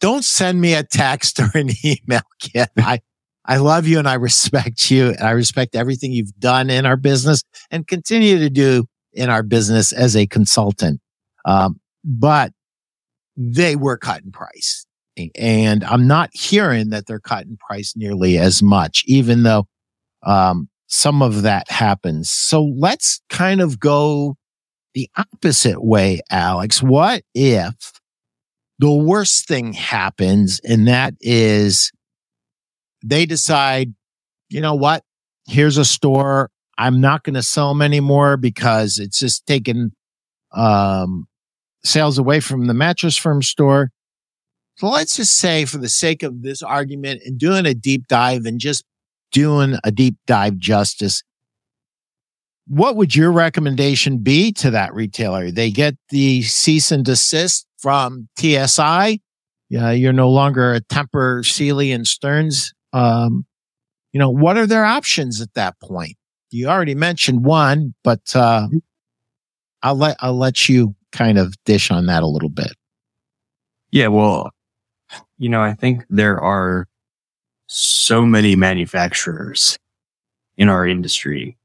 don't 0.01 0.25
send 0.25 0.61
me 0.61 0.75
a 0.75 0.83
text 0.85 1.41
or 1.41 1.51
an 1.55 1.71
email, 1.85 2.23
Kim. 2.41 2.67
I, 2.79 3.01
I 3.45 3.59
love 3.59 3.87
you 3.87 3.99
and 3.99 4.09
I 4.09 4.15
respect 4.15 4.91
you 4.91 5.09
and 5.09 5.21
I 5.23 5.31
respect 5.31 5.77
everything 5.77 6.13
you've 6.13 6.39
done 6.39 6.71
in 6.71 6.87
our 6.87 6.97
business 6.97 7.43
and 7.71 7.87
continue 7.87 8.39
to 8.39 8.51
do 8.51 8.87
in 9.13 9.31
our 9.31 9.43
business 9.43 9.93
as 9.93 10.17
a 10.17 10.27
consultant. 10.27 11.01
Um, 11.45 11.81
but 12.05 12.53
they 13.37 13.77
were 13.77 13.97
cutting 13.97 14.33
price 14.33 14.87
And 15.37 15.85
I'm 15.85 16.07
not 16.07 16.31
hearing 16.33 16.91
that 16.91 17.07
they're 17.07 17.21
cutting 17.21 17.57
price 17.57 17.95
nearly 17.97 18.39
as 18.39 18.63
much, 18.63 19.05
even 19.07 19.43
though 19.43 19.67
um, 20.25 20.69
some 20.87 21.23
of 21.23 21.43
that 21.43 21.71
happens. 21.71 22.31
So 22.31 22.63
let's 22.63 23.21
kind 23.31 23.61
of 23.61 23.81
go 23.81 24.37
the 24.95 25.09
opposite 25.17 25.85
way, 25.85 26.21
Alex. 26.31 26.83
What 26.83 27.23
if 27.35 27.98
the 28.79 28.93
worst 28.93 29.49
thing 29.49 29.73
happens 29.73 30.61
and 30.61 30.87
that 30.87 31.15
is 31.21 31.93
they 33.05 33.27
decide, 33.27 33.95
you 34.49 34.61
know 34.61 34.75
what? 34.75 35.03
Here's 35.47 35.79
a 35.79 35.85
store. 35.85 36.51
I'm 36.77 37.01
not 37.01 37.25
going 37.25 37.35
to 37.35 37.43
sell 37.43 37.69
them 37.71 37.83
anymore 37.83 38.37
because 38.37 38.99
it's 38.99 39.19
just 39.19 39.47
taking 39.47 39.93
um, 40.53 41.27
sales 41.85 42.19
away 42.19 42.41
from 42.41 42.67
the 42.67 42.75
mattress 42.75 43.17
firm 43.17 43.43
store. 43.43 43.91
So 44.77 44.89
let's 44.89 45.17
just 45.17 45.37
say, 45.37 45.65
for 45.65 45.79
the 45.79 45.89
sake 45.89 46.23
of 46.23 46.43
this 46.43 46.63
argument 46.63 47.23
and 47.25 47.37
doing 47.37 47.67
a 47.67 47.75
deep 47.75 48.07
dive 48.07 48.47
and 48.47 48.61
just 48.61 48.85
doing 49.33 49.77
a 49.83 49.91
deep 49.91 50.17
dive 50.27 50.57
justice, 50.57 51.25
what 52.69 52.95
would 52.95 53.17
your 53.17 53.33
recommendation 53.33 54.19
be 54.19 54.53
to 54.53 54.71
that 54.71 54.95
retailer? 54.95 55.51
They 55.51 55.73
get 55.73 55.97
the 56.11 56.43
cease 56.43 56.93
and 56.93 57.05
desist 57.05 57.67
from 57.79 58.29
TSI. 58.39 59.21
Yeah, 59.71 59.91
you're 59.91 60.13
no 60.13 60.31
longer 60.31 60.75
a 60.75 60.81
Tempur, 60.81 61.45
Sealy 61.45 61.93
and 61.93 62.07
Stearns. 62.07 62.73
Um, 62.93 63.47
you 64.13 64.19
know, 64.19 64.31
what 64.31 64.57
are 64.57 64.67
their 64.67 64.85
options 64.85 65.41
at 65.41 65.53
that 65.55 65.79
point? 65.81 66.17
You 66.51 66.69
already 66.69 66.95
mentioned 66.95 67.45
one, 67.45 67.95
but 68.03 68.35
uh, 68.35 68.69
I'll 69.83 69.97
let 69.97 70.17
I'll 70.21 70.39
let 70.39 70.69
you 70.69 70.95
kind 71.13 71.39
of 71.39 71.55
dish 71.65 71.91
on 71.91 72.07
that 72.07 72.23
a 72.23 72.27
little 72.27 72.49
bit. 72.49 72.73
Yeah, 73.91 74.09
well, 74.09 74.51
you 75.39 75.49
know, 75.49 75.63
I 75.63 75.75
think 75.75 76.05
there 76.09 76.41
are 76.41 76.87
so 77.67 78.25
many 78.25 78.57
manufacturers 78.57 79.79
in 80.57 80.69
our 80.69 80.87
industry. 80.87 81.57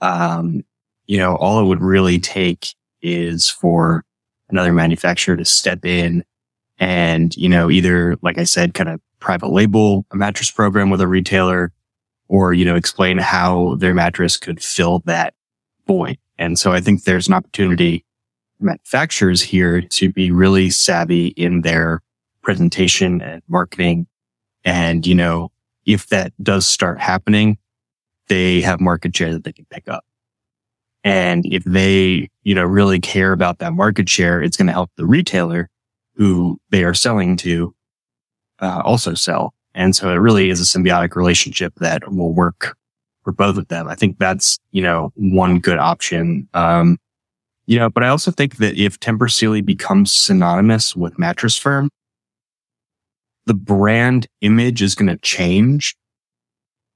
Um, 0.00 0.62
you 1.06 1.18
know, 1.18 1.36
all 1.36 1.60
it 1.60 1.64
would 1.64 1.82
really 1.82 2.18
take 2.18 2.74
is 3.00 3.48
for 3.48 4.04
another 4.52 4.72
manufacturer 4.72 5.36
to 5.36 5.44
step 5.44 5.84
in 5.84 6.24
and, 6.78 7.36
you 7.36 7.48
know, 7.48 7.70
either, 7.70 8.16
like 8.22 8.38
I 8.38 8.44
said, 8.44 8.74
kind 8.74 8.88
of 8.88 9.00
private 9.20 9.48
label 9.48 10.04
a 10.10 10.16
mattress 10.16 10.50
program 10.50 10.90
with 10.90 11.00
a 11.00 11.06
retailer 11.06 11.72
or, 12.28 12.52
you 12.52 12.64
know, 12.64 12.76
explain 12.76 13.18
how 13.18 13.76
their 13.76 13.94
mattress 13.94 14.36
could 14.36 14.62
fill 14.62 15.00
that 15.06 15.34
void. 15.86 16.18
And 16.38 16.58
so 16.58 16.72
I 16.72 16.80
think 16.80 17.04
there's 17.04 17.28
an 17.28 17.34
opportunity 17.34 18.04
manufacturers 18.58 19.42
here 19.42 19.80
to 19.80 20.12
be 20.12 20.30
really 20.30 20.70
savvy 20.70 21.28
in 21.28 21.62
their 21.62 22.00
presentation 22.42 23.20
and 23.20 23.42
marketing. 23.48 24.06
And, 24.64 25.06
you 25.06 25.14
know, 25.14 25.50
if 25.84 26.08
that 26.08 26.32
does 26.42 26.66
start 26.66 27.00
happening, 27.00 27.58
they 28.28 28.60
have 28.60 28.80
market 28.80 29.16
share 29.16 29.32
that 29.32 29.44
they 29.44 29.52
can 29.52 29.66
pick 29.70 29.88
up. 29.88 30.04
And 31.04 31.44
if 31.46 31.64
they, 31.64 32.28
you 32.42 32.54
know, 32.54 32.64
really 32.64 33.00
care 33.00 33.32
about 33.32 33.58
that 33.58 33.72
market 33.72 34.08
share, 34.08 34.40
it's 34.40 34.56
going 34.56 34.68
to 34.68 34.72
help 34.72 34.90
the 34.96 35.06
retailer 35.06 35.68
who 36.14 36.60
they 36.70 36.84
are 36.84 36.94
selling 36.94 37.36
to 37.38 37.74
uh, 38.60 38.82
also 38.84 39.14
sell. 39.14 39.52
And 39.74 39.96
so 39.96 40.10
it 40.10 40.16
really 40.16 40.50
is 40.50 40.60
a 40.60 40.78
symbiotic 40.78 41.16
relationship 41.16 41.74
that 41.76 42.12
will 42.12 42.32
work 42.32 42.76
for 43.24 43.32
both 43.32 43.56
of 43.56 43.68
them. 43.68 43.88
I 43.88 43.94
think 43.94 44.18
that's, 44.18 44.58
you 44.70 44.82
know, 44.82 45.12
one 45.14 45.58
good 45.58 45.78
option. 45.78 46.48
Um, 46.54 46.98
you 47.66 47.78
know, 47.78 47.88
but 47.88 48.02
I 48.02 48.08
also 48.08 48.30
think 48.30 48.56
that 48.56 48.76
if 48.76 49.00
Tempur 49.00 49.30
Sealy 49.30 49.60
becomes 49.60 50.12
synonymous 50.12 50.94
with 50.94 51.18
mattress 51.18 51.56
firm, 51.56 51.88
the 53.46 53.54
brand 53.54 54.26
image 54.40 54.82
is 54.82 54.94
going 54.94 55.08
to 55.08 55.16
change. 55.18 55.96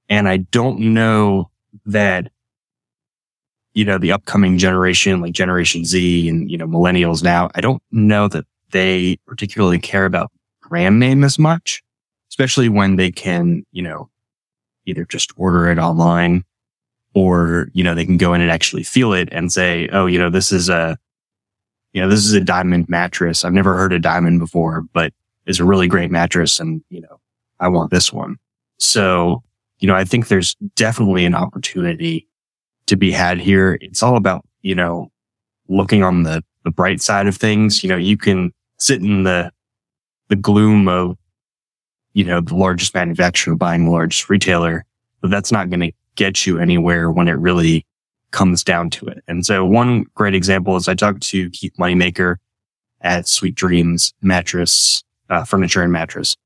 And 0.09 0.29
I 0.29 0.38
don't 0.38 0.79
know 0.79 1.51
that 1.87 2.31
you 3.77 3.85
know, 3.85 3.99
the 3.99 4.11
upcoming 4.11 4.57
generation, 4.57 5.21
like 5.21 5.35
Generation 5.35 5.85
Z 5.85 6.31
and, 6.31 6.51
you 6.51 6.57
know, 6.57 6.67
millennials 6.67 7.23
now, 7.23 7.51
I 7.55 7.61
don't 7.61 7.83
know 7.93 8.27
that 8.27 8.47
they 8.71 9.19
particularly 9.27 9.79
care 9.79 10.07
about 10.07 10.33
brand 10.67 10.99
name 10.99 11.23
as 11.23 11.39
much, 11.39 11.83
especially 12.31 12.71
when 12.71 12.97
they 12.97 13.12
can, 13.12 13.67
you 13.73 13.83
know, 13.83 14.09
either 14.87 15.05
just 15.05 15.31
order 15.37 15.71
it 15.71 15.79
online 15.79 16.43
or, 17.15 17.69
you 17.75 17.85
know, 17.85 17.95
they 17.95 18.07
can 18.07 18.17
go 18.17 18.33
in 18.33 18.41
and 18.41 18.51
actually 18.51 18.83
feel 18.83 19.12
it 19.12 19.29
and 19.31 19.53
say, 19.53 19.91
oh, 19.93 20.07
you 20.07 20.19
know, 20.19 20.31
this 20.31 20.53
is 20.53 20.71
a, 20.71 20.97
you 21.93 22.01
know, 22.01 22.09
this 22.09 22.25
is 22.25 22.33
a 22.33 22.41
diamond 22.41 22.89
mattress. 22.89 23.45
I've 23.45 23.53
never 23.53 23.77
heard 23.77 23.93
of 23.93 24.01
diamond 24.01 24.39
before, 24.39 24.85
but 24.95 25.12
it's 25.45 25.61
a 25.61 25.65
really 25.67 25.87
great 25.87 26.11
mattress. 26.11 26.59
And, 26.59 26.83
you 26.89 27.03
know, 27.03 27.21
I 27.61 27.69
want 27.69 27.91
this 27.91 28.11
one. 28.11 28.37
So, 28.79 29.43
you 29.81 29.87
know, 29.87 29.95
I 29.95 30.05
think 30.05 30.29
there's 30.29 30.55
definitely 30.77 31.27
an 31.27 31.35
opportunity 31.35 32.27
to 32.87 32.96
be 32.96 33.11
had 33.11 33.38
here. 33.38 33.79
It's 33.81 34.03
all 34.03 34.16
about, 34.16 34.44
you 34.62 34.75
know, 34.75 35.11
looking 35.68 36.03
on 36.03 36.22
the, 36.22 36.42
the 36.64 36.70
bright 36.70 37.01
side 37.01 37.27
of 37.27 37.37
things. 37.37 37.83
You 37.83 37.88
know, 37.88 37.96
you 37.96 38.16
can 38.16 38.53
sit 38.79 39.01
in 39.01 39.25
the, 39.25 39.53
the 40.29 40.37
gloom 40.37 40.88
of, 40.88 41.16
you 42.12 42.25
know, 42.25 42.40
the 42.40 42.55
largest 42.55 42.94
manufacturer 42.94 43.55
buying 43.55 43.85
the 43.85 43.90
largest 43.90 44.31
retailer, 44.31 44.85
but 45.20 45.31
that's 45.31 45.53
not 45.53 45.70
going 45.70 45.81
to 45.81 45.92
get 46.14 46.46
you 46.46 46.59
anywhere 46.59 47.11
when 47.11 47.29
it 47.29 47.33
really 47.33 47.85
comes 48.31 48.64
down 48.64 48.90
to 48.90 49.07
it. 49.07 49.22
And 49.29 49.44
so 49.44 49.64
one 49.64 50.05
great 50.14 50.35
example 50.35 50.77
is 50.77 50.88
I 50.88 50.94
talked 50.94 51.22
to 51.25 51.51
Keith 51.51 51.75
Moneymaker 51.79 52.37
at 53.03 53.29
Sweet 53.29 53.55
Dreams 53.55 54.12
mattress, 54.22 55.03
uh, 55.29 55.44
furniture 55.44 55.83
and 55.83 55.92
mattress. 55.92 56.37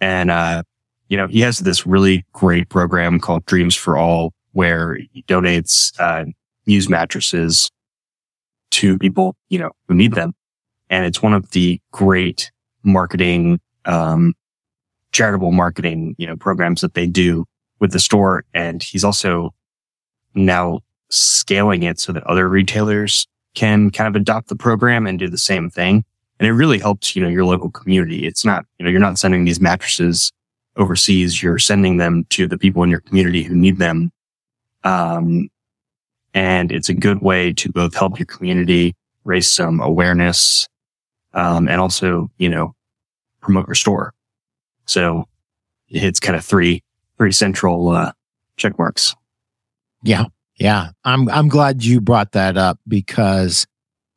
And, 0.00 0.30
uh, 0.30 0.62
you 1.08 1.16
know, 1.16 1.26
he 1.26 1.40
has 1.40 1.58
this 1.58 1.86
really 1.86 2.24
great 2.32 2.68
program 2.68 3.20
called 3.20 3.44
Dreams 3.46 3.74
for 3.74 3.96
All 3.96 4.32
where 4.52 4.98
he 5.12 5.22
donates 5.24 5.92
uh, 5.98 6.24
used 6.64 6.88
mattresses 6.88 7.70
to 8.70 8.98
people, 8.98 9.36
you 9.48 9.58
know, 9.58 9.72
who 9.88 9.94
need 9.94 10.14
them. 10.14 10.34
And 10.90 11.06
it's 11.06 11.22
one 11.22 11.34
of 11.34 11.50
the 11.50 11.80
great 11.90 12.50
marketing, 12.82 13.60
um, 13.84 14.34
charitable 15.12 15.52
marketing, 15.52 16.14
you 16.18 16.26
know, 16.26 16.36
programs 16.36 16.80
that 16.80 16.94
they 16.94 17.06
do 17.06 17.44
with 17.80 17.92
the 17.92 18.00
store. 18.00 18.44
And 18.54 18.82
he's 18.82 19.04
also 19.04 19.54
now 20.34 20.80
scaling 21.10 21.82
it 21.82 22.00
so 22.00 22.12
that 22.12 22.24
other 22.24 22.48
retailers 22.48 23.26
can 23.54 23.90
kind 23.90 24.08
of 24.08 24.20
adopt 24.20 24.48
the 24.48 24.56
program 24.56 25.06
and 25.06 25.18
do 25.18 25.28
the 25.28 25.38
same 25.38 25.68
thing. 25.68 26.04
And 26.38 26.48
it 26.48 26.52
really 26.52 26.78
helps, 26.78 27.14
you 27.14 27.22
know, 27.22 27.28
your 27.28 27.44
local 27.44 27.70
community. 27.70 28.26
It's 28.26 28.44
not, 28.44 28.64
you 28.78 28.84
know, 28.84 28.90
you're 28.90 29.00
not 29.00 29.18
sending 29.18 29.44
these 29.44 29.60
mattresses 29.60 30.32
overseas. 30.76 31.42
You're 31.42 31.58
sending 31.58 31.98
them 31.98 32.24
to 32.30 32.46
the 32.46 32.58
people 32.58 32.82
in 32.82 32.90
your 32.90 33.00
community 33.00 33.42
who 33.42 33.54
need 33.54 33.78
them 33.78 34.10
um, 34.84 35.48
and 36.34 36.72
it's 36.72 36.88
a 36.88 36.94
good 36.94 37.20
way 37.20 37.52
to 37.52 37.70
both 37.70 37.94
help 37.94 38.18
your 38.18 38.26
community 38.26 38.94
raise 39.24 39.50
some 39.50 39.80
awareness, 39.80 40.68
um, 41.34 41.68
and 41.68 41.80
also, 41.80 42.30
you 42.38 42.48
know, 42.48 42.74
promote 43.40 43.68
your 43.68 43.74
store. 43.74 44.14
So 44.86 45.28
it 45.88 46.00
hits 46.00 46.20
kind 46.20 46.36
of 46.36 46.44
three, 46.44 46.82
three 47.18 47.32
central, 47.32 47.88
uh, 47.90 48.12
check 48.56 48.78
marks. 48.78 49.14
Yeah. 50.02 50.24
Yeah. 50.56 50.90
I'm, 51.04 51.28
I'm 51.28 51.48
glad 51.48 51.84
you 51.84 52.00
brought 52.00 52.32
that 52.32 52.56
up 52.56 52.78
because 52.86 53.66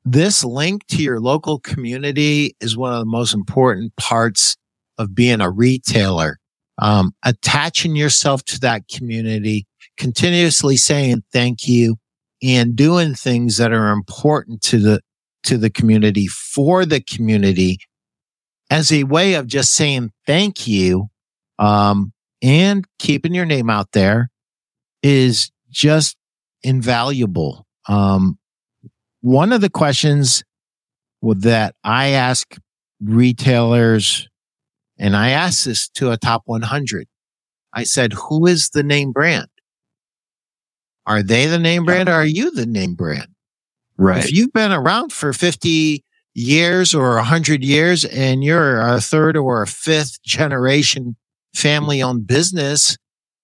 this 0.04 0.44
link 0.44 0.86
to 0.88 1.02
your 1.02 1.20
local 1.20 1.60
community 1.60 2.56
is 2.60 2.78
one 2.78 2.94
of 2.94 3.00
the 3.00 3.06
most 3.06 3.34
important 3.34 3.96
parts 3.96 4.58
of 4.98 5.16
being 5.16 5.42
a 5.42 5.50
retailer. 5.50 6.40
Um, 6.78 7.14
attaching 7.24 7.96
yourself 7.96 8.44
to 8.46 8.60
that 8.60 8.88
community 8.90 9.66
continuously 9.98 10.78
saying 10.78 11.24
thank 11.32 11.68
you 11.68 11.98
and 12.44 12.76
doing 12.76 13.14
things 13.14 13.58
that 13.58 13.72
are 13.72 13.92
important 13.92 14.62
to 14.64 14.80
the, 14.80 15.02
to 15.44 15.58
the 15.58 15.70
community 15.70 16.28
for 16.28 16.86
the 16.86 17.02
community 17.02 17.80
as 18.70 18.92
a 18.92 19.04
way 19.04 19.36
of 19.36 19.48
just 19.48 19.74
saying 19.74 20.12
thank 20.26 20.68
you, 20.68 21.08
um, 21.60 22.12
and 22.42 22.86
keeping 23.00 23.34
your 23.34 23.46
name 23.46 23.70
out 23.70 23.92
there 23.94 24.30
is 25.04 25.52
just 25.70 26.18
invaluable. 26.64 27.66
Um, 27.88 28.38
one 29.22 29.54
of 29.54 29.62
the 29.62 29.70
questions 29.70 30.44
that 31.22 31.76
I 31.84 32.10
ask 32.10 32.56
retailers, 33.02 34.28
and 34.98 35.16
I 35.16 35.30
asked 35.30 35.66
this 35.66 35.90
to 35.90 36.12
a 36.12 36.18
top 36.18 36.44
100, 36.46 37.08
I 37.74 37.84
said, 37.84 38.14
who 38.14 38.46
is 38.46 38.70
the 38.70 38.84
name 38.84 39.12
brand? 39.12 39.48
Are 41.06 41.22
they 41.22 41.46
the 41.46 41.60
name 41.60 41.86
brand 41.86 42.10
or 42.10 42.14
are 42.14 42.26
you 42.26 42.52
the 42.52 42.66
name 42.66 42.96
brand? 42.96 43.28
Right. 43.98 44.24
If 44.24 44.32
you've 44.32 44.54
been 44.54 44.72
around 44.72 45.14
for 45.14 45.34
50 45.34 46.04
years 46.34 46.94
or 46.94 47.16
100 47.16 47.64
years 47.64 48.04
and 48.06 48.44
you're 48.44 48.82
a 48.82 49.00
third 49.00 49.38
or 49.38 49.62
a 49.62 49.68
fifth 49.68 50.22
generation 50.24 51.16
family 51.54 52.02
owned 52.02 52.28
business, 52.28 52.98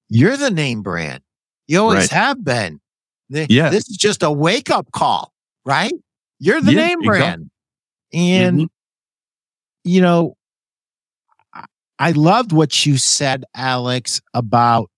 you're 0.10 0.38
the 0.38 0.52
name 0.52 0.82
brand. 0.82 1.22
You 1.68 1.80
always 1.80 2.00
right. 2.00 2.10
have 2.12 2.44
been. 2.44 2.82
Yeah. 3.30 3.70
This 3.70 3.90
is 3.90 3.96
just 3.96 4.24
a 4.24 4.32
wake 4.32 4.70
up 4.70 4.92
call, 4.92 5.32
right? 5.66 5.94
You're 6.40 6.60
the 6.60 6.74
yeah, 6.74 6.88
name 6.88 7.02
brand. 7.02 7.50
Exactly. 8.12 8.32
And, 8.32 8.58
mm-hmm. 8.58 8.66
you 9.86 10.02
know, 10.02 10.36
I 11.98 12.12
loved 12.12 12.52
what 12.52 12.86
you 12.86 12.98
said, 12.98 13.46
Alex, 13.56 14.20
about 14.34 14.90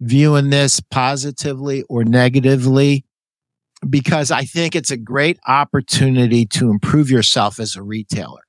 viewing 0.00 0.50
this 0.50 0.80
positively 0.80 1.82
or 1.88 2.04
negatively, 2.04 3.04
because 3.88 4.30
I 4.30 4.44
think 4.44 4.74
it's 4.74 4.90
a 4.90 4.96
great 4.96 5.38
opportunity 5.46 6.46
to 6.46 6.70
improve 6.70 7.10
yourself 7.10 7.60
as 7.60 7.76
a 7.76 7.82
retailer. 7.82 8.42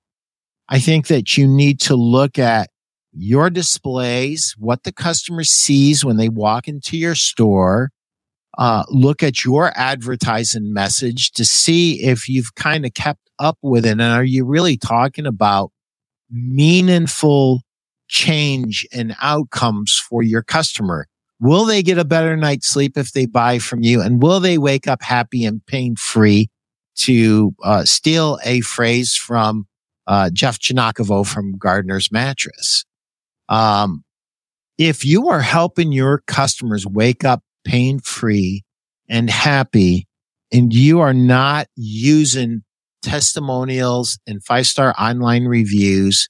I 0.67 0.79
think 0.79 1.07
that 1.07 1.37
you 1.37 1.47
need 1.47 1.79
to 1.81 1.95
look 1.95 2.37
at 2.37 2.69
your 3.11 3.49
displays, 3.49 4.55
what 4.57 4.83
the 4.83 4.91
customer 4.91 5.43
sees 5.43 6.05
when 6.05 6.17
they 6.17 6.29
walk 6.29 6.67
into 6.67 6.97
your 6.97 7.15
store, 7.15 7.89
uh, 8.57 8.83
look 8.89 9.23
at 9.23 9.43
your 9.43 9.71
advertising 9.75 10.73
message 10.73 11.31
to 11.31 11.45
see 11.45 12.03
if 12.03 12.29
you've 12.29 12.53
kind 12.55 12.85
of 12.85 12.93
kept 12.93 13.29
up 13.39 13.57
with 13.63 13.85
it. 13.85 13.91
And 13.91 14.01
are 14.01 14.23
you 14.23 14.45
really 14.45 14.77
talking 14.77 15.25
about 15.25 15.71
meaningful 16.29 17.61
change 18.07 18.87
and 18.93 19.15
outcomes 19.21 19.99
for 20.09 20.21
your 20.21 20.43
customer? 20.43 21.07
Will 21.39 21.65
they 21.65 21.81
get 21.81 21.97
a 21.97 22.05
better 22.05 22.35
night's 22.35 22.67
sleep 22.67 22.97
if 22.97 23.13
they 23.13 23.25
buy 23.25 23.59
from 23.59 23.81
you? 23.81 24.01
And 24.01 24.21
will 24.21 24.39
they 24.39 24.57
wake 24.57 24.87
up 24.87 25.01
happy 25.01 25.45
and 25.45 25.65
pain 25.65 25.95
free 25.95 26.49
to 26.97 27.53
uh, 27.63 27.85
steal 27.85 28.39
a 28.43 28.61
phrase 28.61 29.15
from 29.15 29.65
uh, 30.05 30.29
Jeff 30.31 30.59
Chinakovo 30.59 31.25
from 31.25 31.57
Gardner's 31.57 32.11
Mattress? 32.11 32.83
Um, 33.47 34.03
if 34.77 35.05
you 35.05 35.29
are 35.29 35.41
helping 35.41 35.91
your 35.91 36.23
customers 36.27 36.85
wake 36.85 37.23
up 37.23 37.41
pain 37.65 37.99
free 37.99 38.63
and 39.09 39.29
happy, 39.29 40.07
and 40.51 40.73
you 40.73 40.99
are 40.99 41.13
not 41.13 41.67
using 41.75 42.63
testimonials 43.01 44.19
and 44.27 44.43
five 44.43 44.67
star 44.67 44.93
online 44.99 45.45
reviews 45.45 46.27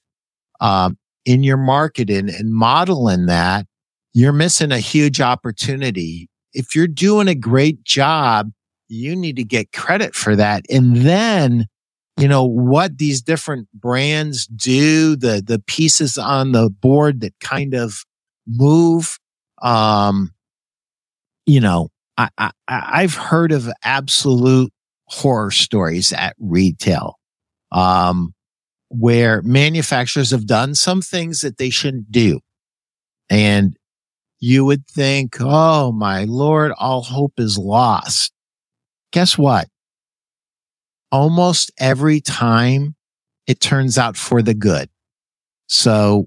um, 0.60 0.98
in 1.24 1.42
your 1.42 1.56
marketing 1.56 2.28
and 2.28 2.52
modeling 2.52 3.26
that, 3.26 3.66
you're 4.12 4.32
missing 4.32 4.72
a 4.72 4.78
huge 4.78 5.20
opportunity. 5.20 6.28
If 6.52 6.74
you're 6.74 6.88
doing 6.88 7.28
a 7.28 7.34
great 7.34 7.84
job, 7.84 8.50
you 8.88 9.14
need 9.14 9.36
to 9.36 9.44
get 9.44 9.72
credit 9.72 10.14
for 10.14 10.34
that. 10.36 10.64
And 10.68 10.96
then, 10.96 11.66
you 12.18 12.26
know, 12.26 12.44
what 12.44 12.98
these 12.98 13.22
different 13.22 13.68
brands 13.72 14.46
do, 14.46 15.16
the, 15.16 15.42
the 15.44 15.60
pieces 15.66 16.18
on 16.18 16.52
the 16.52 16.70
board 16.70 17.20
that 17.20 17.34
kind 17.40 17.74
of 17.74 18.04
move, 18.46 19.18
um, 19.62 20.32
you 21.46 21.60
know, 21.60 21.88
I, 22.18 22.28
I, 22.36 22.50
I've 22.68 23.14
heard 23.14 23.52
of 23.52 23.70
absolute 23.84 24.72
horror 25.04 25.50
stories 25.50 26.12
at 26.12 26.34
retail. 26.38 27.16
Um, 27.72 28.34
where 28.90 29.40
manufacturers 29.42 30.32
have 30.32 30.46
done 30.46 30.74
some 30.74 31.00
things 31.00 31.40
that 31.40 31.58
they 31.58 31.70
shouldn't 31.70 32.10
do. 32.10 32.40
And 33.30 33.76
you 34.40 34.64
would 34.64 34.86
think, 34.86 35.36
Oh 35.38 35.92
my 35.92 36.24
Lord, 36.24 36.72
all 36.78 37.02
hope 37.02 37.34
is 37.38 37.58
lost. 37.58 38.32
Guess 39.12 39.38
what? 39.38 39.68
Almost 41.12 41.70
every 41.78 42.20
time 42.20 42.94
it 43.46 43.60
turns 43.60 43.98
out 43.98 44.16
for 44.16 44.42
the 44.42 44.54
good. 44.54 44.88
So 45.66 46.26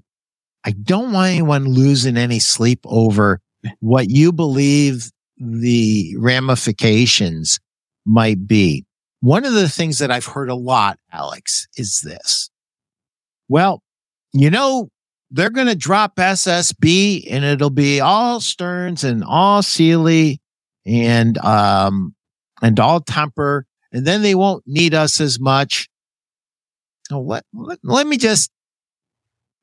I 0.64 0.72
don't 0.72 1.12
want 1.12 1.32
anyone 1.32 1.64
losing 1.66 2.16
any 2.16 2.38
sleep 2.38 2.80
over 2.84 3.40
what 3.80 4.10
you 4.10 4.32
believe 4.32 5.10
the 5.36 6.14
ramifications 6.18 7.58
might 8.06 8.46
be. 8.46 8.84
One 9.20 9.44
of 9.44 9.54
the 9.54 9.68
things 9.68 9.98
that 9.98 10.10
I've 10.10 10.26
heard 10.26 10.50
a 10.50 10.54
lot, 10.54 10.98
Alex, 11.12 11.66
is 11.76 12.00
this. 12.00 12.50
Well, 13.48 13.82
you 14.32 14.50
know, 14.50 14.90
they're 15.34 15.50
going 15.50 15.66
to 15.66 15.74
drop 15.74 16.14
SSB 16.14 17.26
and 17.28 17.44
it'll 17.44 17.68
be 17.68 18.00
all 18.00 18.40
Stearns 18.40 19.02
and 19.02 19.24
all 19.24 19.62
Sealy 19.62 20.40
and, 20.86 21.36
um, 21.38 22.14
and 22.62 22.78
all 22.78 23.00
Tempur. 23.00 23.62
And 23.92 24.06
then 24.06 24.22
they 24.22 24.36
won't 24.36 24.62
need 24.64 24.94
us 24.94 25.20
as 25.20 25.40
much. 25.40 25.88
So 27.08 27.20
let, 27.20 27.44
let, 27.52 27.80
let 27.82 28.06
me 28.06 28.16
just, 28.16 28.52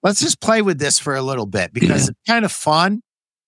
let's 0.03 0.19
just 0.19 0.41
play 0.41 0.62
with 0.62 0.77
this 0.77 0.99
for 0.99 1.15
a 1.15 1.21
little 1.21 1.45
bit 1.45 1.71
because 1.73 2.10
it's 2.10 2.19
kind 2.27 2.43
of 2.43 2.51
fun. 2.51 3.01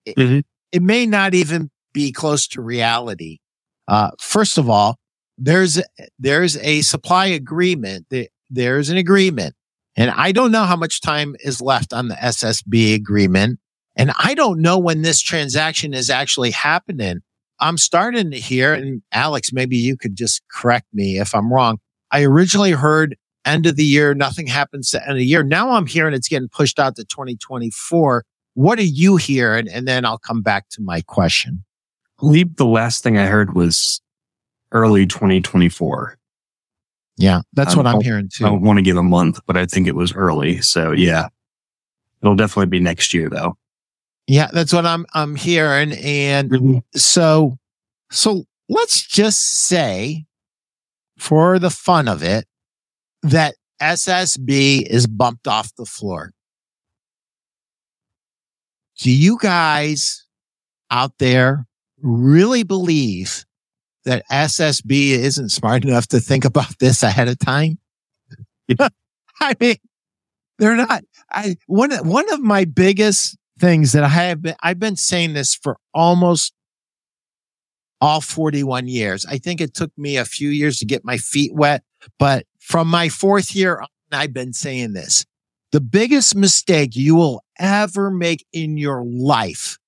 It, 0.06 0.16
mm-hmm. 0.16 0.38
it 0.72 0.82
may 0.82 1.04
not 1.04 1.34
even 1.34 1.70
be 1.92 2.10
close 2.10 2.48
to 2.48 2.62
reality. 2.62 3.38
Uh, 3.86 4.12
first 4.18 4.56
of 4.56 4.70
all, 4.70 4.98
there's, 5.36 5.78
there's 6.18 6.56
a 6.56 6.80
supply 6.80 7.26
agreement. 7.26 8.06
There's 8.48 8.88
an 8.88 8.96
agreement 8.96 9.54
and 9.96 10.10
I 10.10 10.32
don't 10.32 10.52
know 10.52 10.64
how 10.64 10.76
much 10.76 11.00
time 11.00 11.36
is 11.40 11.60
left 11.60 11.92
on 11.92 12.08
the 12.08 12.14
SSB 12.14 12.94
agreement. 12.94 13.60
And 13.96 14.12
I 14.18 14.34
don't 14.34 14.60
know 14.60 14.78
when 14.78 15.02
this 15.02 15.20
transaction 15.20 15.94
is 15.94 16.10
actually 16.10 16.50
happening. 16.50 17.20
I'm 17.60 17.78
starting 17.78 18.32
to 18.32 18.38
hear, 18.38 18.74
and 18.74 19.02
Alex, 19.12 19.52
maybe 19.52 19.76
you 19.76 19.96
could 19.96 20.16
just 20.16 20.42
correct 20.50 20.86
me 20.92 21.20
if 21.20 21.34
I'm 21.34 21.52
wrong. 21.52 21.78
I 22.10 22.24
originally 22.24 22.72
heard 22.72 23.16
end 23.44 23.66
of 23.66 23.76
the 23.76 23.84
year, 23.84 24.14
nothing 24.14 24.46
happens 24.46 24.90
to 24.90 25.02
end 25.02 25.12
of 25.12 25.18
the 25.18 25.24
year. 25.24 25.42
Now 25.42 25.70
I'm 25.70 25.86
hearing 25.86 26.14
it's 26.14 26.28
getting 26.28 26.48
pushed 26.48 26.80
out 26.80 26.96
to 26.96 27.04
2024. 27.04 28.24
What 28.54 28.78
are 28.78 28.82
you 28.82 29.16
hearing? 29.16 29.68
And 29.68 29.86
then 29.86 30.04
I'll 30.04 30.18
come 30.18 30.42
back 30.42 30.68
to 30.70 30.82
my 30.82 31.02
question. 31.02 31.64
The 32.20 32.64
last 32.64 33.02
thing 33.02 33.18
I 33.18 33.26
heard 33.26 33.54
was 33.54 34.00
early 34.72 35.06
2024. 35.06 36.16
Yeah, 37.16 37.42
that's 37.52 37.76
what 37.76 37.86
I'm 37.86 38.00
hearing 38.00 38.28
too. 38.28 38.44
I 38.44 38.48
don't 38.48 38.62
want 38.62 38.78
to 38.78 38.82
give 38.82 38.96
a 38.96 39.02
month, 39.02 39.40
but 39.46 39.56
I 39.56 39.66
think 39.66 39.86
it 39.86 39.94
was 39.94 40.12
early. 40.12 40.60
So 40.60 40.90
yeah, 40.92 41.28
it'll 42.22 42.34
definitely 42.34 42.66
be 42.66 42.80
next 42.80 43.14
year 43.14 43.30
though. 43.30 43.56
Yeah, 44.26 44.48
that's 44.52 44.72
what 44.72 44.86
I'm 44.86 45.06
I'm 45.14 45.36
hearing. 45.36 45.92
And 45.92 46.50
mm-hmm. 46.50 46.78
so 46.94 47.58
so 48.10 48.44
let's 48.68 49.06
just 49.06 49.66
say 49.66 50.24
for 51.16 51.58
the 51.58 51.70
fun 51.70 52.08
of 52.08 52.22
it 52.22 52.46
that 53.22 53.54
SSB 53.80 54.82
is 54.86 55.06
bumped 55.06 55.46
off 55.46 55.74
the 55.76 55.86
floor. 55.86 56.32
Do 58.98 59.10
you 59.10 59.38
guys 59.40 60.24
out 60.90 61.12
there 61.18 61.66
really 62.00 62.62
believe 62.62 63.44
that 64.04 64.24
SSB 64.30 65.10
isn't 65.10 65.50
smart 65.50 65.84
enough 65.84 66.06
to 66.08 66.20
think 66.20 66.44
about 66.44 66.78
this 66.78 67.02
ahead 67.02 67.28
of 67.28 67.38
time. 67.38 67.78
I 69.40 69.54
mean, 69.60 69.76
they're 70.58 70.76
not. 70.76 71.04
I 71.30 71.56
one 71.66 71.92
one 72.06 72.32
of 72.32 72.40
my 72.40 72.64
biggest 72.64 73.36
things 73.58 73.92
that 73.92 74.04
I 74.04 74.08
have 74.08 74.42
been 74.42 74.54
I've 74.62 74.78
been 74.78 74.96
saying 74.96 75.34
this 75.34 75.54
for 75.54 75.78
almost 75.92 76.54
all 78.00 78.20
41 78.20 78.86
years. 78.86 79.24
I 79.24 79.38
think 79.38 79.60
it 79.60 79.74
took 79.74 79.90
me 79.96 80.16
a 80.16 80.24
few 80.24 80.50
years 80.50 80.78
to 80.78 80.84
get 80.84 81.04
my 81.04 81.16
feet 81.16 81.54
wet, 81.54 81.82
but 82.18 82.44
from 82.60 82.88
my 82.88 83.08
fourth 83.08 83.54
year 83.54 83.80
on, 83.80 83.88
I've 84.12 84.34
been 84.34 84.52
saying 84.52 84.92
this. 84.92 85.24
The 85.72 85.80
biggest 85.80 86.36
mistake 86.36 86.94
you 86.94 87.16
will 87.16 87.42
ever 87.58 88.10
make 88.10 88.46
in 88.52 88.76
your 88.76 89.04
life 89.04 89.78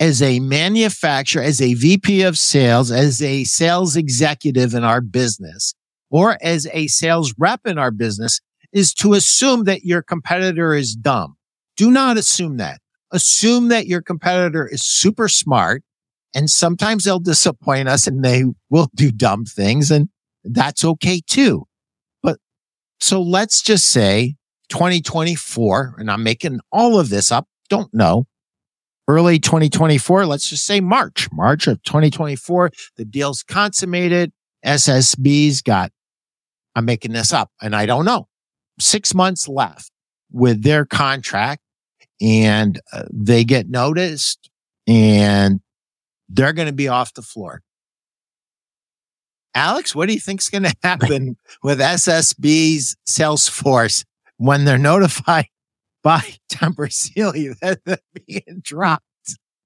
as 0.00 0.20
a 0.20 0.40
manufacturer, 0.40 1.42
as 1.42 1.60
a 1.60 1.74
VP 1.74 2.22
of 2.22 2.36
sales, 2.36 2.90
as 2.90 3.22
a 3.22 3.44
sales 3.44 3.96
executive 3.96 4.74
in 4.74 4.84
our 4.84 5.00
business, 5.00 5.74
or 6.10 6.36
as 6.42 6.66
a 6.72 6.88
sales 6.88 7.34
rep 7.38 7.60
in 7.66 7.78
our 7.78 7.90
business 7.90 8.40
is 8.72 8.92
to 8.94 9.12
assume 9.14 9.64
that 9.64 9.84
your 9.84 10.02
competitor 10.02 10.74
is 10.74 10.94
dumb. 10.94 11.36
Do 11.76 11.90
not 11.90 12.16
assume 12.16 12.56
that. 12.56 12.80
Assume 13.10 13.68
that 13.68 13.86
your 13.86 14.02
competitor 14.02 14.66
is 14.66 14.84
super 14.84 15.28
smart 15.28 15.82
and 16.34 16.48
sometimes 16.48 17.04
they'll 17.04 17.18
disappoint 17.18 17.88
us 17.88 18.06
and 18.06 18.24
they 18.24 18.44
will 18.70 18.88
do 18.94 19.10
dumb 19.10 19.44
things 19.44 19.90
and 19.90 20.08
that's 20.44 20.84
okay 20.84 21.20
too. 21.26 21.66
But 22.22 22.38
so 23.00 23.22
let's 23.22 23.62
just 23.62 23.86
say 23.86 24.36
2024, 24.70 25.96
and 25.98 26.10
I'm 26.10 26.22
making 26.22 26.60
all 26.72 26.98
of 26.98 27.10
this 27.10 27.30
up. 27.30 27.46
Don't 27.68 27.92
know 27.92 28.26
early 29.08 29.38
2024, 29.38 30.26
let's 30.26 30.48
just 30.48 30.64
say 30.64 30.80
March, 30.80 31.28
March 31.32 31.66
of 31.66 31.82
2024, 31.82 32.70
the 32.96 33.04
deal's 33.04 33.42
consummated. 33.42 34.32
SSB's 34.64 35.62
got, 35.62 35.90
I'm 36.74 36.84
making 36.84 37.12
this 37.12 37.32
up 37.32 37.50
and 37.60 37.74
I 37.74 37.86
don't 37.86 38.04
know, 38.04 38.28
six 38.78 39.14
months 39.14 39.48
left 39.48 39.90
with 40.30 40.62
their 40.62 40.84
contract 40.84 41.62
and 42.20 42.80
uh, 42.92 43.04
they 43.12 43.44
get 43.44 43.68
noticed 43.68 44.50
and 44.86 45.60
they're 46.28 46.52
going 46.52 46.68
to 46.68 46.74
be 46.74 46.88
off 46.88 47.14
the 47.14 47.22
floor. 47.22 47.62
Alex, 49.54 49.94
what 49.94 50.06
do 50.06 50.14
you 50.14 50.20
think's 50.20 50.48
going 50.48 50.62
to 50.62 50.74
happen 50.82 51.36
with 51.62 51.80
SSB's 51.80 52.96
Salesforce 53.06 54.04
when 54.36 54.64
they're 54.64 54.78
notified 54.78 55.46
by 56.02 56.22
Tempur 56.50 56.92
Sealy 56.92 57.54
that 57.60 57.80
they're 57.84 57.98
being 58.26 58.60
dropped. 58.60 59.04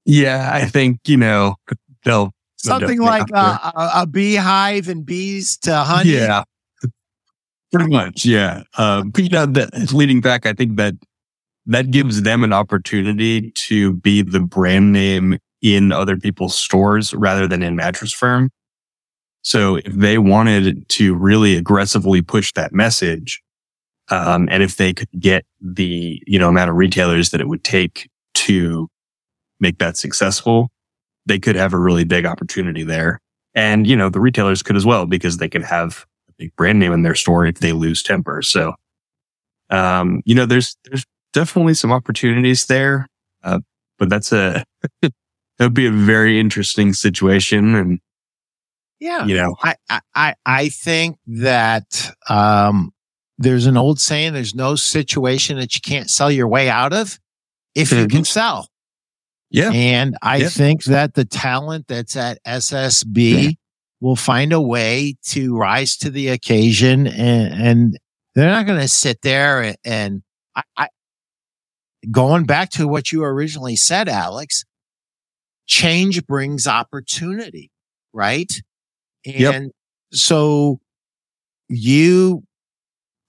Yeah, 0.04 0.50
I 0.52 0.66
think, 0.66 1.00
you 1.06 1.16
know, 1.16 1.56
they'll 2.04 2.32
something 2.56 2.98
they'll 2.98 3.06
like 3.06 3.30
a, 3.32 3.36
a, 3.36 3.90
a, 3.96 4.06
beehive 4.06 4.88
and 4.88 5.04
bees 5.04 5.56
to 5.58 5.76
honey. 5.76 6.10
Yeah, 6.10 6.44
pretty 7.72 7.90
much. 7.90 8.24
Yeah. 8.24 8.62
Um, 8.78 9.12
you 9.16 9.28
know, 9.28 9.46
that 9.46 9.92
leading 9.92 10.20
back, 10.20 10.46
I 10.46 10.52
think 10.52 10.76
that 10.76 10.94
that 11.66 11.90
gives 11.90 12.22
them 12.22 12.44
an 12.44 12.52
opportunity 12.52 13.50
to 13.52 13.94
be 13.94 14.22
the 14.22 14.40
brand 14.40 14.92
name 14.92 15.38
in 15.62 15.90
other 15.90 16.16
people's 16.16 16.56
stores 16.56 17.12
rather 17.12 17.48
than 17.48 17.62
in 17.62 17.74
mattress 17.74 18.12
firm. 18.12 18.50
So 19.42 19.76
if 19.76 19.92
they 19.92 20.18
wanted 20.18 20.88
to 20.90 21.14
really 21.14 21.56
aggressively 21.56 22.22
push 22.22 22.52
that 22.54 22.72
message, 22.72 23.42
um, 24.08 24.48
and 24.50 24.62
if 24.62 24.76
they 24.76 24.92
could 24.92 25.08
get 25.18 25.44
the, 25.60 26.22
you 26.26 26.38
know, 26.38 26.48
amount 26.48 26.70
of 26.70 26.76
retailers 26.76 27.30
that 27.30 27.40
it 27.40 27.48
would 27.48 27.64
take 27.64 28.08
to 28.34 28.88
make 29.58 29.78
that 29.78 29.96
successful, 29.96 30.70
they 31.26 31.38
could 31.38 31.56
have 31.56 31.72
a 31.72 31.78
really 31.78 32.04
big 32.04 32.24
opportunity 32.24 32.84
there. 32.84 33.20
And, 33.54 33.86
you 33.86 33.96
know, 33.96 34.08
the 34.08 34.20
retailers 34.20 34.62
could 34.62 34.76
as 34.76 34.86
well 34.86 35.06
because 35.06 35.38
they 35.38 35.48
could 35.48 35.64
have 35.64 36.06
a 36.28 36.32
big 36.38 36.54
brand 36.56 36.78
name 36.78 36.92
in 36.92 37.02
their 37.02 37.14
store 37.14 37.46
if 37.46 37.58
they 37.58 37.72
lose 37.72 38.02
Tempur. 38.02 38.44
So, 38.44 38.74
um, 39.70 40.22
you 40.24 40.34
know, 40.34 40.46
there's, 40.46 40.76
there's 40.84 41.04
definitely 41.32 41.74
some 41.74 41.90
opportunities 41.90 42.66
there. 42.66 43.08
Uh, 43.42 43.60
but 43.98 44.08
that's 44.08 44.30
a, 44.30 44.64
that 45.02 45.12
would 45.58 45.74
be 45.74 45.86
a 45.86 45.90
very 45.90 46.38
interesting 46.38 46.92
situation. 46.92 47.74
And, 47.74 48.00
yeah, 49.00 49.24
you 49.24 49.34
know, 49.34 49.56
I, 49.62 49.74
I, 50.14 50.34
I 50.44 50.68
think 50.68 51.18
that, 51.26 52.10
um, 52.28 52.92
there's 53.38 53.66
an 53.66 53.76
old 53.76 54.00
saying, 54.00 54.32
there's 54.32 54.54
no 54.54 54.74
situation 54.74 55.58
that 55.58 55.74
you 55.74 55.80
can't 55.80 56.10
sell 56.10 56.30
your 56.30 56.48
way 56.48 56.68
out 56.70 56.92
of 56.92 57.18
if 57.74 57.92
you 57.92 58.06
can 58.06 58.18
mm-hmm. 58.18 58.22
sell. 58.24 58.68
Yeah. 59.50 59.70
And 59.72 60.16
I 60.22 60.38
Yeah. 60.38 60.48
think 60.48 60.84
that 60.84 61.14
the 61.14 61.24
talent 61.24 61.86
that's 61.88 62.16
at 62.16 62.38
SSB 62.44 63.56
will 64.00 64.16
find 64.16 64.52
a 64.52 64.60
way 64.60 65.16
to 65.28 65.56
rise 65.56 65.96
to 65.98 66.10
the 66.10 66.28
occasion 66.28 67.06
and, 67.06 67.62
and 67.62 67.98
they're 68.34 68.50
not 68.50 68.66
going 68.66 68.80
to 68.80 68.88
sit 68.88 69.22
there 69.22 69.62
and, 69.62 69.76
and 69.84 70.22
I, 70.54 70.62
I, 70.76 70.88
going 72.10 72.44
back 72.44 72.70
to 72.70 72.88
what 72.88 73.12
you 73.12 73.24
originally 73.24 73.76
said, 73.76 74.08
Alex, 74.08 74.64
change 75.66 76.24
brings 76.26 76.66
opportunity, 76.66 77.70
right? 78.12 78.52
And 79.24 79.34
Yep. 79.34 79.72
so 80.12 80.80
you 81.68 82.44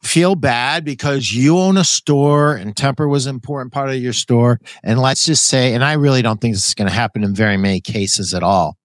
feel 0.08 0.36
bad 0.36 0.86
because 0.86 1.34
you 1.34 1.58
own 1.58 1.78
a 1.78 1.84
store 1.84 2.56
and 2.56 2.76
Tempur 2.76 3.10
was 3.10 3.26
an 3.26 3.36
important 3.36 3.74
part 3.74 3.90
of 3.90 3.98
your 3.98 4.14
store. 4.14 4.60
And 4.84 5.00
let's 5.00 5.26
just 5.26 5.46
say, 5.46 5.74
and 5.74 5.84
I 5.84 5.94
really 5.94 6.22
don't 6.22 6.40
think 6.40 6.56
this 6.56 6.68
is 6.68 6.74
going 6.74 6.88
to 6.88 6.94
happen 6.94 7.24
in 7.24 7.36
very 7.36 7.58
many 7.58 7.82
cases 7.82 8.34
at 8.34 8.44
all. 8.44 8.78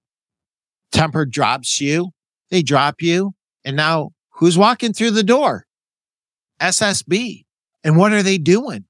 Tempur 0.93 1.31
drops 1.31 1.81
you, 1.81 2.11
they 2.51 2.63
drop 2.63 3.01
you, 3.01 3.33
and 3.65 3.77
now 3.77 4.11
who's 4.31 4.59
walking 4.59 4.93
through 4.93 5.13
the 5.13 5.23
door? 5.23 5.67
SSB. 6.61 7.45
And 7.85 7.97
what 7.97 8.13
are 8.13 8.23
they 8.23 8.39
doing? 8.39 8.85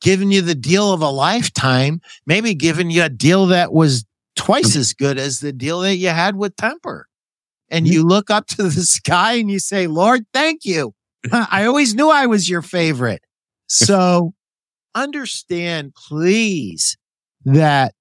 Giving 0.00 0.30
you 0.30 0.42
the 0.42 0.54
deal 0.54 0.92
of 0.92 1.02
a 1.02 1.10
lifetime, 1.10 2.00
maybe 2.26 2.54
giving 2.54 2.90
you 2.90 3.04
a 3.04 3.08
deal 3.08 3.46
that 3.46 3.72
was 3.72 4.04
twice 4.36 4.76
as 4.76 4.92
good 4.92 5.18
as 5.18 5.40
the 5.40 5.52
deal 5.52 5.80
that 5.80 5.96
you 5.96 6.08
had 6.08 6.36
with 6.36 6.56
Tempur. 6.56 7.04
And 7.68 7.86
mm-hmm. 7.86 7.92
you 7.92 8.02
look 8.06 8.30
up 8.30 8.46
to 8.48 8.64
the 8.64 8.70
sky 8.82 9.34
and 9.34 9.50
you 9.50 9.58
say, 9.58 9.86
Lord, 9.86 10.24
thank 10.32 10.64
you. 10.64 10.94
I 11.32 11.64
always 11.66 11.94
knew 11.94 12.10
I 12.10 12.26
was 12.26 12.48
your 12.48 12.62
favorite. 12.62 13.22
So 13.66 14.32
understand, 14.94 15.94
please, 15.94 16.96
that 17.44 17.94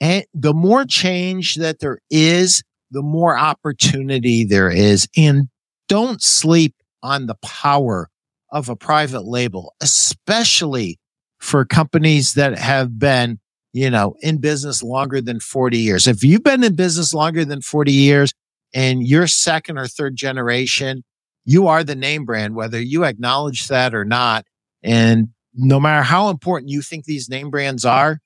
and 0.00 0.24
the 0.34 0.54
more 0.54 0.84
change 0.84 1.56
that 1.56 1.80
there 1.80 1.98
is, 2.10 2.62
the 2.90 3.02
more 3.02 3.36
opportunity 3.36 4.44
there 4.44 4.70
is. 4.70 5.08
And 5.16 5.48
don't 5.88 6.22
sleep 6.22 6.74
on 7.02 7.26
the 7.26 7.36
power 7.36 8.10
of 8.52 8.68
a 8.68 8.76
private 8.76 9.24
label, 9.24 9.74
especially 9.80 10.98
for 11.38 11.64
companies 11.64 12.34
that 12.34 12.58
have 12.58 12.98
been, 12.98 13.38
you 13.72 13.90
know, 13.90 14.16
in 14.20 14.38
business 14.38 14.82
longer 14.82 15.20
than 15.20 15.40
40 15.40 15.78
years. 15.78 16.06
If 16.06 16.22
you've 16.22 16.44
been 16.44 16.64
in 16.64 16.74
business 16.74 17.12
longer 17.12 17.44
than 17.44 17.60
40 17.60 17.92
years 17.92 18.32
and 18.74 19.06
you're 19.06 19.26
second 19.26 19.78
or 19.78 19.86
third 19.86 20.16
generation, 20.16 21.04
you 21.46 21.68
are 21.68 21.84
the 21.84 21.94
name 21.94 22.24
brand, 22.24 22.56
whether 22.56 22.80
you 22.80 23.04
acknowledge 23.04 23.68
that 23.68 23.94
or 23.94 24.04
not. 24.04 24.44
And 24.82 25.28
no 25.54 25.80
matter 25.80 26.02
how 26.02 26.28
important 26.28 26.70
you 26.70 26.82
think 26.82 27.04
these 27.04 27.30
name 27.30 27.50
brands 27.50 27.84
are, 27.84 28.18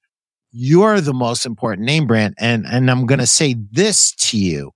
you're 0.50 1.00
the 1.00 1.14
most 1.14 1.46
important 1.46 1.87
name 1.87 2.06
brand. 2.06 2.35
And, 2.38 2.66
and 2.66 2.90
I'm 2.90 3.06
going 3.06 3.20
to 3.20 3.26
say 3.26 3.54
this 3.70 4.12
to 4.16 4.38
you. 4.38 4.72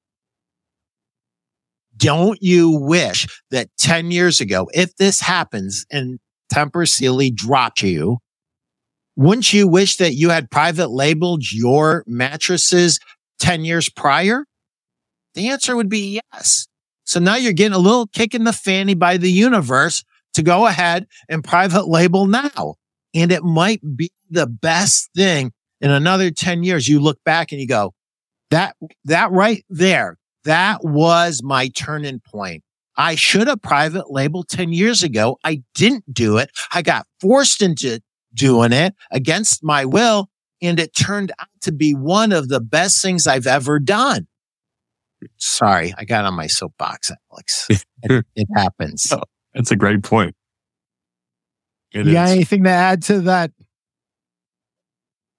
Don't 1.97 2.41
you 2.43 2.71
wish 2.71 3.27
that 3.51 3.71
10 3.79 4.11
years 4.11 4.41
ago, 4.41 4.69
if 4.75 4.95
this 4.97 5.21
happens 5.21 5.87
and 5.91 6.19
Tempur 6.53 6.87
Sealy 6.87 7.31
dropped 7.31 7.83
you, 7.83 8.19
wouldn't 9.17 9.53
you 9.53 9.67
wish 9.67 9.97
that 9.97 10.15
you 10.15 10.31
had 10.31 10.51
private 10.51 10.91
labeled 10.91 11.51
your 11.51 12.05
mattresses 12.07 12.99
10 13.39 13.65
years 13.65 13.89
prior? 13.89 14.45
The 15.35 15.49
answer 15.49 15.77
would 15.77 15.89
be 15.89 16.21
yes. 16.33 16.67
So 17.05 17.21
now 17.21 17.37
you're 17.37 17.53
getting 17.53 17.75
a 17.75 17.79
little 17.79 18.07
kick 18.07 18.35
in 18.35 18.45
the 18.45 18.53
fanny 18.53 18.95
by 18.95 19.17
the 19.17 19.31
universe 19.31 20.05
to 20.35 20.43
go 20.43 20.67
ahead 20.67 21.07
and 21.29 21.45
private 21.45 21.87
label 21.87 22.27
now. 22.27 22.75
And 23.15 23.31
it 23.31 23.45
might 23.45 23.81
be 23.97 24.11
the 24.31 24.47
best 24.47 25.11
thing 25.15 25.53
in 25.81 25.91
another 25.91 26.31
10 26.31 26.65
years. 26.65 26.89
You 26.89 27.01
look 27.01 27.19
back 27.25 27.53
and 27.53 27.61
you 27.61 27.69
go, 27.69 27.95
that, 28.51 28.77
that 29.05 29.31
right 29.31 29.65
there, 29.69 30.17
that 30.45 30.85
was 30.85 31.43
my 31.43 31.69
turning 31.69 32.21
point. 32.21 32.63
I 32.97 33.15
should 33.17 33.49
have 33.49 33.63
private 33.63 34.11
labeled 34.11 34.49
10 34.49 34.73
years 34.73 35.03
ago. 35.03 35.39
I 35.45 35.63
didn't 35.75 36.13
do 36.13 36.39
it. 36.39 36.51
I 36.73 36.83
got 36.83 37.07
forced 37.21 37.63
into 37.63 38.01
doing 38.33 38.73
it 38.73 38.95
against 39.11 39.65
my 39.65 39.85
will. 39.85 40.29
And 40.63 40.79
it 40.79 40.95
turned 40.95 41.33
out 41.39 41.49
to 41.63 41.73
be 41.73 41.93
one 41.93 42.33
of 42.33 42.49
the 42.49 42.61
best 42.61 43.03
things 43.03 43.27
I've 43.27 43.47
ever 43.47 43.79
done. 43.79 44.27
Sorry, 45.37 45.95
I 45.97 46.05
got 46.05 46.25
on 46.25 46.35
my 46.35 46.47
soapbox, 46.47 47.11
Alex. 47.33 47.69
it, 48.03 48.27
it 48.35 48.49
happens. 48.57 49.13
Oh, 49.13 49.23
That's 49.55 49.71
a 49.71 49.77
great 49.77 50.03
point. 50.03 50.35
It 51.93 52.07
you 52.07 52.13
got 52.13 52.29
anything 52.29 52.65
to 52.65 52.71
add 52.71 53.03
to 53.05 53.21
that? 53.23 53.53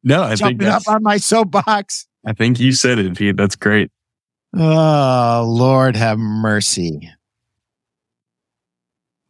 No, 0.04 0.24
I 0.24 0.36
think 0.36 0.62
Jumping 0.62 0.68
up 0.68 0.88
on 0.88 1.04
my 1.04 1.18
soapbox. 1.18 2.08
I 2.26 2.34
think 2.34 2.60
you 2.60 2.72
said 2.72 3.00
it, 3.00 3.18
Pete. 3.18 3.36
That's 3.36 3.56
great. 3.56 3.92
Oh, 4.56 5.46
Lord 5.48 5.96
have 5.96 6.18
mercy. 6.18 7.12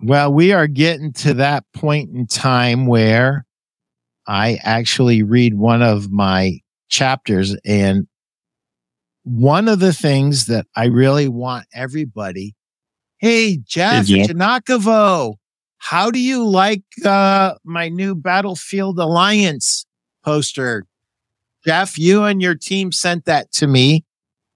Well, 0.02 0.32
we 0.32 0.52
are 0.52 0.68
getting 0.68 1.14
to 1.14 1.36
that 1.36 1.64
point 1.74 2.12
in 2.14 2.28
time 2.28 2.86
where 2.86 3.46
I 4.28 4.60
actually 4.62 5.24
read 5.24 5.56
one 5.56 5.82
of 5.82 6.12
my 6.12 6.60
chapters 6.90 7.56
and 7.66 8.08
one 9.26 9.68
of 9.68 9.80
the 9.80 9.92
things 9.92 10.46
that 10.46 10.68
I 10.76 10.86
really 10.86 11.28
want 11.28 11.66
everybody. 11.74 12.56
Hey, 13.18 13.58
Jeff 13.58 14.08
Yeah. 14.08 14.28
Janakovo, 14.28 15.36
how 15.78 16.12
do 16.12 16.20
you 16.20 16.48
like 16.48 16.84
uh, 17.04 17.56
my 17.64 17.90
new 17.90 18.16
Battlefield 18.16 19.00
Alliance 19.00 19.86
poster? 20.24 20.86
Jeff, 21.66 21.98
you 21.98 22.24
and 22.24 22.42
your 22.42 22.54
team 22.56 22.92
sent 22.92 23.26
that 23.26 23.52
to 23.54 23.68
me. 23.68 24.06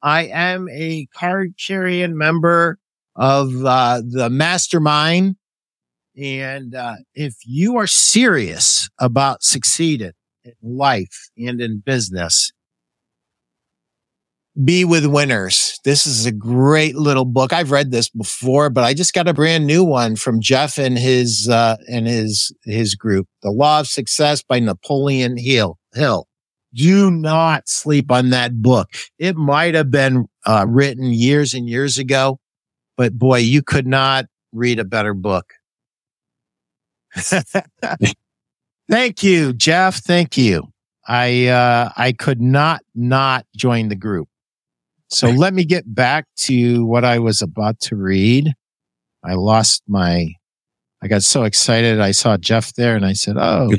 I 0.03 0.25
am 0.25 0.67
a 0.71 1.07
card 1.15 1.55
carrying 1.59 2.15
member 2.15 2.77
of 3.15 3.65
uh, 3.65 4.01
the 4.07 4.29
mastermind. 4.29 5.35
And 6.15 6.75
uh, 6.75 6.95
if 7.15 7.35
you 7.43 7.77
are 7.77 7.87
serious 7.87 8.87
about 8.99 9.41
succeeding 9.41 10.11
in 10.43 10.53
life 10.61 11.29
and 11.37 11.59
in 11.59 11.79
business, 11.83 12.51
be 14.63 14.83
with 14.85 15.05
winners. 15.05 15.79
This 15.83 16.05
is 16.05 16.25
a 16.25 16.31
great 16.31 16.95
little 16.95 17.25
book. 17.25 17.53
I've 17.53 17.71
read 17.71 17.91
this 17.91 18.09
before, 18.09 18.69
but 18.69 18.83
I 18.83 18.93
just 18.93 19.13
got 19.13 19.27
a 19.27 19.33
brand 19.33 19.65
new 19.65 19.83
one 19.83 20.15
from 20.15 20.41
Jeff 20.41 20.77
and 20.77 20.97
his 20.97 21.47
uh, 21.49 21.77
and 21.87 22.07
his 22.07 22.53
his 22.63 22.95
group, 22.95 23.27
"The 23.41 23.51
Law 23.51 23.79
of 23.81 23.87
Success" 23.87 24.43
by 24.43 24.59
Napoleon 24.59 25.37
Hill. 25.37 25.77
Hill. 25.93 26.27
Do 26.73 27.09
not 27.09 27.67
sleep 27.67 28.11
on 28.11 28.29
that 28.29 28.61
book. 28.61 28.89
It 29.17 29.35
might 29.35 29.73
have 29.73 29.89
been 29.89 30.27
uh, 30.45 30.65
written 30.67 31.05
years 31.05 31.53
and 31.55 31.67
years 31.67 31.97
ago, 31.97 32.39
but 32.95 33.17
boy, 33.17 33.39
you 33.39 33.63
could 33.63 33.87
not 33.87 34.25
read 34.51 34.79
a 34.79 34.85
better 34.85 35.13
book. 35.13 35.53
Thank 38.89 39.23
you, 39.23 39.53
Jeff. 39.53 39.97
Thank 39.97 40.37
you. 40.37 40.67
I 41.07 41.47
uh, 41.47 41.89
I 41.97 42.11
could 42.11 42.39
not 42.39 42.81
not 42.93 43.45
join 43.55 43.89
the 43.89 43.95
group. 43.95 44.28
So 45.09 45.29
let 45.29 45.53
me 45.53 45.65
get 45.65 45.93
back 45.93 46.25
to 46.41 46.85
what 46.85 47.03
I 47.03 47.17
was 47.19 47.41
about 47.41 47.79
to 47.81 47.95
read. 47.95 48.53
I 49.23 49.33
lost 49.33 49.83
my. 49.87 50.33
I 51.01 51.07
got 51.07 51.23
so 51.23 51.43
excited. 51.43 51.99
I 51.99 52.11
saw 52.11 52.37
Jeff 52.37 52.73
there, 52.73 52.95
and 52.95 53.05
I 53.05 53.13
said, 53.13 53.35
"Oh, 53.37 53.71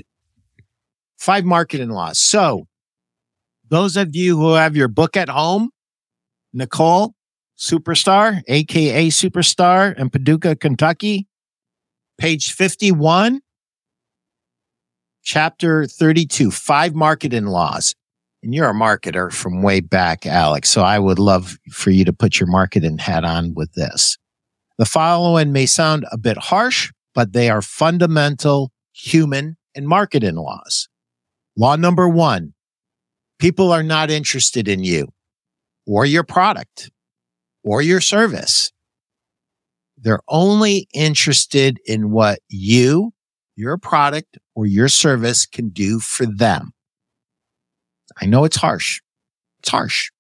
five 1.19 1.45
marketing 1.45 1.91
laws." 1.91 2.19
So, 2.19 2.67
those 3.69 3.97
of 3.97 4.17
you 4.17 4.39
who 4.39 4.55
have 4.55 4.75
your 4.77 4.89
book 4.89 5.17
at 5.17 5.29
home, 5.29 5.71
Nicole 6.53 7.15
Superstar, 7.57 8.43
aka 8.49 9.09
Superstar, 9.09 9.97
in 9.99 10.11
Paducah, 10.11 10.57
Kentucky, 10.57 11.29
page 12.19 12.53
fifty-one 12.53 13.41
chapter 15.23 15.87
32, 15.87 16.51
five 16.51 16.95
marketing 16.95 17.47
laws. 17.47 17.95
And 18.43 18.55
you're 18.55 18.71
a 18.71 18.75
marketer 18.75 19.33
from 19.33 19.63
way 19.63 19.81
back, 19.81 20.27
Alex. 20.27 20.71
So 20.71 20.83
I 20.83 20.99
would 20.99 21.19
love 21.19 21.59
for 21.71 21.91
you 21.91 22.05
to 22.07 22.13
put 22.13 22.41
your 22.41 22.49
marketing 22.49 22.99
hat 22.99 23.25
on 23.25 23.55
with 23.55 23.73
this. 23.75 24.17
The 24.79 24.87
following 24.87 25.53
may 25.53 25.67
sound 25.67 26.07
a 26.11 26.17
bit 26.17 26.39
harsh, 26.39 26.91
but 27.15 27.33
they 27.35 27.51
are 27.51 27.61
fundamental 27.61 28.73
human 28.93 29.59
and 29.75 29.87
marketing 29.87 30.37
laws. 30.37 30.89
Law 31.57 31.77
number 31.77 32.09
one, 32.09 32.55
people 33.39 33.73
are 33.73 33.83
not 33.83 34.11
interested 34.11 34.69
in 34.69 34.83
you 34.83 35.09
or 35.87 36.07
your 36.07 36.25
product 36.25 36.91
or 37.63 37.83
your 37.83 38.01
service. 38.01 38.73
They're 39.99 40.23
only 40.29 40.89
interested 40.95 41.79
in 41.85 42.11
what 42.11 42.39
you, 42.49 43.13
your 43.55 43.77
product, 43.77 44.39
or 44.55 44.65
your 44.65 44.89
service 44.89 45.45
can 45.45 45.69
do 45.69 46.01
for 46.01 46.25
them. 46.25 46.73
I 48.21 48.27
know 48.27 48.45
it's 48.45 48.57
harsh. 48.57 49.01
It's 49.61 49.69
harsh. 49.69 50.11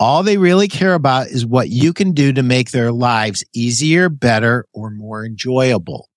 All 0.00 0.22
they 0.22 0.36
really 0.36 0.68
care 0.68 0.94
about 0.94 1.26
is 1.26 1.44
what 1.44 1.70
you 1.70 1.92
can 1.92 2.12
do 2.12 2.32
to 2.32 2.42
make 2.42 2.70
their 2.70 2.92
lives 2.92 3.44
easier, 3.52 4.08
better, 4.08 4.66
or 4.72 4.90
more 4.90 5.24
enjoyable. 5.24 6.08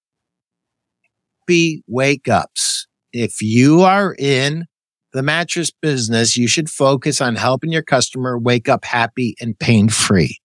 Be 1.48 1.84
wake 1.88 2.28
ups. 2.28 2.88
If 3.12 3.42
you 3.42 3.82
are 3.82 4.16
in 4.18 4.66
the 5.14 5.24
mattress 5.24 5.72
business, 5.72 6.38
you 6.38 6.48
should 6.48 6.70
focus 6.70 7.22
on 7.22 7.36
helping 7.36 7.72
your 7.72 7.82
customer 7.82 8.38
wake 8.38 8.70
up 8.70 8.86
happy 8.86 9.36
and 9.42 9.58
pain 9.58 9.90
free. 9.90 10.38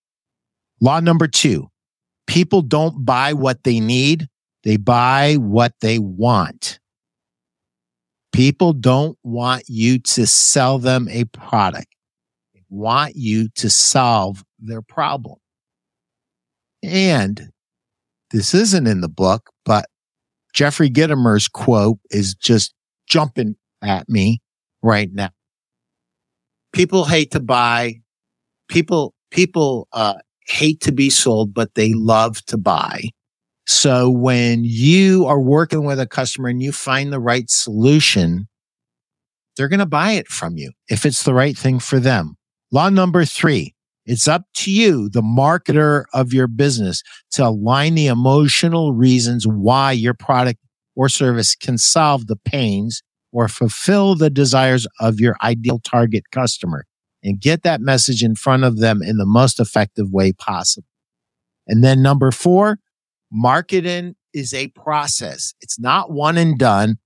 Law 0.81 1.01
number 1.01 1.29
two, 1.29 1.69
people 2.27 2.63
don't 2.63 3.05
buy 3.05 3.35
what 3.35 3.65
they 3.65 3.81
need. 3.81 4.29
They 4.65 4.79
buy 4.79 5.35
what 5.35 5.75
they 5.81 5.99
want. 5.99 6.81
People 8.37 8.75
don't 8.75 9.17
want 9.23 9.63
you 9.67 9.99
to 9.99 10.27
sell 10.27 10.79
them 10.79 11.09
a 11.09 11.25
product. 11.25 11.87
They 12.53 12.61
want 12.69 13.17
you 13.17 13.49
to 13.55 13.71
solve 13.71 14.45
their 14.59 14.83
problem. 14.83 15.39
And 16.83 17.49
this 18.33 18.53
isn't 18.53 18.87
in 18.87 19.01
the 19.01 19.09
book, 19.09 19.49
but 19.65 19.87
Jeffrey 20.53 20.91
Gitomer's 20.91 21.49
quote 21.49 21.97
is 22.11 22.35
just 22.35 22.75
jumping 23.09 23.57
at 23.83 24.07
me 24.07 24.43
right 24.83 25.11
now. 25.11 25.31
People 26.75 27.07
hate 27.07 27.31
to 27.31 27.41
buy. 27.41 28.03
People, 28.69 29.15
people, 29.31 29.89
uh, 29.95 30.17
hate 30.47 30.83
to 30.83 30.93
be 30.93 31.09
sold, 31.09 31.55
but 31.55 31.75
they 31.75 31.95
love 31.95 32.45
to 32.45 32.59
buy. 32.59 33.05
So 33.67 34.09
when 34.09 34.63
you 34.65 35.27
are 35.27 35.41
working 35.41 35.85
with 35.85 35.99
a 35.99 36.07
customer 36.07 36.49
and 36.49 36.63
you 36.63 36.73
find 36.73 37.13
the 37.13 37.21
right 37.21 37.51
solution, 37.51 38.49
they're 39.57 39.69
going 39.69 39.81
to 39.81 39.87
buy 39.87 40.13
it 40.13 40.29
from 40.29 40.57
you 40.57 40.73
if 40.89 41.05
it's 41.05 41.25
the 41.25 41.35
right 41.35 41.57
thing 41.57 41.81
for 41.81 41.99
them. 41.99 42.37
Law 42.71 42.89
number 42.89 43.25
three. 43.25 43.75
It's 44.05 44.29
up 44.29 44.45
to 44.59 44.71
you, 44.71 45.09
the 45.09 45.21
marketer 45.21 46.05
of 46.15 46.33
your 46.33 46.47
business 46.47 47.03
to 47.33 47.49
align 47.49 47.97
the 47.97 48.07
emotional 48.07 48.93
reasons 48.93 49.49
why 49.49 49.91
your 49.93 50.15
product 50.15 50.61
or 50.95 51.09
service 51.09 51.57
can 51.57 51.77
solve 51.77 52.29
the 52.29 52.37
pains 52.37 53.03
or 53.33 53.49
fulfill 53.49 54.15
the 54.15 54.31
desires 54.31 54.87
of 55.01 55.19
your 55.19 55.37
ideal 55.43 55.81
target 55.81 56.23
customer 56.31 56.85
and 57.25 57.41
get 57.41 57.65
that 57.65 57.81
message 57.81 58.23
in 58.23 58.37
front 58.37 58.63
of 58.63 58.79
them 58.79 59.03
in 59.03 59.17
the 59.17 59.27
most 59.27 59.59
effective 59.59 60.13
way 60.13 60.33
possible. 60.33 60.87
And 61.67 61.83
then 61.83 62.01
number 62.01 62.31
four, 62.31 62.79
marketing 63.31 64.17
is 64.33 64.53
a 64.53 64.69
process. 64.69 65.55
It's 65.61 65.79
not 65.79 66.11
one 66.11 66.37
and 66.37 66.59
done. 66.59 66.99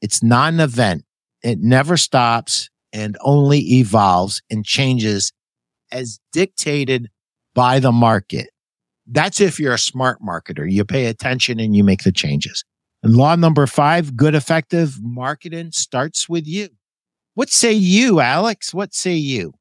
It's 0.00 0.22
not 0.22 0.52
an 0.52 0.60
event. 0.60 1.04
It 1.42 1.58
never 1.60 1.96
stops 1.96 2.70
and 2.92 3.16
only 3.20 3.58
evolves 3.58 4.42
and 4.50 4.64
changes 4.64 5.32
as 5.92 6.20
dictated 6.32 7.08
by 7.54 7.80
the 7.80 7.92
market. 7.92 8.50
That's 9.06 9.40
if 9.40 9.58
you're 9.58 9.74
a 9.74 9.78
smart 9.78 10.18
marketer. 10.22 10.70
You 10.70 10.84
pay 10.84 11.06
attention 11.06 11.58
and 11.58 11.74
you 11.74 11.82
make 11.82 12.04
the 12.04 12.12
changes. 12.12 12.64
And 13.02 13.16
law 13.16 13.34
number 13.34 13.66
five, 13.66 14.16
good 14.16 14.34
effective 14.34 14.98
marketing 15.02 15.72
starts 15.72 16.28
with 16.28 16.46
you. 16.46 16.68
What 17.34 17.48
say 17.48 17.72
you, 17.72 18.20
Alex? 18.20 18.74
What 18.74 18.94
say 18.94 19.14
you? 19.14 19.54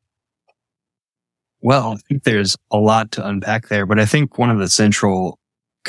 Well, 1.62 1.93
I 1.93 1.95
think 2.08 2.24
there's 2.24 2.56
a 2.72 2.78
lot 2.78 3.12
to 3.14 3.28
unpack 3.28 3.68
there, 3.68 3.86
but 3.86 4.00
I 4.00 4.06
think 4.06 4.38
one 4.38 4.50
of 4.50 4.60
the 4.60 4.70
central 4.70 5.39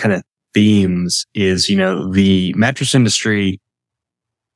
kind 0.01 0.15
of 0.15 0.23
themes 0.55 1.27
is, 1.35 1.69
you 1.69 1.77
know, 1.77 2.11
the 2.11 2.53
mattress 2.55 2.95
industry 2.95 3.61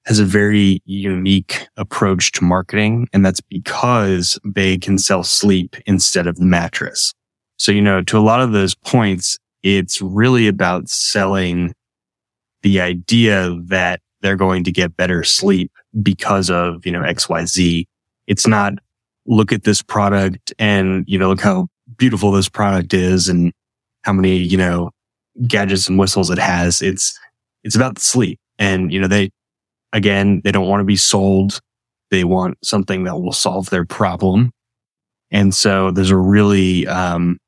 has 0.06 0.18
a 0.18 0.24
very 0.24 0.82
unique 0.84 1.66
approach 1.76 2.32
to 2.32 2.44
marketing. 2.44 3.08
And 3.12 3.24
that's 3.24 3.40
because 3.40 4.38
they 4.44 4.76
can 4.76 4.98
sell 4.98 5.24
sleep 5.24 5.76
instead 5.86 6.26
of 6.26 6.36
the 6.36 6.44
mattress. 6.44 7.14
So, 7.58 7.72
you 7.72 7.80
know, 7.80 8.02
to 8.02 8.18
a 8.18 8.20
lot 8.20 8.40
of 8.40 8.52
those 8.52 8.74
points, 8.74 9.38
it's 9.62 10.02
really 10.02 10.46
about 10.46 10.88
selling 10.88 11.72
the 12.62 12.80
idea 12.80 13.56
that 13.64 14.00
they're 14.20 14.36
going 14.36 14.64
to 14.64 14.72
get 14.72 14.96
better 14.96 15.22
sleep 15.22 15.70
because 16.02 16.50
of, 16.50 16.84
you 16.84 16.92
know, 16.92 17.00
XYZ. 17.00 17.84
It's 18.26 18.46
not 18.46 18.74
look 19.26 19.52
at 19.52 19.64
this 19.64 19.80
product 19.80 20.52
and, 20.58 21.04
you 21.06 21.18
know, 21.18 21.28
look 21.28 21.40
how 21.40 21.68
beautiful 21.96 22.32
this 22.32 22.48
product 22.48 22.92
is 22.92 23.28
and 23.28 23.52
how 24.02 24.12
many, 24.12 24.36
you 24.36 24.56
know, 24.56 24.90
gadgets 25.46 25.88
and 25.88 25.98
whistles 25.98 26.30
it 26.30 26.38
has. 26.38 26.82
It's, 26.82 27.18
it's 27.62 27.76
about 27.76 27.98
sleep. 27.98 28.38
And, 28.58 28.92
you 28.92 29.00
know, 29.00 29.08
they, 29.08 29.30
again, 29.92 30.40
they 30.44 30.52
don't 30.52 30.68
want 30.68 30.80
to 30.80 30.84
be 30.84 30.96
sold. 30.96 31.60
They 32.10 32.24
want 32.24 32.58
something 32.62 33.04
that 33.04 33.16
will 33.16 33.32
solve 33.32 33.70
their 33.70 33.84
problem. 33.84 34.52
And 35.30 35.54
so 35.54 35.90
there's 35.90 36.10
a 36.10 36.16
really, 36.16 36.86
um, 36.86 37.38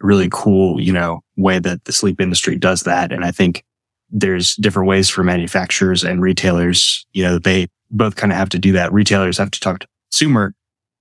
really 0.00 0.28
cool, 0.30 0.80
you 0.80 0.92
know, 0.92 1.20
way 1.36 1.58
that 1.58 1.84
the 1.84 1.92
sleep 1.92 2.20
industry 2.20 2.56
does 2.56 2.82
that. 2.82 3.10
And 3.10 3.24
I 3.24 3.30
think 3.30 3.64
there's 4.10 4.54
different 4.56 4.88
ways 4.88 5.08
for 5.08 5.24
manufacturers 5.24 6.04
and 6.04 6.22
retailers. 6.22 7.06
You 7.12 7.24
know, 7.24 7.38
they 7.38 7.68
both 7.90 8.16
kind 8.16 8.30
of 8.30 8.38
have 8.38 8.50
to 8.50 8.58
do 8.58 8.72
that. 8.72 8.92
Retailers 8.92 9.38
have 9.38 9.50
to 9.50 9.60
talk 9.60 9.80
to 9.80 9.88
consumer, 10.10 10.54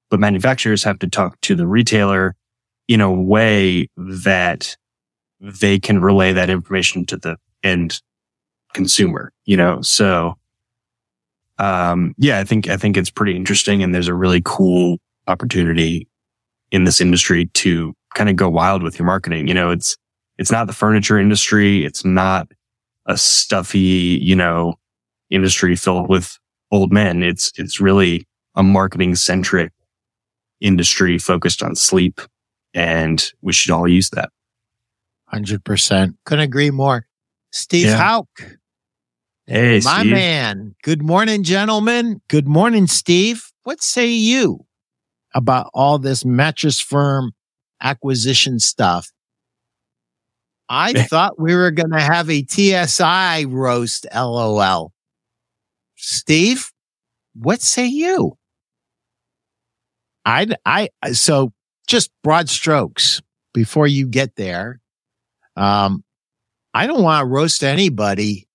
but 0.10 0.20
manufacturers 0.20 0.84
have 0.84 1.00
to 1.00 1.10
talk 1.10 1.40
to 1.42 1.56
the 1.56 1.68
retailer 1.68 2.36
in 2.88 3.02
a 3.02 3.12
way 3.12 3.88
that 3.98 4.76
they 5.44 5.78
can 5.78 6.02
relay 6.02 6.32
that 6.32 6.50
information 6.50 7.06
to 7.06 7.18
the 7.18 7.36
end 7.64 8.02
consumer, 8.74 9.32
you 9.46 9.58
know? 9.58 9.82
So, 9.82 10.36
um, 11.60 12.16
yeah, 12.18 12.40
I 12.40 12.46
think, 12.46 12.70
I 12.70 12.78
think 12.78 12.96
it's 12.96 13.10
pretty 13.12 13.36
interesting. 13.36 13.84
And 13.84 13.94
there's 13.94 14.08
a 14.08 14.14
really 14.14 14.42
cool 14.44 14.98
opportunity 15.28 16.08
in 16.72 16.86
this 16.86 17.02
industry 17.02 17.48
to 17.48 17.94
kind 18.16 18.30
of 18.30 18.38
go 18.38 18.50
wild 18.50 18.84
with 18.84 18.98
your 18.98 19.06
marketing. 19.06 19.48
You 19.48 19.54
know, 19.54 19.70
it's, 19.70 19.98
it's 20.38 20.52
not 20.52 20.68
the 20.68 20.74
furniture 20.74 21.20
industry. 21.20 21.86
It's 21.86 22.06
not 22.06 22.48
a 23.06 23.18
stuffy, 23.18 24.20
you 24.22 24.36
know, 24.36 24.76
industry 25.30 25.76
filled 25.76 26.10
with 26.10 26.38
old 26.72 26.92
men. 26.92 27.22
It's, 27.22 27.52
it's 27.58 27.82
really 27.82 28.26
a 28.56 28.64
marketing 28.64 29.16
centric 29.16 29.74
industry 30.62 31.18
focused 31.18 31.62
on 31.62 31.76
sleep 31.76 32.22
and 32.74 33.24
we 33.42 33.52
should 33.52 33.72
all 33.72 33.88
use 33.88 34.10
that. 34.12 34.30
100%. 35.34 36.16
Couldn't 36.26 36.44
agree 36.44 36.72
more. 36.72 37.06
Steve 37.52 37.88
yeah. 37.88 37.98
Hauk. 37.98 38.28
Hey, 39.46 39.82
my 39.84 40.00
Steve. 40.00 40.12
man. 40.12 40.76
Good 40.84 41.02
morning, 41.02 41.44
gentlemen. 41.44 42.22
Good 42.30 42.48
morning, 42.48 42.88
Steve. 42.88 43.52
What 43.64 43.82
say 43.82 44.08
you 44.08 44.66
about 45.36 45.70
all 45.74 46.00
this 46.00 46.24
mattress 46.24 46.80
firm 46.80 47.32
acquisition 47.82 48.60
stuff? 48.60 49.12
I 50.70 50.94
thought 51.08 51.40
we 51.40 51.56
were 51.56 51.72
going 51.72 51.92
to 51.92 52.00
have 52.00 52.30
a 52.30 52.46
TSI 52.46 53.46
roast, 53.46 54.08
LOL. 54.16 54.94
Steve, 55.98 56.72
what 57.36 57.62
say 57.62 57.86
you? 57.86 58.38
I, 60.26 60.48
I, 60.66 60.90
so 61.12 61.52
just 61.88 62.12
broad 62.24 62.50
strokes 62.50 63.22
before 63.54 63.88
you 63.88 64.08
get 64.08 64.36
there. 64.36 64.80
Um, 65.56 66.04
I 66.74 66.88
don't 66.88 67.04
want 67.04 67.22
to 67.22 67.28
roast 67.28 67.64
anybody. 67.64 68.48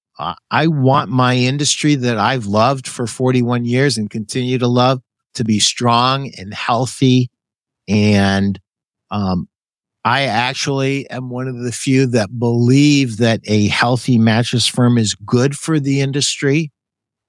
I 0.50 0.66
want 0.66 1.10
my 1.10 1.36
industry 1.36 1.94
that 1.94 2.18
I've 2.18 2.46
loved 2.46 2.88
for 2.88 3.06
41 3.06 3.64
years 3.64 3.96
and 3.96 4.10
continue 4.10 4.58
to 4.58 4.66
love 4.66 5.00
to 5.34 5.44
be 5.44 5.60
strong 5.60 6.32
and 6.36 6.52
healthy. 6.52 7.30
And, 7.86 8.58
um, 9.12 9.48
I 10.04 10.22
actually 10.22 11.08
am 11.10 11.28
one 11.28 11.48
of 11.48 11.58
the 11.58 11.70
few 11.70 12.06
that 12.06 12.38
believe 12.38 13.18
that 13.18 13.40
a 13.44 13.68
healthy 13.68 14.18
mattress 14.18 14.66
firm 14.66 14.96
is 14.96 15.14
good 15.14 15.56
for 15.56 15.78
the 15.78 16.00
industry. 16.00 16.72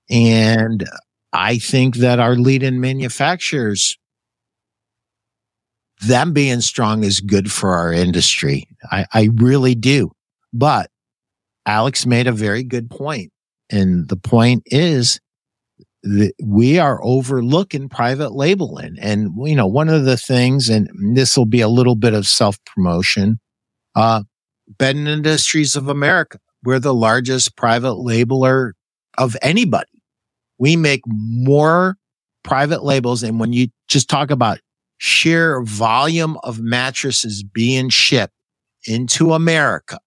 And 0.09 0.87
I 1.33 1.57
think 1.57 1.97
that 1.97 2.19
our 2.19 2.35
lead 2.35 2.63
in 2.63 2.79
manufacturers, 2.79 3.97
them 5.99 6.33
being 6.33 6.61
strong 6.61 7.03
is 7.03 7.19
good 7.19 7.51
for 7.51 7.75
our 7.75 7.91
industry. 7.91 8.67
I, 8.91 9.05
I 9.13 9.29
really 9.33 9.75
do. 9.75 10.11
But 10.53 10.89
Alex 11.65 12.05
made 12.05 12.27
a 12.27 12.31
very 12.31 12.63
good 12.63 12.89
point. 12.89 13.31
And 13.69 14.07
the 14.07 14.15
point 14.15 14.63
is 14.65 15.19
that 16.03 16.33
we 16.41 16.79
are 16.79 17.03
overlooking 17.03 17.89
private 17.89 18.31
labeling. 18.31 18.97
And, 18.99 19.31
you 19.47 19.55
know, 19.55 19.67
one 19.67 19.89
of 19.89 20.05
the 20.05 20.17
things, 20.17 20.69
and 20.69 20.89
this 21.15 21.37
will 21.37 21.45
be 21.45 21.61
a 21.61 21.67
little 21.67 21.95
bit 21.95 22.13
of 22.13 22.25
self 22.25 22.57
promotion, 22.65 23.39
uh, 23.95 24.23
Bedding 24.77 25.07
Industries 25.07 25.75
of 25.75 25.89
America. 25.89 26.39
We're 26.63 26.79
the 26.79 26.93
largest 26.93 27.55
private 27.55 27.95
labeler 27.95 28.71
of 29.17 29.35
anybody. 29.41 30.01
We 30.57 30.75
make 30.75 31.01
more 31.05 31.97
private 32.43 32.83
labels. 32.83 33.23
And 33.23 33.39
when 33.39 33.53
you 33.53 33.67
just 33.87 34.09
talk 34.09 34.31
about 34.31 34.59
sheer 34.99 35.61
volume 35.63 36.37
of 36.43 36.59
mattresses 36.59 37.43
being 37.43 37.89
shipped 37.89 38.33
into 38.85 39.33
America, 39.33 39.97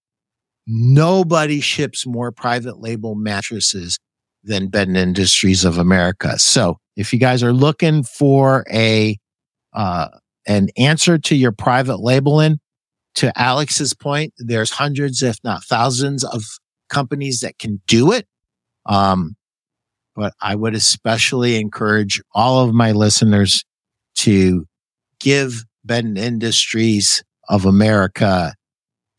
nobody 0.65 1.59
ships 1.59 2.05
more 2.07 2.31
private 2.31 2.79
label 2.79 3.15
mattresses 3.15 3.99
than 4.43 4.67
Bedding 4.67 4.95
Industries 4.95 5.65
of 5.65 5.77
America. 5.77 6.37
So 6.39 6.77
if 6.95 7.11
you 7.11 7.19
guys 7.19 7.43
are 7.43 7.53
looking 7.53 8.03
for 8.03 8.63
a, 8.71 9.17
uh, 9.73 10.07
an 10.47 10.69
answer 10.77 11.17
to 11.17 11.35
your 11.35 11.51
private 11.51 11.99
labeling, 11.99 12.59
to 13.15 13.37
Alex's 13.39 13.93
point, 13.93 14.33
there's 14.37 14.71
hundreds, 14.71 15.21
if 15.21 15.37
not 15.43 15.63
thousands 15.63 16.23
of 16.23 16.43
companies 16.89 17.41
that 17.41 17.59
can 17.59 17.81
do 17.87 18.11
it. 18.11 18.27
Um, 18.85 19.35
but 20.15 20.33
I 20.41 20.55
would 20.55 20.75
especially 20.75 21.57
encourage 21.57 22.21
all 22.33 22.67
of 22.67 22.73
my 22.73 22.91
listeners 22.91 23.63
to 24.15 24.65
give 25.23 25.65
Bedding 25.83 26.17
Industries 26.17 27.23
of 27.49 27.65
America 27.65 28.53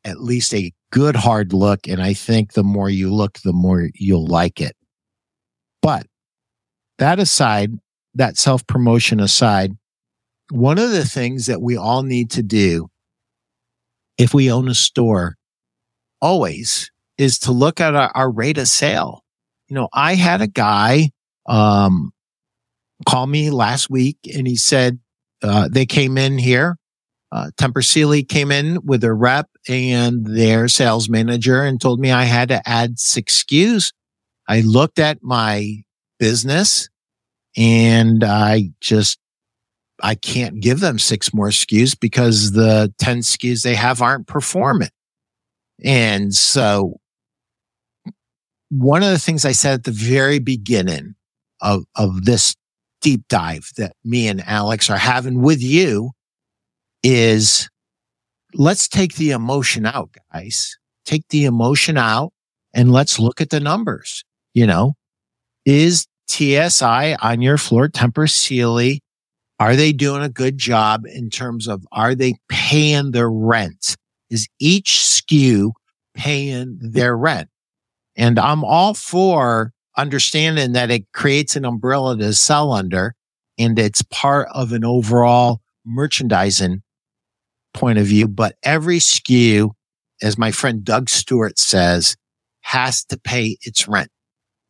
at 0.05 0.21
least 0.21 0.55
a 0.55 0.73
good 0.91 1.17
hard 1.17 1.53
look. 1.53 1.89
And 1.89 2.03
I 2.03 2.13
think 2.13 2.53
the 2.53 2.63
more 2.63 2.89
you 2.89 3.13
look, 3.13 3.39
the 3.41 3.53
more 3.53 3.91
you'll 3.95 4.27
like 4.27 4.61
it. 4.61 4.77
But 5.83 6.07
that 6.99 7.19
aside, 7.19 7.73
that 8.15 8.37
self 8.37 8.67
promotion 8.67 9.21
aside, 9.21 9.73
one 10.51 10.79
of 10.79 10.91
the 10.91 11.05
things 11.05 11.47
that 11.47 11.61
we 11.61 11.77
all 11.77 12.03
need 12.03 12.31
to 12.33 12.43
do 12.43 12.89
if 14.17 14.33
we 14.33 14.53
own 14.53 14.69
a 14.69 14.75
store 14.75 15.37
always 16.21 16.91
is 17.19 17.39
to 17.41 17.53
look 17.53 17.81
at 17.81 17.95
our, 17.95 18.11
our 18.15 18.31
rate 18.31 18.59
of 18.59 18.69
sale 18.69 19.25
you 19.69 19.75
know, 19.75 19.89
I 19.93 20.15
had 20.15 20.41
a 20.41 20.47
guy 20.47 21.11
um, 21.47 22.13
call 23.07 23.27
me 23.27 23.51
last 23.51 23.91
week 23.91 24.19
and 24.37 24.47
he 24.47 24.57
said 24.57 24.99
uh, 25.45 25.69
they 25.71 25.87
came 25.87 26.17
in 26.17 26.39
here. 26.39 26.79
Uh, 27.31 27.51
Tempur 27.57 27.85
Sealy 27.85 28.23
came 28.23 28.51
in 28.51 28.79
with 28.85 29.01
their 29.01 29.15
rep 29.15 29.49
and 29.69 30.25
their 30.25 30.69
sales 30.69 31.09
manager 31.09 31.63
and 31.63 31.81
told 31.81 32.01
me 32.01 32.11
I 32.11 32.25
had 32.25 32.49
to 32.49 32.67
add 32.69 32.99
six 32.99 33.43
SKUs. 33.43 33.93
I 34.49 34.61
looked 34.61 34.99
at 34.99 35.19
my 35.23 35.83
business 36.19 36.89
and 37.57 38.23
I 38.23 38.71
just, 38.81 39.19
I 40.03 40.15
can't 40.15 40.61
give 40.61 40.81
them 40.81 40.99
six 40.99 41.35
more 41.35 41.49
SKUs 41.49 41.99
because 41.99 42.53
the 42.53 42.93
10 42.99 43.19
SKUs 43.19 43.63
they 43.63 43.75
have 43.75 44.01
aren't 44.01 44.27
performing. 44.27 44.91
And 45.85 46.35
so 46.35 47.01
one 48.71 49.03
of 49.03 49.11
the 49.11 49.19
things 49.19 49.45
I 49.45 49.53
said 49.53 49.75
at 49.75 49.85
the 49.85 49.91
very 49.91 50.39
beginning 50.39 51.15
of, 51.61 51.85
of 51.97 52.25
this 52.25 52.55
deep 53.05 53.29
dive 53.29 53.71
that 53.77 53.95
me 54.03 54.27
and 54.27 54.43
Alex 54.47 54.89
are 54.89 54.97
having 54.97 55.43
with 55.43 55.63
you 55.63 56.11
is 57.03 57.69
let's 58.55 58.89
take 58.89 59.17
the 59.17 59.31
emotion 59.31 59.85
out, 59.85 60.17
guys. 60.33 60.79
Take 61.05 61.29
the 61.29 61.45
emotion 61.45 61.99
out 61.99 62.33
and 62.73 62.91
let's 62.91 63.19
look 63.19 63.43
at 63.43 63.51
the 63.51 63.61
numbers. 63.61 64.25
You 64.55 64.67
know, 64.67 64.95
is 65.67 66.07
TSI 66.29 67.15
on 67.21 67.43
your 67.43 67.59
floor 67.59 67.89
Tempur 67.89 68.29
Sealy? 68.29 69.03
Are 69.61 69.77
they 69.77 69.93
doing 69.93 70.23
a 70.23 70.31
good 70.31 70.57
job 70.57 71.05
in 71.05 71.29
terms 71.29 71.69
of 71.69 71.85
are 71.93 72.15
they 72.15 72.35
paying 72.49 73.11
their 73.11 73.31
rent? 73.31 73.97
Is 74.31 74.49
each 74.59 74.93
SKU 74.93 75.73
paying 76.15 76.79
their 76.81 77.19
rent? 77.19 77.51
And 78.17 78.39
I'm 78.39 78.65
all 78.65 78.95
for 78.95 79.74
understanding 79.97 80.73
that 80.73 80.91
it 80.91 81.11
creates 81.13 81.57
an 81.57 81.65
umbrella 81.65 82.17
to 82.19 82.33
sell 82.33 82.73
under 82.73 83.15
and 83.59 83.79
it's 83.79 84.03
part 84.03 84.49
of 84.53 84.73
an 84.73 84.85
overall 84.85 85.61
merchandising 85.85 86.83
point 87.73 87.99
of 87.99 88.07
view. 88.07 88.27
But 88.27 88.57
every 88.63 88.99
SKU, 88.99 89.71
as 90.23 90.39
my 90.39 90.51
friend 90.51 90.85
Doug 90.85 91.09
Stewart 91.09 91.59
says, 91.59 92.17
has 92.63 93.05
to 93.07 93.19
pay 93.19 93.59
its 93.63 93.87
rent. 93.87 94.11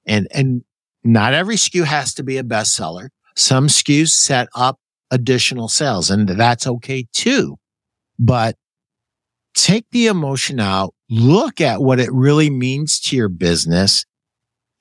And, 0.06 0.28
and 0.32 0.64
not 1.02 1.32
every 1.32 1.56
SKU 1.56 1.84
has 1.84 2.14
to 2.14 2.22
be 2.22 2.38
a 2.38 2.42
bestseller. 2.42 3.08
Some 3.36 3.68
SKUs 3.68 4.08
set 4.08 4.48
up 4.54 4.78
additional 5.10 5.68
sales 5.68 6.10
and 6.10 6.28
that's 6.28 6.66
okay 6.66 7.06
too. 7.12 7.56
But 8.18 8.56
take 9.54 9.86
the 9.90 10.06
emotion 10.06 10.60
out, 10.60 10.94
look 11.08 11.60
at 11.60 11.82
what 11.82 12.00
it 12.00 12.12
really 12.12 12.50
means 12.50 13.00
to 13.00 13.16
your 13.16 13.28
business. 13.28 14.04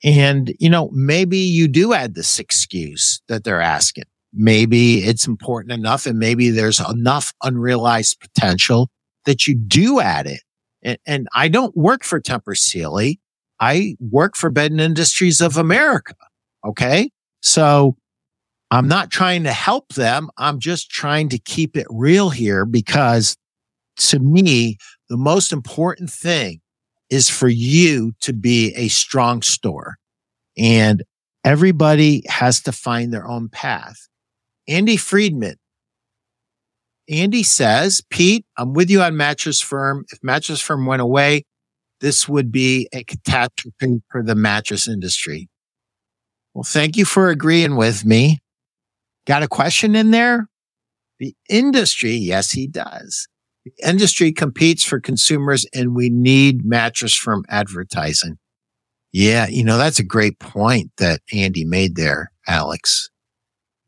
And, 0.04 0.54
you 0.60 0.68
know, 0.68 0.90
maybe 0.92 1.38
you 1.38 1.66
do 1.66 1.94
add 1.94 2.14
this 2.14 2.38
excuse 2.38 3.22
that 3.28 3.42
they're 3.42 3.62
asking. 3.62 4.04
Maybe 4.34 4.98
it's 4.98 5.26
important 5.26 5.72
enough 5.72 6.04
and 6.04 6.18
maybe 6.18 6.50
there's 6.50 6.78
enough 6.78 7.32
unrealized 7.42 8.20
potential 8.20 8.90
that 9.24 9.46
you 9.46 9.54
do 9.54 10.00
add 10.00 10.26
it. 10.26 10.42
And, 10.82 10.98
and 11.06 11.28
I 11.34 11.48
don't 11.48 11.74
work 11.74 12.04
for 12.04 12.20
Tempur 12.20 12.56
Sealy. 12.56 13.18
I 13.60 13.96
work 13.98 14.36
for 14.36 14.50
Bedding 14.50 14.80
Industries 14.80 15.40
of 15.40 15.56
America. 15.56 16.14
Okay. 16.66 17.10
So 17.40 17.96
I'm 18.70 18.88
not 18.88 19.10
trying 19.10 19.44
to 19.44 19.52
help 19.52 19.94
them. 19.94 20.28
I'm 20.36 20.58
just 20.58 20.90
trying 20.90 21.30
to 21.30 21.38
keep 21.38 21.76
it 21.76 21.86
real 21.88 22.28
here 22.28 22.66
because 22.66 23.36
to 23.96 24.18
me, 24.18 24.76
the 25.08 25.16
most 25.16 25.52
important 25.52 26.10
thing 26.10 26.60
is 27.14 27.30
for 27.30 27.46
you 27.46 28.12
to 28.20 28.32
be 28.32 28.74
a 28.74 28.88
strong 28.88 29.40
store 29.40 29.94
and 30.58 31.04
everybody 31.44 32.24
has 32.28 32.60
to 32.60 32.72
find 32.72 33.12
their 33.12 33.24
own 33.24 33.48
path. 33.48 34.08
Andy 34.66 34.96
Friedman. 34.96 35.54
Andy 37.08 37.44
says, 37.44 38.02
Pete, 38.10 38.44
I'm 38.58 38.72
with 38.72 38.90
you 38.90 39.00
on 39.00 39.16
Mattress 39.16 39.60
Firm. 39.60 40.04
If 40.10 40.18
Mattress 40.24 40.60
Firm 40.60 40.86
went 40.86 41.02
away, 41.02 41.44
this 42.00 42.28
would 42.28 42.50
be 42.50 42.88
a 42.92 43.04
catastrophe 43.04 44.02
for 44.10 44.24
the 44.24 44.34
mattress 44.34 44.88
industry. 44.88 45.48
Well, 46.52 46.64
thank 46.64 46.96
you 46.96 47.04
for 47.04 47.30
agreeing 47.30 47.76
with 47.76 48.04
me. 48.04 48.40
Got 49.24 49.44
a 49.44 49.48
question 49.48 49.94
in 49.94 50.10
there? 50.10 50.48
The 51.20 51.36
industry, 51.48 52.12
yes, 52.14 52.50
he 52.50 52.66
does. 52.66 53.28
The 53.64 53.72
industry 53.88 54.32
competes 54.32 54.84
for 54.84 55.00
consumers 55.00 55.66
and 55.74 55.94
we 55.94 56.10
need 56.10 56.64
mattress 56.64 57.14
firm 57.14 57.44
advertising. 57.48 58.38
Yeah. 59.12 59.46
You 59.46 59.64
know, 59.64 59.78
that's 59.78 59.98
a 59.98 60.04
great 60.04 60.38
point 60.38 60.90
that 60.98 61.20
Andy 61.32 61.64
made 61.64 61.96
there, 61.96 62.30
Alex. 62.46 63.10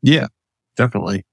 Yeah, 0.01 0.27
definitely. 0.75 1.25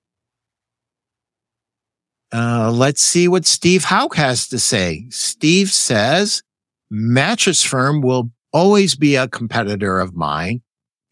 Uh, 2.33 2.73
let's 2.73 3.01
see 3.01 3.29
what 3.29 3.47
Steve 3.47 3.85
Hauk 3.85 4.17
has 4.17 4.49
to 4.49 4.59
say. 4.59 5.07
Steve 5.11 5.71
says 5.71 6.43
mattress 6.91 7.63
firm 7.63 8.01
will 8.01 8.31
always 8.53 8.97
be 8.97 9.15
a 9.15 9.29
competitor 9.29 10.01
of 10.01 10.15
mine. 10.15 10.61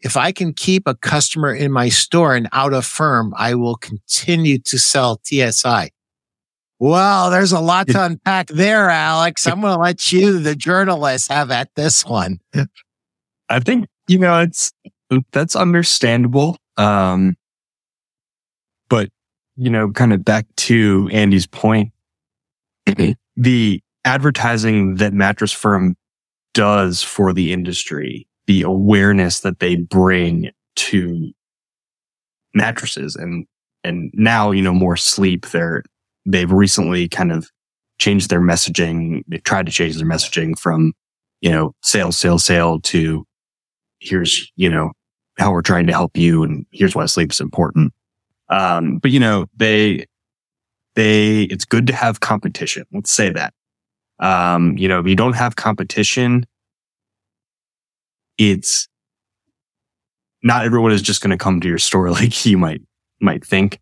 If 0.00 0.16
I 0.16 0.32
can 0.32 0.52
keep 0.52 0.88
a 0.88 0.96
customer 0.96 1.54
in 1.54 1.70
my 1.70 1.88
store 1.88 2.34
and 2.34 2.48
out 2.52 2.72
of 2.72 2.84
firm, 2.84 3.32
I 3.36 3.54
will 3.54 3.76
continue 3.76 4.58
to 4.58 4.78
sell 4.78 5.20
TSI. 5.24 5.90
Well, 6.82 7.30
there's 7.30 7.52
a 7.52 7.60
lot 7.60 7.86
to 7.90 8.04
unpack 8.04 8.48
there, 8.48 8.90
Alex. 8.90 9.46
I'm 9.46 9.60
going 9.60 9.72
to 9.72 9.78
let 9.78 10.10
you, 10.10 10.40
the 10.40 10.56
journalist, 10.56 11.30
have 11.30 11.52
at 11.52 11.72
this 11.76 12.04
one. 12.04 12.40
I 13.48 13.60
think, 13.60 13.86
you 14.08 14.18
know, 14.18 14.40
it's, 14.40 14.72
that's 15.30 15.54
understandable. 15.54 16.56
Um, 16.76 17.36
but, 18.88 19.10
you 19.54 19.70
know, 19.70 19.92
kind 19.92 20.12
of 20.12 20.24
back 20.24 20.46
to 20.56 21.08
Andy's 21.12 21.46
point, 21.46 21.92
the 23.36 23.80
advertising 24.04 24.96
that 24.96 25.12
Mattress 25.12 25.52
Firm 25.52 25.94
does 26.52 27.00
for 27.00 27.32
the 27.32 27.52
industry, 27.52 28.26
the 28.48 28.62
awareness 28.62 29.38
that 29.38 29.60
they 29.60 29.76
bring 29.76 30.50
to 30.74 31.30
mattresses 32.54 33.14
and, 33.14 33.46
and 33.84 34.10
now, 34.14 34.50
you 34.50 34.62
know, 34.62 34.74
more 34.74 34.96
sleep, 34.96 35.46
they're, 35.46 35.84
they've 36.26 36.50
recently 36.50 37.08
kind 37.08 37.32
of 37.32 37.48
changed 37.98 38.30
their 38.30 38.40
messaging. 38.40 39.22
They've 39.28 39.42
tried 39.42 39.66
to 39.66 39.72
change 39.72 39.96
their 39.96 40.06
messaging 40.06 40.58
from, 40.58 40.92
you 41.40 41.50
know, 41.50 41.74
sales, 41.82 42.16
sales, 42.16 42.44
sale 42.44 42.80
to 42.80 43.24
here's, 44.00 44.50
you 44.56 44.68
know, 44.68 44.92
how 45.38 45.52
we're 45.52 45.62
trying 45.62 45.86
to 45.86 45.92
help 45.92 46.16
you 46.16 46.42
and 46.42 46.66
here's 46.72 46.94
why 46.94 47.06
sleep 47.06 47.32
is 47.32 47.40
important. 47.40 47.92
Um, 48.48 48.98
but 48.98 49.10
you 49.10 49.20
know, 49.20 49.46
they, 49.56 50.06
they, 50.94 51.42
it's 51.44 51.64
good 51.64 51.86
to 51.86 51.94
have 51.94 52.20
competition. 52.20 52.84
Let's 52.92 53.10
say 53.10 53.30
that. 53.30 53.54
Um, 54.18 54.76
you 54.76 54.88
know, 54.88 55.00
if 55.00 55.06
you 55.06 55.16
don't 55.16 55.34
have 55.34 55.56
competition, 55.56 56.46
it's 58.38 58.88
not 60.42 60.64
everyone 60.64 60.92
is 60.92 61.02
just 61.02 61.20
going 61.22 61.30
to 61.30 61.42
come 61.42 61.60
to 61.60 61.68
your 61.68 61.78
store 61.78 62.10
like 62.12 62.44
you 62.44 62.58
might 62.58 62.82
might 63.20 63.44
think. 63.44 63.80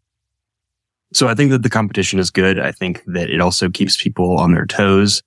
So 1.13 1.29
I 1.29 1.35
think 1.35 1.51
that 1.51 1.63
the 1.63 1.71
competition 1.71 2.19
is 2.19 2.31
good. 2.31 2.59
I 2.59 2.73
think 2.73 3.03
that 3.07 3.31
it 3.31 3.41
also 3.41 3.69
keeps 3.69 4.01
people 4.01 4.39
on 4.39 4.53
their 4.53 4.67
toes. 4.67 5.23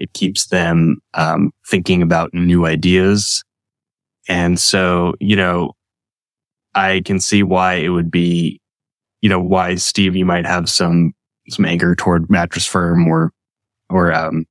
It 0.00 0.12
keeps 0.12 0.48
them 0.48 0.98
um, 1.14 1.52
thinking 1.66 2.02
about 2.02 2.34
new 2.34 2.66
ideas. 2.66 3.44
And 4.28 4.58
so, 4.58 5.14
you 5.20 5.36
know, 5.36 5.72
I 6.74 7.02
can 7.04 7.20
see 7.20 7.42
why 7.42 7.74
it 7.74 7.90
would 7.90 8.10
be, 8.10 8.60
you 9.20 9.28
know, 9.28 9.40
why 9.40 9.74
Steve, 9.76 10.16
you 10.16 10.24
might 10.24 10.46
have 10.46 10.68
some, 10.68 11.12
some 11.48 11.64
anger 11.64 11.94
toward 11.94 12.30
mattress 12.30 12.66
firm 12.66 13.06
or, 13.06 13.32
or, 13.88 14.12
um, 14.12 14.46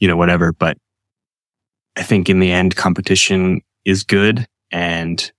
you 0.00 0.08
know, 0.08 0.16
whatever. 0.16 0.52
But 0.52 0.76
I 1.96 2.02
think 2.02 2.28
in 2.28 2.40
the 2.40 2.50
end, 2.50 2.76
competition 2.76 3.60
is 3.84 4.04
good. 4.04 4.46
And 4.70 5.30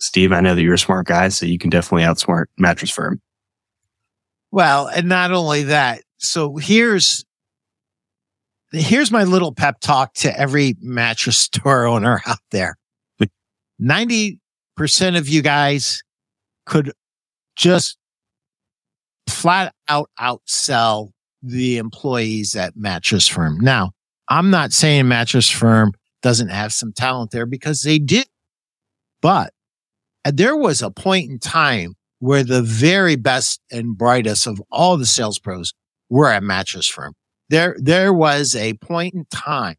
Steve, 0.00 0.32
I 0.32 0.40
know 0.40 0.54
that 0.54 0.62
you're 0.62 0.74
a 0.74 0.78
smart 0.78 1.06
guy, 1.06 1.28
so 1.28 1.46
you 1.46 1.58
can 1.58 1.70
definitely 1.70 2.04
outsmart 2.04 2.46
mattress 2.56 2.90
firm. 2.90 3.20
Well, 4.50 4.86
and 4.88 5.08
not 5.08 5.32
only 5.32 5.64
that. 5.64 6.02
So 6.18 6.56
here's 6.56 7.24
here's 8.72 9.10
my 9.10 9.24
little 9.24 9.52
pep 9.52 9.80
talk 9.80 10.14
to 10.14 10.38
every 10.38 10.74
mattress 10.80 11.36
store 11.54 11.86
owner 11.86 12.22
out 12.26 12.38
there. 12.50 12.76
90% 13.80 14.38
of 15.16 15.28
you 15.28 15.40
guys 15.40 16.02
could 16.66 16.92
just 17.56 17.96
flat 19.28 19.72
out 19.88 20.10
outsell 20.18 21.10
the 21.42 21.76
employees 21.76 22.56
at 22.56 22.76
mattress 22.76 23.28
firm. 23.28 23.58
Now, 23.60 23.92
I'm 24.28 24.50
not 24.50 24.72
saying 24.72 25.06
mattress 25.06 25.48
firm 25.48 25.92
doesn't 26.22 26.48
have 26.48 26.72
some 26.72 26.92
talent 26.92 27.30
there 27.30 27.46
because 27.46 27.82
they 27.82 27.98
did, 27.98 28.26
but 29.22 29.52
there 30.24 30.56
was 30.56 30.82
a 30.82 30.90
point 30.90 31.30
in 31.30 31.38
time 31.38 31.94
where 32.18 32.42
the 32.42 32.62
very 32.62 33.16
best 33.16 33.60
and 33.70 33.96
brightest 33.96 34.46
of 34.46 34.60
all 34.70 34.96
the 34.96 35.06
sales 35.06 35.38
pros 35.38 35.72
were 36.08 36.30
at 36.30 36.42
mattress 36.42 36.88
firm. 36.88 37.14
There, 37.48 37.76
there 37.78 38.12
was 38.12 38.54
a 38.54 38.74
point 38.74 39.14
in 39.14 39.24
time 39.30 39.76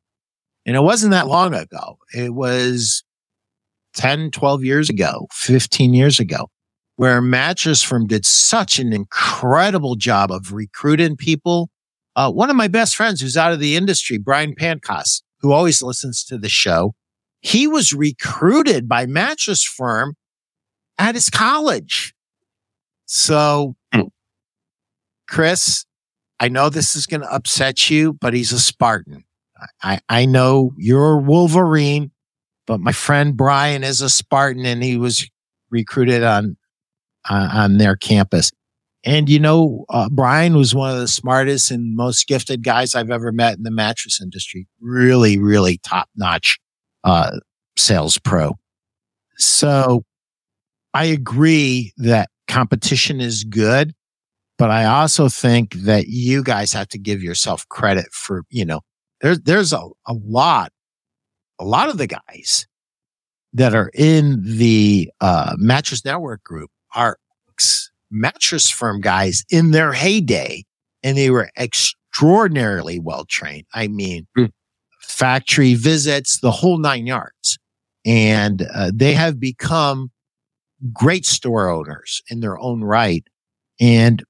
and 0.66 0.76
it 0.76 0.82
wasn't 0.82 1.12
that 1.12 1.28
long 1.28 1.54
ago. 1.54 1.98
It 2.14 2.34
was 2.34 3.04
10, 3.96 4.32
12 4.32 4.64
years 4.64 4.90
ago, 4.90 5.28
15 5.32 5.94
years 5.94 6.20
ago, 6.20 6.50
where 6.96 7.22
mattress 7.22 7.82
firm 7.82 8.08
did 8.08 8.26
such 8.26 8.80
an 8.80 8.94
incredible 8.94 9.96
job 9.96 10.32
of 10.32 10.54
recruiting 10.54 11.16
people. 11.16 11.70
Uh, 12.16 12.32
one 12.32 12.50
of 12.50 12.56
my 12.56 12.68
best 12.68 12.96
friends 12.96 13.22
who's 13.22 13.38
out 13.38 13.52
of 13.52 13.60
the 13.60 13.76
industry, 13.76 14.18
Brian 14.18 14.54
Pancos, 14.56 15.24
who 15.40 15.52
always 15.52 15.82
listens 15.82 16.24
to 16.26 16.38
the 16.38 16.50
show, 16.50 16.94
he 17.42 17.66
was 17.66 17.94
recruited 17.94 18.88
by 18.88 19.06
mattress 19.06 19.64
firm 19.64 20.16
at 20.98 21.16
his 21.16 21.30
college. 21.30 22.14
So, 23.12 23.76
hmm. 23.92 24.02
Chris, 25.28 25.84
I 26.40 26.48
know 26.48 26.70
this 26.70 26.96
is 26.96 27.08
going 27.08 27.22
to 27.22 27.34
upset 27.34 27.90
you, 27.90 28.14
but 28.14 28.36
he's 28.36 28.52
a 28.52 28.60
Spartan. 28.60 29.24
I, 29.82 30.00
I 30.08 30.28
know 30.28 30.74
you're 30.78 31.14
a 31.14 31.18
Wolverine, 31.18 32.12
but 32.68 32.80
my 32.80 32.92
friend 32.92 33.36
Brian 33.36 33.84
is 33.84 34.02
a 34.02 34.12
Spartan 34.12 34.64
and 34.64 34.84
he 34.84 34.96
was 34.96 35.28
recruited 35.72 36.24
on, 36.24 36.56
uh, 37.28 37.50
on 37.52 37.80
their 37.80 37.96
campus. 37.96 38.52
And 39.04 39.28
you 39.28 39.40
know, 39.40 39.86
uh, 39.90 40.10
Brian 40.12 40.56
was 40.56 40.76
one 40.76 40.92
of 40.92 41.00
the 41.00 41.08
smartest 41.08 41.72
and 41.72 41.96
most 41.96 42.28
gifted 42.28 42.64
guys 42.64 42.94
I've 42.94 43.10
ever 43.10 43.32
met 43.32 43.58
in 43.58 43.64
the 43.64 43.72
mattress 43.72 44.22
industry. 44.22 44.68
Really, 44.80 45.40
really 45.40 45.80
top 45.80 46.10
notch, 46.16 46.60
uh, 47.04 47.40
sales 47.76 48.20
pro. 48.20 48.56
So 49.36 50.04
I 50.94 51.06
agree 51.06 51.92
that 51.98 52.30
competition 52.50 53.22
is 53.22 53.46
good, 53.46 53.94
but 54.58 54.70
I 54.70 54.84
also 54.86 55.30
think 55.30 55.74
that 55.74 56.08
you 56.08 56.44
guys 56.44 56.74
have 56.74 56.90
to 56.90 56.98
give 56.98 57.24
yourself 57.24 57.68
credit 57.70 58.08
for, 58.12 58.44
you 58.50 58.66
know, 58.66 58.82
there's, 59.22 59.40
there's 59.42 59.72
a, 59.72 59.88
a 60.06 60.14
lot, 60.14 60.74
a 61.60 61.66
lot 61.66 61.88
of 61.88 61.98
the 61.98 62.08
guys 62.08 62.68
that 63.54 63.74
are 63.74 63.92
in 63.94 64.42
the, 64.44 65.10
uh, 65.22 65.56
mattress 65.58 66.04
network 66.04 66.44
group 66.44 66.70
are 66.94 67.18
mattress 68.12 68.70
firm 68.70 69.02
guys 69.02 69.44
in 69.50 69.72
their 69.72 69.94
heyday 69.94 70.64
and 71.04 71.18
they 71.18 71.30
were 71.30 71.50
extraordinarily 71.58 73.00
well 73.00 73.26
trained. 73.26 73.66
I 73.74 73.88
mean, 73.88 74.28
mm. 74.38 74.52
factory 75.02 75.76
visits, 75.76 76.40
the 76.40 76.52
whole 76.52 76.78
nine 76.78 77.06
yards. 77.06 77.58
And 78.06 78.68
uh, 78.74 78.92
they 78.94 79.14
have 79.14 79.40
become 79.40 80.12
great 80.94 81.26
store 81.26 81.70
owners 81.70 82.22
in 82.30 82.40
their 82.40 82.58
own 82.60 82.84
right. 82.84 83.26
And 83.80 84.24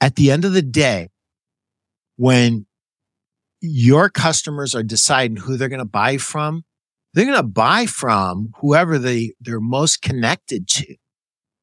at 0.00 0.16
the 0.16 0.30
end 0.30 0.44
of 0.44 0.52
the 0.52 0.62
day, 0.62 1.08
when 2.16 2.66
your 3.60 4.08
customers 4.08 4.74
are 4.74 4.82
deciding 4.82 5.36
who 5.36 5.56
they're 5.56 5.68
going 5.68 5.78
to 5.78 5.84
buy 5.84 6.16
from, 6.16 6.64
they're 7.14 7.24
going 7.24 7.36
to 7.36 7.42
buy 7.42 7.86
from 7.86 8.52
whoever 8.60 8.98
they, 8.98 9.32
they're 9.40 9.60
most 9.60 10.02
connected 10.02 10.68
to. 10.68 10.94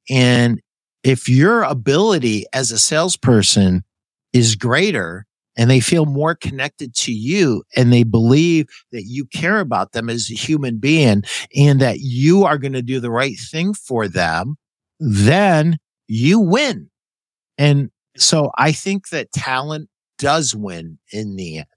And 0.09 0.61
if 1.03 1.29
your 1.29 1.63
ability 1.63 2.45
as 2.51 2.71
a 2.71 2.79
salesperson 2.79 3.83
is 4.33 4.55
greater, 4.55 5.25
and 5.57 5.69
they 5.69 5.79
feel 5.79 6.05
more 6.05 6.35
connected 6.35 6.93
to 6.95 7.13
you 7.13 7.63
and 7.75 7.91
they 7.91 8.03
believe 8.03 8.67
that 8.91 9.03
you 9.03 9.25
care 9.25 9.59
about 9.59 9.93
them 9.93 10.09
as 10.09 10.29
a 10.29 10.35
human 10.35 10.77
being 10.77 11.23
and 11.55 11.79
that 11.79 11.99
you 11.99 12.43
are 12.43 12.57
going 12.57 12.73
to 12.73 12.81
do 12.81 12.99
the 12.99 13.11
right 13.11 13.37
thing 13.37 13.73
for 13.73 14.07
them, 14.07 14.55
then 14.99 15.77
you 16.07 16.39
win. 16.39 16.89
And 17.57 17.89
so 18.17 18.51
I 18.57 18.71
think 18.71 19.09
that 19.09 19.31
talent 19.31 19.89
does 20.17 20.55
win 20.55 20.97
in 21.11 21.35
the 21.35 21.59
end. 21.59 21.67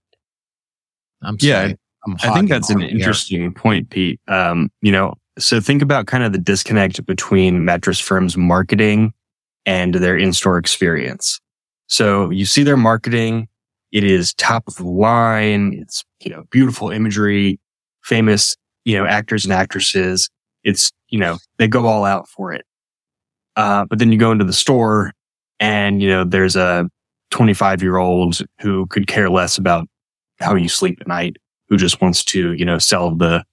I'm 1.23 1.39
sorry. 1.39 1.71
Yeah, 1.71 1.75
i 2.23 2.35
think 2.35 2.49
that's 2.49 2.71
an 2.71 2.81
interesting 2.81 3.41
here. 3.41 3.51
point, 3.51 3.91
Pete. 3.91 4.21
Um, 4.29 4.71
you 4.81 4.93
know, 4.93 5.15
so 5.39 5.61
think 5.61 5.83
about 5.83 6.07
kind 6.07 6.25
of 6.25 6.33
the 6.33 6.39
disconnect 6.39 7.05
between 7.07 7.65
mattress 7.65 7.99
firms 7.99 8.37
marketing 8.37 9.13
and 9.67 9.95
their 9.95 10.17
in-store 10.17 10.59
experience. 10.59 11.41
So 11.89 12.31
you 12.31 12.45
see 12.45 12.63
their 12.63 12.77
marketing 12.77 13.49
it 13.93 14.05
is 14.05 14.35
top 14.35 14.67
of 14.69 14.77
the 14.77 14.87
line. 14.87 15.75
It's, 15.81 16.05
you 16.21 16.31
know, 16.31 16.45
beautiful 16.51 16.91
imagery, 16.91 17.59
famous, 18.03 18.57
you 18.85 18.97
know, 18.97 19.07
actors 19.07 19.45
and 19.45 19.53
actresses. 19.53 20.29
It's, 20.65 20.93
you 21.09 21.19
know, 21.19 21.39
they 21.59 21.69
go 21.69 21.87
all 21.87 22.05
out 22.05 22.29
for 22.29 22.53
it. 22.53 22.65
Uh, 23.57 23.85
but 23.87 23.99
then 23.99 24.13
you 24.13 24.19
go 24.19 24.31
into 24.31 24.45
the 24.45 24.53
store 24.53 25.13
and, 25.59 26.03
you 26.03 26.09
know, 26.09 26.25
there's 26.25 26.57
a 26.57 26.89
25 27.31 27.83
year 27.83 27.97
old 27.97 28.41
who 28.61 28.87
could 28.87 29.07
care 29.07 29.31
less 29.31 29.59
about 29.59 29.89
how 30.41 30.55
you 30.55 30.69
sleep 30.69 30.99
at 31.01 31.09
night, 31.09 31.37
who 31.69 31.77
just 31.77 32.01
wants 32.01 32.25
to, 32.25 32.53
you 32.53 32.65
know, 32.65 32.79
sell 32.79 33.15
the, 33.15 33.45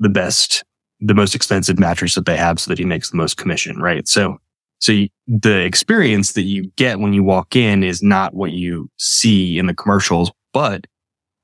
the 0.00 0.08
best, 0.08 0.64
the 1.00 1.14
most 1.14 1.34
expensive 1.34 1.78
mattress 1.78 2.14
that 2.14 2.26
they 2.26 2.36
have 2.36 2.58
so 2.58 2.68
that 2.68 2.78
he 2.78 2.84
makes 2.84 3.10
the 3.10 3.16
most 3.16 3.36
commission, 3.36 3.78
right? 3.78 4.08
So 4.08 4.38
so 4.82 4.90
you, 4.90 5.08
the 5.28 5.60
experience 5.60 6.32
that 6.32 6.42
you 6.42 6.64
get 6.74 6.98
when 6.98 7.12
you 7.12 7.22
walk 7.22 7.54
in 7.54 7.84
is 7.84 8.02
not 8.02 8.34
what 8.34 8.50
you 8.50 8.90
see 8.98 9.56
in 9.56 9.66
the 9.66 9.74
commercials. 9.74 10.32
But 10.52 10.88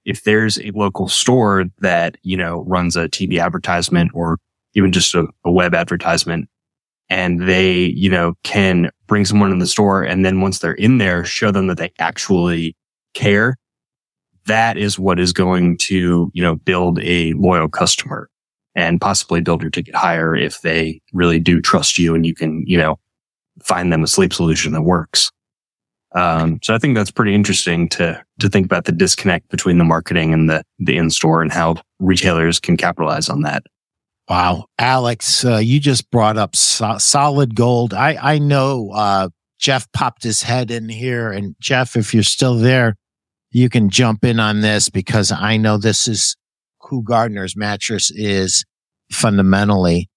if 0.05 0.25
there's 0.25 0.59
a 0.59 0.73
local 0.73 1.07
store 1.07 1.67
that, 1.79 2.17
you 2.25 2.37
know, 2.37 2.65
runs 2.67 2.97
a 2.97 3.09
TV 3.09 3.41
advertisement 3.41 4.11
or 4.13 4.39
even 4.75 4.91
just 4.91 5.15
a, 5.15 5.29
a 5.45 5.53
web 5.53 5.73
advertisement 5.73 6.49
and 7.09 7.49
they, 7.49 7.75
you 7.85 8.11
know, 8.11 8.35
can 8.43 8.91
bring 9.07 9.25
someone 9.25 9.53
in 9.53 9.61
the 9.61 9.69
store 9.69 10.03
and 10.03 10.25
then 10.25 10.41
once 10.41 10.59
they're 10.59 10.73
in 10.73 10.99
there, 10.99 11.25
show 11.25 11.53
them 11.53 11.69
that 11.69 11.79
they 11.79 11.93
actually 12.01 12.75
care. 13.15 13.57
That 14.47 14.77
is 14.77 14.99
what 14.99 15.21
is 15.21 15.33
going 15.33 15.77
to, 15.83 16.29
you 16.35 16.43
know, 16.43 16.57
build 16.57 16.99
a 17.05 17.35
loyal 17.35 17.69
customer 17.69 18.29
and 18.75 19.01
possibly 19.01 19.41
build 19.41 19.63
your 19.63 19.71
ticket 19.71 19.95
higher 19.95 20.35
if 20.35 20.61
they 20.63 21.01
really 21.13 21.39
do 21.39 21.61
trust 21.61 22.01
you 22.01 22.17
and 22.17 22.27
you 22.27 22.35
can, 22.35 22.65
you 22.67 22.77
know, 22.77 22.99
find 23.65 23.93
them 23.93 24.03
a 24.03 24.07
sleep 24.07 24.33
solution 24.33 24.73
that 24.73 24.83
works. 24.83 25.31
Um, 26.15 26.59
so 26.63 26.75
I 26.75 26.79
think 26.79 26.97
that's 26.97 27.11
pretty 27.11 27.35
interesting 27.35 27.89
to 27.91 28.23
to 28.39 28.49
think 28.49 28.65
about 28.65 28.87
the 28.87 28.93
disconnect 28.93 29.51
between 29.51 29.79
the 29.79 29.85
marketing 29.85 30.33
and 30.33 30.49
the 30.49 30.63
the 30.79 30.97
in 30.97 31.11
store 31.11 31.43
and 31.43 31.53
how 31.53 31.77
retailers 31.99 32.59
can 32.59 32.77
capitalize 32.77 33.29
on 33.29 33.43
that. 33.43 33.65
Wow, 34.29 34.67
Alex, 34.79 35.45
uh, 35.45 35.57
you 35.57 35.81
just 35.81 36.11
brought 36.11 36.37
up 36.37 36.57
so- 36.57 36.99
solid 36.99 37.55
gold. 37.55 37.93
I 37.93 38.17
I 38.21 38.39
know 38.39 38.91
uh, 38.95 39.29
Jeff 39.59 39.91
popped 39.93 40.23
his 40.23 40.43
head 40.43 40.71
in 40.71 40.89
here, 40.89 41.31
and 41.31 41.55
Jeff, 41.61 41.95
if 41.95 42.15
you're 42.15 42.23
still 42.23 42.57
there, 42.57 42.97
you 43.51 43.69
can 43.69 43.91
jump 43.91 44.25
in 44.25 44.41
on 44.41 44.61
this 44.61 44.89
because 44.89 45.31
I 45.31 45.57
know 45.57 45.77
this 45.77 46.09
is 46.09 46.37
who 46.83 47.03
Gardner's 47.03 47.57
mattress 47.57 48.11
is 48.11 48.65
fundamentally. 49.11 50.09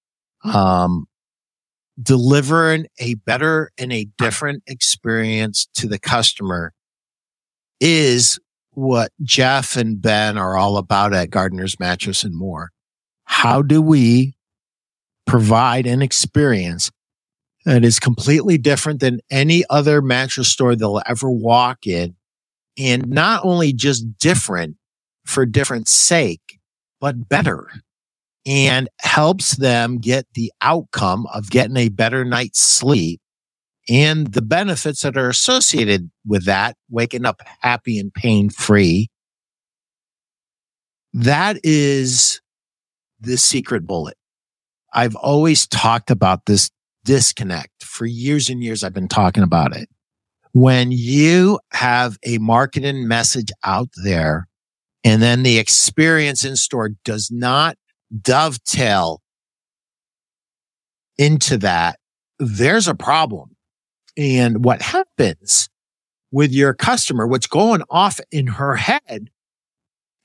Um, 0.43 1.05
delivering 2.01 2.87
a 2.99 3.15
better 3.15 3.71
and 3.77 3.91
a 3.91 4.07
different 4.17 4.63
experience 4.67 5.67
to 5.73 5.87
the 5.87 5.99
customer 5.99 6.73
is 7.79 8.39
what 8.71 9.11
Jeff 9.21 9.75
and 9.75 10.01
Ben 10.01 10.37
are 10.37 10.57
all 10.57 10.77
about 10.77 11.13
at 11.13 11.29
Gardner's 11.29 11.79
Mattress 11.79 12.23
and 12.23 12.35
More. 12.35 12.71
How 13.25 13.61
do 13.61 13.81
we 13.81 14.35
provide 15.25 15.85
an 15.85 16.01
experience 16.01 16.91
that 17.65 17.83
is 17.83 17.99
completely 17.99 18.57
different 18.57 18.99
than 18.99 19.19
any 19.29 19.63
other 19.69 20.01
mattress 20.01 20.49
store 20.49 20.75
they'll 20.75 21.01
ever 21.05 21.29
walk 21.29 21.85
in? 21.85 22.15
And 22.77 23.07
not 23.07 23.43
only 23.43 23.73
just 23.73 24.17
different 24.17 24.77
for 25.25 25.45
different 25.45 25.87
sake, 25.87 26.59
but 26.99 27.27
better 27.27 27.67
and 28.45 28.89
helps 28.99 29.57
them 29.57 29.99
get 29.99 30.25
the 30.33 30.51
outcome 30.61 31.27
of 31.33 31.49
getting 31.49 31.77
a 31.77 31.89
better 31.89 32.25
night's 32.25 32.59
sleep 32.59 33.21
and 33.89 34.27
the 34.33 34.41
benefits 34.41 35.01
that 35.01 35.17
are 35.17 35.29
associated 35.29 36.09
with 36.25 36.45
that, 36.45 36.75
waking 36.89 37.25
up 37.25 37.41
happy 37.59 37.99
and 37.99 38.13
pain 38.13 38.49
free. 38.49 39.09
That 41.13 41.59
is 41.63 42.41
the 43.19 43.37
secret 43.37 43.85
bullet. 43.85 44.17
I've 44.93 45.15
always 45.15 45.67
talked 45.67 46.11
about 46.11 46.45
this 46.45 46.69
disconnect 47.03 47.83
for 47.83 48.05
years 48.05 48.49
and 48.49 48.63
years. 48.63 48.83
I've 48.83 48.93
been 48.93 49.07
talking 49.07 49.43
about 49.43 49.75
it. 49.75 49.89
When 50.53 50.91
you 50.91 51.59
have 51.71 52.17
a 52.25 52.37
marketing 52.39 53.07
message 53.07 53.51
out 53.63 53.89
there 54.03 54.47
and 55.03 55.21
then 55.21 55.43
the 55.43 55.57
experience 55.57 56.43
in 56.43 56.55
store 56.55 56.89
does 57.03 57.29
not 57.31 57.77
dovetail 58.21 59.21
into 61.17 61.57
that, 61.59 61.97
there's 62.39 62.87
a 62.87 62.95
problem. 62.95 63.55
And 64.17 64.63
what 64.65 64.81
happens 64.81 65.69
with 66.31 66.51
your 66.51 66.73
customer, 66.73 67.27
what's 67.27 67.47
going 67.47 67.83
off 67.89 68.19
in 68.31 68.47
her 68.47 68.75
head, 68.75 69.29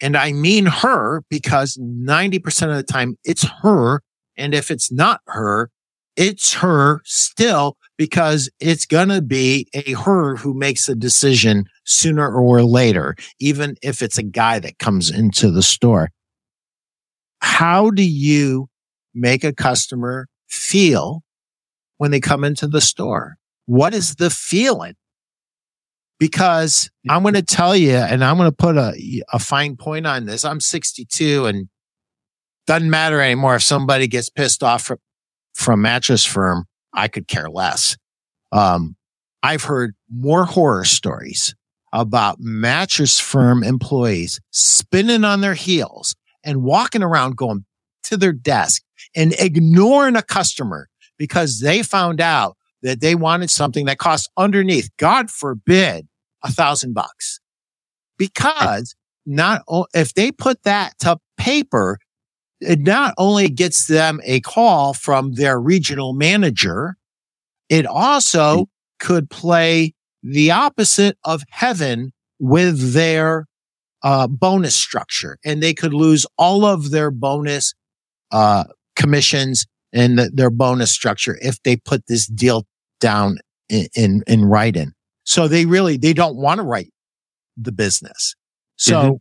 and 0.00 0.16
I 0.16 0.32
mean 0.32 0.66
her 0.66 1.22
because 1.30 1.78
90% 1.80 2.70
of 2.70 2.76
the 2.76 2.82
time 2.82 3.16
it's 3.24 3.44
her. 3.62 4.02
And 4.36 4.54
if 4.54 4.70
it's 4.70 4.92
not 4.92 5.20
her, 5.26 5.70
it's 6.16 6.54
her 6.54 7.00
still 7.04 7.76
because 7.96 8.50
it's 8.60 8.86
going 8.86 9.08
to 9.08 9.22
be 9.22 9.68
a 9.74 9.92
her 9.92 10.36
who 10.36 10.54
makes 10.54 10.88
a 10.88 10.94
decision 10.94 11.64
sooner 11.84 12.30
or 12.30 12.62
later, 12.62 13.16
even 13.40 13.76
if 13.82 14.02
it's 14.02 14.18
a 14.18 14.22
guy 14.22 14.58
that 14.58 14.78
comes 14.78 15.10
into 15.10 15.50
the 15.50 15.62
store. 15.62 16.10
How 17.46 17.90
do 17.90 18.02
you 18.02 18.68
make 19.14 19.44
a 19.44 19.52
customer 19.52 20.26
feel 20.48 21.22
when 21.96 22.10
they 22.10 22.18
come 22.18 22.42
into 22.42 22.66
the 22.66 22.80
store? 22.80 23.38
What 23.66 23.94
is 23.94 24.16
the 24.16 24.30
feeling? 24.30 24.94
Because 26.18 26.90
I'm 27.08 27.22
going 27.22 27.34
to 27.34 27.42
tell 27.42 27.76
you, 27.76 27.94
and 27.94 28.24
I'm 28.24 28.36
going 28.36 28.50
to 28.50 28.54
put 28.54 28.76
a, 28.76 29.22
a 29.32 29.38
fine 29.38 29.76
point 29.76 30.08
on 30.08 30.26
this. 30.26 30.44
I'm 30.44 30.60
62 30.60 31.46
and 31.46 31.68
doesn't 32.66 32.90
matter 32.90 33.20
anymore 33.20 33.54
if 33.54 33.62
somebody 33.62 34.08
gets 34.08 34.28
pissed 34.28 34.64
off 34.64 34.82
from, 34.82 34.98
from 35.54 35.80
mattress 35.80 36.24
firm. 36.24 36.66
I 36.92 37.06
could 37.06 37.28
care 37.28 37.48
less. 37.48 37.96
Um, 38.50 38.96
I've 39.42 39.62
heard 39.62 39.94
more 40.12 40.44
horror 40.46 40.84
stories 40.84 41.54
about 41.92 42.40
mattress 42.40 43.20
firm 43.20 43.62
employees 43.62 44.40
spinning 44.50 45.24
on 45.24 45.40
their 45.40 45.54
heels 45.54 46.16
and 46.46 46.62
walking 46.62 47.02
around 47.02 47.36
going 47.36 47.66
to 48.04 48.16
their 48.16 48.32
desk 48.32 48.82
and 49.14 49.34
ignoring 49.38 50.16
a 50.16 50.22
customer 50.22 50.88
because 51.18 51.60
they 51.60 51.82
found 51.82 52.20
out 52.20 52.56
that 52.82 53.00
they 53.00 53.14
wanted 53.14 53.50
something 53.50 53.86
that 53.86 53.98
cost 53.98 54.30
underneath, 54.36 54.88
God 54.96 55.30
forbid, 55.30 56.06
a 56.42 56.50
thousand 56.50 56.94
bucks. 56.94 57.40
Because 58.16 58.94
not, 59.26 59.62
if 59.92 60.14
they 60.14 60.30
put 60.30 60.62
that 60.62 60.98
to 61.00 61.18
paper, 61.36 61.98
it 62.60 62.80
not 62.80 63.12
only 63.18 63.48
gets 63.48 63.86
them 63.86 64.20
a 64.24 64.40
call 64.40 64.94
from 64.94 65.32
their 65.32 65.60
regional 65.60 66.12
manager, 66.12 66.96
it 67.68 67.86
also 67.86 68.56
hmm. 68.56 68.62
could 69.00 69.28
play 69.30 69.94
the 70.22 70.50
opposite 70.50 71.18
of 71.24 71.42
heaven 71.50 72.12
with 72.38 72.92
their 72.92 73.46
uh, 74.06 74.28
bonus 74.28 74.76
structure 74.76 75.36
and 75.44 75.60
they 75.60 75.74
could 75.74 75.92
lose 75.92 76.24
all 76.38 76.64
of 76.64 76.92
their 76.92 77.10
bonus 77.10 77.74
uh, 78.30 78.62
commissions 78.94 79.66
and 79.92 80.16
the, 80.16 80.30
their 80.32 80.48
bonus 80.48 80.92
structure 80.92 81.36
if 81.40 81.60
they 81.64 81.74
put 81.74 82.06
this 82.06 82.28
deal 82.28 82.64
down 83.00 83.38
in, 83.68 83.88
in, 83.96 84.22
in 84.28 84.44
writing. 84.44 84.92
So 85.24 85.48
they 85.48 85.66
really, 85.66 85.96
they 85.96 86.12
don't 86.12 86.36
want 86.36 86.58
to 86.58 86.62
write 86.62 86.92
the 87.56 87.72
business. 87.72 88.36
So 88.76 88.94
mm-hmm. 88.94 89.14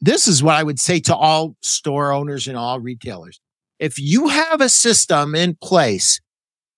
this 0.00 0.26
is 0.26 0.42
what 0.42 0.56
I 0.56 0.64
would 0.64 0.80
say 0.80 0.98
to 1.02 1.14
all 1.14 1.54
store 1.62 2.10
owners 2.10 2.48
and 2.48 2.56
all 2.56 2.80
retailers. 2.80 3.38
If 3.78 3.96
you 3.96 4.26
have 4.26 4.60
a 4.60 4.68
system 4.68 5.36
in 5.36 5.56
place 5.62 6.20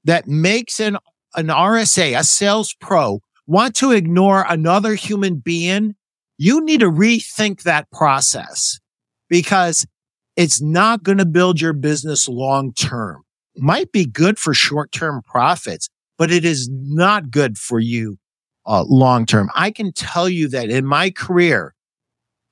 that 0.04 0.28
makes 0.28 0.80
an, 0.80 0.98
an 1.34 1.46
RSA, 1.46 2.18
a 2.18 2.24
sales 2.24 2.74
pro 2.78 3.20
want 3.46 3.74
to 3.76 3.92
ignore 3.92 4.44
another 4.46 4.96
human 4.96 5.36
being, 5.36 5.94
you 6.42 6.60
need 6.64 6.80
to 6.80 6.90
rethink 6.90 7.62
that 7.62 7.88
process 7.92 8.80
because 9.28 9.86
it's 10.34 10.60
not 10.60 11.04
going 11.04 11.18
to 11.18 11.24
build 11.24 11.60
your 11.60 11.72
business 11.72 12.28
long 12.28 12.72
term. 12.72 13.22
Might 13.56 13.92
be 13.92 14.04
good 14.04 14.40
for 14.40 14.52
short 14.52 14.90
term 14.90 15.22
profits, 15.22 15.88
but 16.18 16.32
it 16.32 16.44
is 16.44 16.68
not 16.68 17.30
good 17.30 17.58
for 17.58 17.78
you 17.78 18.18
uh, 18.66 18.82
long 18.88 19.24
term. 19.24 19.50
I 19.54 19.70
can 19.70 19.92
tell 19.92 20.28
you 20.28 20.48
that 20.48 20.68
in 20.68 20.84
my 20.84 21.10
career, 21.10 21.76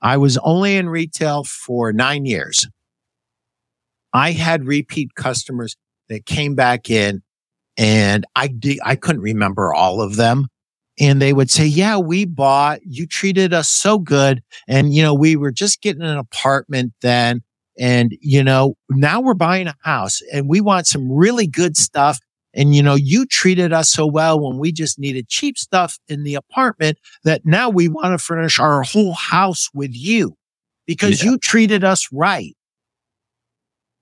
I 0.01 0.19
was 0.19 0.39
only 0.39 0.77
in 0.77 0.89
retail 0.89 1.43
for 1.43 1.93
nine 1.93 2.27
years. 2.27 2.69
I 4.13 4.31
had 4.31 4.67
repeat 4.67 5.17
customers 5.17 5.77
that 6.09 6.27
came 6.27 6.55
back 6.55 6.91
in 6.91 7.23
and 7.77 8.25
I 8.37 8.47
de- 8.47 8.81
I 8.85 8.95
couldn't 8.95 9.23
remember 9.23 9.75
all 9.75 10.01
of 10.01 10.15
them. 10.15 10.47
And 11.01 11.21
they 11.21 11.33
would 11.33 11.51
say, 11.51 11.65
yeah, 11.65 11.97
we 11.97 12.27
bought, 12.27 12.81
you 12.85 13.07
treated 13.07 13.55
us 13.55 13.71
so 13.71 13.99
good. 13.99 14.43
And, 14.69 14.95
you 14.95 15.03
know, 15.03 15.15
we 15.15 15.35
were 15.35 15.51
just 15.51 15.81
getting 15.81 16.03
an 16.03 16.19
apartment 16.19 16.93
then. 17.01 17.43
And, 17.79 18.15
you 18.21 18.45
know, 18.45 18.75
now 18.91 19.23
we're 19.23 19.33
buying 19.33 19.67
a 19.67 19.77
house 19.83 20.21
and 20.33 20.49
we 20.49 20.61
want 20.61 20.87
some 20.87 21.11
really 21.11 21.47
good 21.47 21.79
stuff. 21.79 22.19
And, 22.53 22.75
you 22.75 22.83
know, 22.83 22.97
you 22.97 23.25
treated 23.25 23.73
us 23.73 23.91
so 23.91 24.07
well 24.07 24.39
when 24.39 24.59
we 24.59 24.73
just 24.73 24.99
needed 24.99 25.29
cheap 25.29 25.57
stuff 25.57 25.99
in 26.09 26.23
the 26.23 26.35
apartment 26.35 26.99
that 27.25 27.47
now 27.47 27.71
we 27.71 27.89
want 27.89 28.13
to 28.13 28.19
furnish 28.19 28.59
our 28.59 28.83
whole 28.83 29.15
house 29.15 29.71
with 29.73 29.93
you 29.95 30.37
because 30.87 31.25
yeah. 31.25 31.31
you 31.31 31.39
treated 31.39 31.83
us 31.83 32.09
right. 32.13 32.55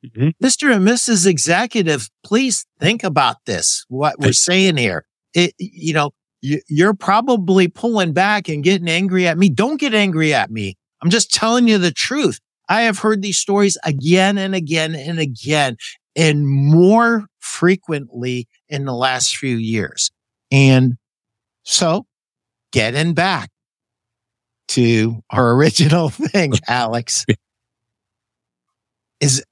Mm-hmm. 0.04 0.44
Mr. 0.44 0.74
and 0.74 0.86
Mrs. 0.86 1.26
Executive, 1.26 2.08
please 2.24 2.66
think 2.80 3.04
about 3.04 3.36
this, 3.46 3.84
what 3.88 4.18
we're 4.18 4.32
saying 4.32 4.76
here. 4.76 5.04
It, 5.34 5.52
you 5.58 5.92
know, 5.92 6.12
you're 6.40 6.94
probably 6.94 7.68
pulling 7.68 8.12
back 8.12 8.48
and 8.48 8.62
getting 8.62 8.88
angry 8.88 9.26
at 9.26 9.38
me. 9.38 9.48
Don't 9.48 9.80
get 9.80 9.94
angry 9.94 10.32
at 10.32 10.50
me. 10.50 10.76
I'm 11.02 11.10
just 11.10 11.32
telling 11.32 11.68
you 11.68 11.78
the 11.78 11.90
truth. 11.90 12.38
I 12.68 12.82
have 12.82 12.98
heard 12.98 13.22
these 13.22 13.38
stories 13.38 13.78
again 13.84 14.38
and 14.38 14.54
again 14.54 14.94
and 14.94 15.18
again 15.18 15.76
and 16.16 16.46
more 16.46 17.26
frequently 17.38 18.46
in 18.68 18.84
the 18.84 18.94
last 18.94 19.36
few 19.36 19.56
years. 19.56 20.10
And 20.50 20.96
so 21.62 22.06
getting 22.72 23.14
back 23.14 23.50
to 24.68 25.22
our 25.30 25.54
original 25.56 26.10
thing, 26.10 26.52
Alex, 26.68 27.24
is, 29.20 29.42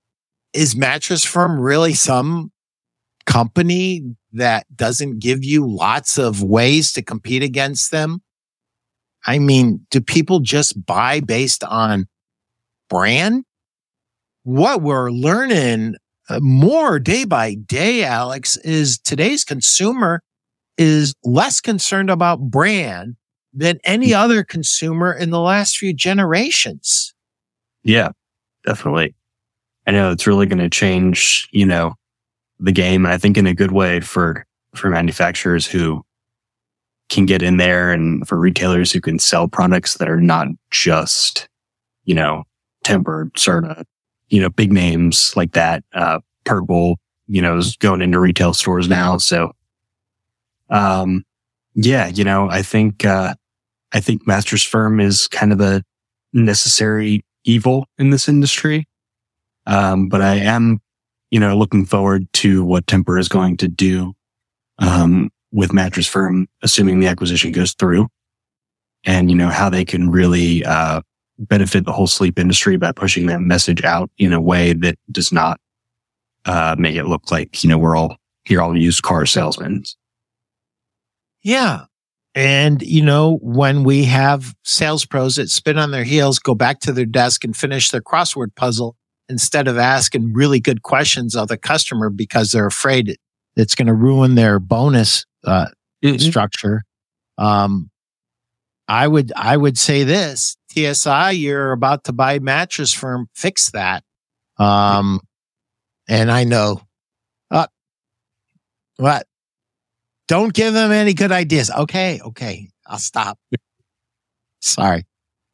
is 0.52 0.76
mattress 0.76 1.24
firm 1.24 1.58
really 1.58 1.94
some 1.94 2.50
company 3.26 4.02
that 4.32 4.66
doesn't 4.74 5.18
give 5.18 5.44
you 5.44 5.68
lots 5.68 6.18
of 6.18 6.42
ways 6.42 6.92
to 6.92 7.02
compete 7.02 7.42
against 7.42 7.90
them? 7.90 8.22
I 9.26 9.38
mean, 9.38 9.86
do 9.90 10.00
people 10.00 10.40
just 10.40 10.86
buy 10.86 11.20
based 11.20 11.64
on 11.64 12.06
brand? 12.88 13.44
What 14.44 14.80
we're 14.80 15.10
learning 15.10 15.96
uh, 16.28 16.40
more 16.40 16.98
day 16.98 17.24
by 17.24 17.54
day, 17.54 18.04
Alex, 18.04 18.56
is 18.58 18.98
today's 18.98 19.44
consumer 19.44 20.22
is 20.78 21.14
less 21.24 21.60
concerned 21.60 22.10
about 22.10 22.40
brand 22.50 23.16
than 23.52 23.78
any 23.84 24.10
hmm. 24.10 24.16
other 24.16 24.44
consumer 24.44 25.12
in 25.12 25.30
the 25.30 25.40
last 25.40 25.76
few 25.76 25.92
generations. 25.92 27.14
Yeah, 27.82 28.10
definitely. 28.64 29.14
I 29.86 29.92
know 29.92 30.10
it's 30.10 30.26
really 30.26 30.46
going 30.46 30.58
to 30.58 30.68
change, 30.68 31.48
you 31.52 31.64
know, 31.64 31.94
the 32.58 32.72
game. 32.72 33.04
And 33.04 33.12
I 33.12 33.18
think 33.18 33.36
in 33.36 33.46
a 33.46 33.54
good 33.54 33.72
way 33.72 34.00
for, 34.00 34.46
for 34.74 34.90
manufacturers 34.90 35.66
who 35.66 36.04
can 37.08 37.26
get 37.26 37.42
in 37.42 37.56
there 37.56 37.92
and 37.92 38.26
for 38.26 38.38
retailers 38.38 38.90
who 38.90 39.00
can 39.00 39.18
sell 39.18 39.46
products 39.46 39.98
that 39.98 40.08
are 40.08 40.20
not 40.20 40.48
just, 40.70 41.48
you 42.04 42.14
know, 42.14 42.44
Tempur, 42.84 43.30
Serta, 43.32 43.84
you 44.28 44.40
know, 44.40 44.48
big 44.48 44.72
names 44.72 45.32
like 45.36 45.52
that. 45.52 45.84
Uh, 45.94 46.20
Purple, 46.44 46.98
you 47.26 47.42
know, 47.42 47.56
is 47.58 47.76
going 47.76 48.02
into 48.02 48.20
retail 48.20 48.54
stores 48.54 48.88
now. 48.88 49.18
So, 49.18 49.52
um, 50.70 51.24
yeah, 51.74 52.06
you 52.06 52.24
know, 52.24 52.48
I 52.48 52.62
think, 52.62 53.04
uh, 53.04 53.34
I 53.92 54.00
think 54.00 54.26
Mattress 54.26 54.62
Firm 54.62 55.00
is 55.00 55.28
kind 55.28 55.52
of 55.52 55.60
a 55.60 55.82
necessary 56.32 57.24
evil 57.44 57.86
in 57.98 58.10
this 58.10 58.28
industry. 58.28 58.88
Um, 59.66 60.08
but 60.08 60.22
I 60.22 60.36
am, 60.36 60.80
you 61.30 61.40
know, 61.40 61.56
looking 61.56 61.84
forward 61.84 62.26
to 62.34 62.64
what 62.64 62.86
Tempur 62.86 63.18
is 63.18 63.28
going 63.28 63.56
to 63.58 63.68
do, 63.68 64.14
um, 64.78 65.30
with 65.52 65.72
Mattress 65.72 66.06
Firm, 66.06 66.48
assuming 66.62 67.00
the 67.00 67.06
acquisition 67.06 67.52
goes 67.52 67.72
through 67.74 68.08
and, 69.04 69.30
you 69.30 69.36
know, 69.36 69.48
how 69.48 69.70
they 69.70 69.84
can 69.84 70.10
really, 70.10 70.64
uh, 70.64 71.00
benefit 71.38 71.84
the 71.84 71.92
whole 71.92 72.06
sleep 72.06 72.38
industry 72.38 72.76
by 72.76 72.92
pushing 72.92 73.26
that 73.26 73.40
message 73.40 73.84
out 73.84 74.10
in 74.18 74.32
a 74.32 74.40
way 74.40 74.72
that 74.72 74.98
does 75.10 75.32
not, 75.32 75.60
uh, 76.44 76.74
make 76.78 76.96
it 76.96 77.04
look 77.04 77.30
like, 77.30 77.62
you 77.62 77.70
know, 77.70 77.78
we're 77.78 77.96
all 77.96 78.16
here, 78.44 78.60
all 78.62 78.76
used 78.76 79.02
car 79.02 79.26
salesmen. 79.26 79.82
Yeah. 81.42 81.84
And, 82.34 82.82
you 82.82 83.02
know, 83.02 83.38
when 83.40 83.82
we 83.82 84.04
have 84.04 84.54
sales 84.62 85.06
pros 85.06 85.36
that 85.36 85.48
spin 85.48 85.78
on 85.78 85.90
their 85.90 86.04
heels, 86.04 86.38
go 86.38 86.54
back 86.54 86.80
to 86.80 86.92
their 86.92 87.06
desk 87.06 87.44
and 87.44 87.56
finish 87.56 87.90
their 87.90 88.02
crossword 88.02 88.54
puzzle 88.56 88.96
instead 89.28 89.68
of 89.68 89.78
asking 89.78 90.32
really 90.32 90.60
good 90.60 90.82
questions 90.82 91.34
of 91.34 91.48
the 91.48 91.56
customer 91.56 92.10
because 92.10 92.52
they're 92.52 92.66
afraid 92.66 93.16
it's 93.56 93.74
going 93.74 93.86
to 93.86 93.94
ruin 93.94 94.34
their 94.34 94.58
bonus 94.58 95.24
uh, 95.44 95.66
mm-hmm. 96.04 96.18
structure. 96.18 96.82
Um, 97.38 97.90
I 98.88 99.08
would, 99.08 99.32
I 99.34 99.56
would 99.56 99.78
say 99.78 100.04
this 100.04 100.56
TSI, 100.70 101.32
you're 101.32 101.72
about 101.72 102.04
to 102.04 102.12
buy 102.12 102.38
mattress 102.38 102.92
firm, 102.92 103.28
fix 103.34 103.70
that. 103.72 104.04
Um, 104.58 105.20
and 106.08 106.30
I 106.30 106.44
know, 106.44 106.80
uh, 107.50 107.66
what? 108.96 109.26
Don't 110.28 110.52
give 110.52 110.74
them 110.74 110.92
any 110.92 111.14
good 111.14 111.32
ideas. 111.32 111.70
Okay. 111.70 112.20
Okay. 112.24 112.68
I'll 112.86 112.98
stop. 112.98 113.38
Sorry. 114.60 115.04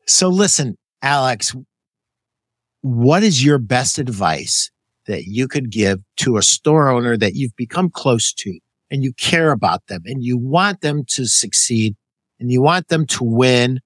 So 0.07 0.29
listen, 0.29 0.77
Alex, 1.03 1.55
what 2.83 3.23
is 3.23 3.45
your 3.45 3.59
best 3.59 3.99
advice 3.99 4.71
that 5.07 5.25
you 5.25 5.49
could 5.49 5.71
give 5.71 6.01
to 6.19 6.37
a 6.37 6.43
store 6.43 6.89
owner 6.89 7.17
that 7.17 7.35
you've 7.35 7.57
become 7.57 7.91
close 7.91 8.33
to 8.33 8.59
and 8.91 9.03
you 9.03 9.13
care 9.15 9.53
about 9.53 9.87
them 9.89 10.03
and 10.05 10.23
you 10.23 10.37
want 10.37 10.81
them 10.81 11.05
to 11.09 11.27
succeed 11.27 11.97
and 12.39 12.51
you 12.51 12.61
want 12.61 12.89
them 12.89 13.07
to 13.07 13.25
win? 13.25 13.81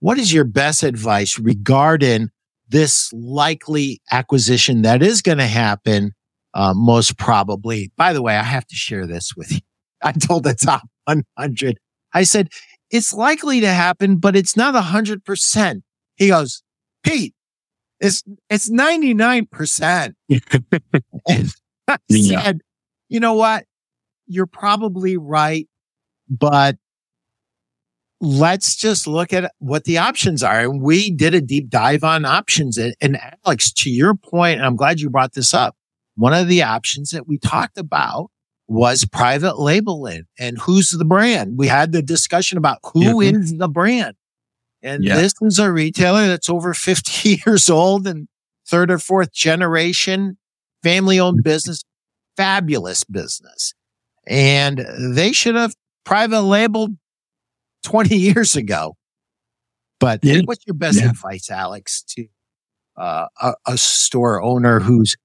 What 0.00 0.18
is 0.18 0.32
your 0.32 0.44
best 0.44 0.82
advice 0.82 1.38
regarding 1.38 2.30
this 2.68 3.12
likely 3.12 4.00
acquisition 4.10 4.82
that 4.82 5.02
is 5.02 5.22
going 5.22 5.38
to 5.38 5.46
happen? 5.46 6.12
Uh, 6.54 6.72
most 6.74 7.18
probably. 7.18 7.92
By 7.96 8.12
the 8.12 8.22
way, 8.22 8.36
I 8.36 8.42
have 8.42 8.66
to 8.66 8.74
share 8.74 9.06
this 9.06 9.36
with 9.36 9.52
you. 9.52 9.60
I 10.02 10.12
told 10.12 10.44
the 10.44 10.54
top 10.54 10.88
100. 11.04 11.78
I 12.14 12.22
said, 12.22 12.48
it's 12.90 13.12
likely 13.12 13.60
to 13.60 13.68
happen, 13.68 14.16
but 14.16 14.34
it's 14.34 14.56
not 14.56 14.74
hundred 14.74 15.24
percent. 15.24 15.82
He 16.16 16.28
goes, 16.28 16.62
Pete, 17.04 17.34
it's, 18.00 18.22
it's 18.50 18.70
99%. 18.70 20.14
and 21.28 21.54
yeah. 22.08 22.42
said, 22.42 22.60
you 23.08 23.20
know 23.20 23.34
what? 23.34 23.64
You're 24.26 24.46
probably 24.46 25.16
right, 25.16 25.66
but 26.28 26.76
let's 28.20 28.76
just 28.76 29.06
look 29.06 29.32
at 29.32 29.52
what 29.58 29.84
the 29.84 29.98
options 29.98 30.42
are. 30.42 30.60
And 30.60 30.82
we 30.82 31.10
did 31.10 31.34
a 31.34 31.40
deep 31.40 31.68
dive 31.68 32.04
on 32.04 32.24
options. 32.24 32.76
And, 32.76 32.94
and 33.00 33.18
Alex, 33.44 33.72
to 33.72 33.90
your 33.90 34.14
point, 34.14 34.58
and 34.58 34.66
I'm 34.66 34.76
glad 34.76 35.00
you 35.00 35.08
brought 35.08 35.34
this 35.34 35.54
up. 35.54 35.76
One 36.16 36.34
of 36.34 36.48
the 36.48 36.62
options 36.62 37.10
that 37.10 37.28
we 37.28 37.38
talked 37.38 37.78
about 37.78 38.30
was 38.66 39.04
private 39.06 39.58
labeling 39.58 40.24
and 40.38 40.58
who's 40.58 40.90
the 40.90 41.04
brand. 41.04 41.56
We 41.56 41.68
had 41.68 41.92
the 41.92 42.02
discussion 42.02 42.58
about 42.58 42.78
who 42.92 43.22
yeah. 43.22 43.30
is 43.30 43.56
the 43.56 43.68
brand. 43.68 44.14
And 44.82 45.04
yeah. 45.04 45.16
this 45.16 45.34
is 45.42 45.58
a 45.58 45.72
retailer 45.72 46.26
that's 46.26 46.48
over 46.48 46.74
50 46.74 47.42
years 47.46 47.68
old 47.68 48.06
and 48.06 48.28
third 48.66 48.90
or 48.90 48.98
fourth 48.98 49.32
generation 49.32 50.36
family 50.82 51.18
owned 51.18 51.42
business, 51.42 51.84
fabulous 52.36 53.04
business. 53.04 53.74
And 54.26 54.84
they 55.16 55.32
should 55.32 55.54
have 55.54 55.74
private 56.04 56.42
labeled 56.42 56.96
20 57.82 58.16
years 58.16 58.56
ago. 58.56 58.96
But 60.00 60.20
yeah. 60.22 60.42
what's 60.44 60.64
your 60.66 60.74
best 60.74 61.00
yeah. 61.00 61.10
advice, 61.10 61.50
Alex, 61.50 62.02
to 62.10 62.26
uh, 62.96 63.26
a, 63.40 63.54
a 63.66 63.78
store 63.78 64.40
owner 64.42 64.80
who's 64.80 65.16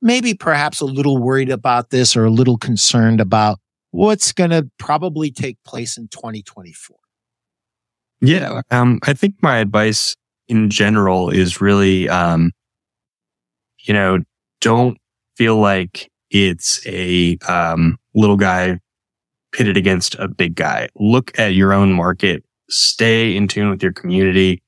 maybe 0.00 0.34
perhaps 0.34 0.80
a 0.80 0.84
little 0.84 1.18
worried 1.18 1.50
about 1.50 1.90
this 1.90 2.16
or 2.16 2.24
a 2.24 2.30
little 2.30 2.58
concerned 2.58 3.20
about 3.20 3.60
what's 3.92 4.32
going 4.32 4.50
to 4.50 4.68
probably 4.78 5.30
take 5.30 5.56
place 5.64 5.96
in 5.96 6.08
2024? 6.08 6.96
Yeah. 8.22 8.62
Um, 8.70 9.00
I 9.02 9.14
think 9.14 9.34
my 9.42 9.58
advice 9.58 10.16
in 10.48 10.70
general 10.70 11.28
is 11.28 11.60
really, 11.60 12.08
um, 12.08 12.52
you 13.80 13.92
know, 13.92 14.20
don't 14.60 14.96
feel 15.36 15.56
like 15.56 16.08
it's 16.30 16.86
a, 16.86 17.36
um, 17.48 17.98
little 18.14 18.36
guy 18.36 18.78
pitted 19.52 19.76
against 19.76 20.14
a 20.16 20.28
big 20.28 20.54
guy. 20.54 20.88
Look 20.94 21.36
at 21.38 21.54
your 21.54 21.72
own 21.72 21.92
market, 21.92 22.44
stay 22.70 23.36
in 23.36 23.48
tune 23.48 23.70
with 23.70 23.82
your 23.82 23.92
community, 23.92 24.62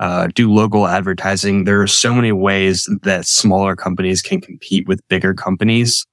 uh, 0.00 0.28
do 0.34 0.52
local 0.52 0.88
advertising. 0.88 1.64
There 1.64 1.80
are 1.80 1.86
so 1.86 2.12
many 2.12 2.32
ways 2.32 2.88
that 3.02 3.24
smaller 3.24 3.76
companies 3.76 4.20
can 4.20 4.40
compete 4.40 4.88
with 4.88 5.06
bigger 5.08 5.32
companies. 5.32 6.06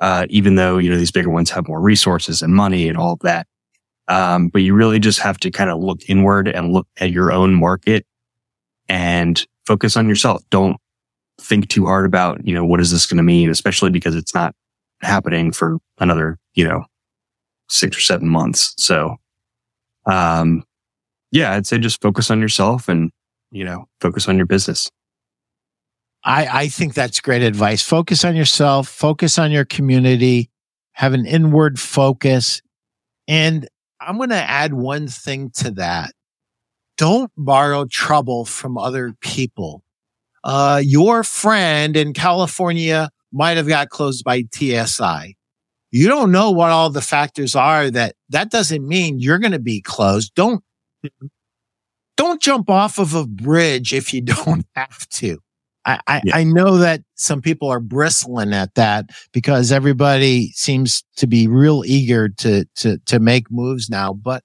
Uh, 0.00 0.26
even 0.28 0.56
though, 0.56 0.78
you 0.78 0.90
know, 0.90 0.96
these 0.98 1.12
bigger 1.12 1.30
ones 1.30 1.50
have 1.50 1.66
more 1.66 1.80
resources 1.80 2.42
and 2.42 2.54
money 2.54 2.88
and 2.88 2.98
all 2.98 3.14
of 3.14 3.20
that. 3.20 3.46
Um, 4.08 4.48
but 4.48 4.62
you 4.62 4.74
really 4.74 4.98
just 4.98 5.20
have 5.20 5.38
to 5.38 5.50
kind 5.50 5.70
of 5.70 5.80
look 5.80 6.00
inward 6.08 6.48
and 6.48 6.72
look 6.72 6.86
at 6.98 7.10
your 7.10 7.32
own 7.32 7.54
market 7.54 8.06
and 8.88 9.46
focus 9.66 9.96
on 9.96 10.08
yourself. 10.08 10.42
Don't 10.50 10.76
think 11.40 11.68
too 11.68 11.86
hard 11.86 12.04
about, 12.04 12.46
you 12.46 12.54
know, 12.54 12.64
what 12.64 12.80
is 12.80 12.90
this 12.90 13.06
going 13.06 13.16
to 13.16 13.22
mean, 13.22 13.50
especially 13.50 13.90
because 13.90 14.14
it's 14.14 14.34
not 14.34 14.54
happening 15.00 15.52
for 15.52 15.78
another, 15.98 16.38
you 16.54 16.64
know, 16.64 16.84
six 17.68 17.96
or 17.96 18.00
seven 18.00 18.28
months. 18.28 18.74
So, 18.76 19.16
um, 20.06 20.64
yeah, 21.30 21.52
I'd 21.52 21.66
say 21.66 21.78
just 21.78 22.02
focus 22.02 22.30
on 22.30 22.40
yourself 22.40 22.88
and, 22.88 23.10
you 23.50 23.64
know, 23.64 23.88
focus 24.00 24.28
on 24.28 24.36
your 24.36 24.46
business. 24.46 24.90
I, 26.24 26.46
I 26.46 26.68
think 26.68 26.94
that's 26.94 27.20
great 27.20 27.42
advice. 27.42 27.82
Focus 27.82 28.24
on 28.24 28.36
yourself, 28.36 28.88
focus 28.88 29.38
on 29.38 29.50
your 29.50 29.64
community, 29.64 30.50
have 30.92 31.12
an 31.12 31.26
inward 31.26 31.78
focus. 31.80 32.62
And 33.26 33.68
I'm 34.06 34.16
going 34.16 34.30
to 34.30 34.36
add 34.36 34.74
one 34.74 35.08
thing 35.08 35.50
to 35.56 35.70
that. 35.72 36.12
Don't 36.96 37.30
borrow 37.36 37.86
trouble 37.86 38.44
from 38.44 38.78
other 38.78 39.14
people. 39.20 39.82
Uh, 40.44 40.80
your 40.84 41.24
friend 41.24 41.96
in 41.96 42.12
California 42.12 43.10
might 43.32 43.56
have 43.56 43.66
got 43.66 43.88
closed 43.88 44.24
by 44.24 44.44
TSI 44.54 45.36
you 45.94 46.08
don't 46.08 46.32
know 46.32 46.50
what 46.50 46.72
all 46.72 46.90
the 46.90 47.00
factors 47.00 47.54
are 47.54 47.88
that 47.88 48.16
that 48.30 48.50
doesn't 48.50 48.84
mean 48.84 49.20
you're 49.20 49.38
going 49.38 49.52
to 49.52 49.60
be 49.60 49.80
closed. 49.80 50.34
Don't, 50.34 50.64
don't 52.16 52.42
jump 52.42 52.68
off 52.68 52.98
of 52.98 53.14
a 53.14 53.24
bridge 53.24 53.94
if 53.94 54.12
you 54.12 54.20
don't 54.44 54.66
have 54.74 55.08
to. 55.10 55.38
I, 55.86 56.00
I, 56.06 56.22
yeah. 56.24 56.36
I, 56.36 56.44
know 56.44 56.78
that 56.78 57.02
some 57.14 57.42
people 57.42 57.68
are 57.68 57.80
bristling 57.80 58.54
at 58.54 58.74
that 58.74 59.10
because 59.32 59.70
everybody 59.70 60.50
seems 60.52 61.04
to 61.16 61.26
be 61.26 61.46
real 61.46 61.82
eager 61.84 62.28
to, 62.28 62.64
to, 62.76 62.98
to 63.06 63.18
make 63.18 63.50
moves 63.50 63.90
now. 63.90 64.14
But 64.14 64.42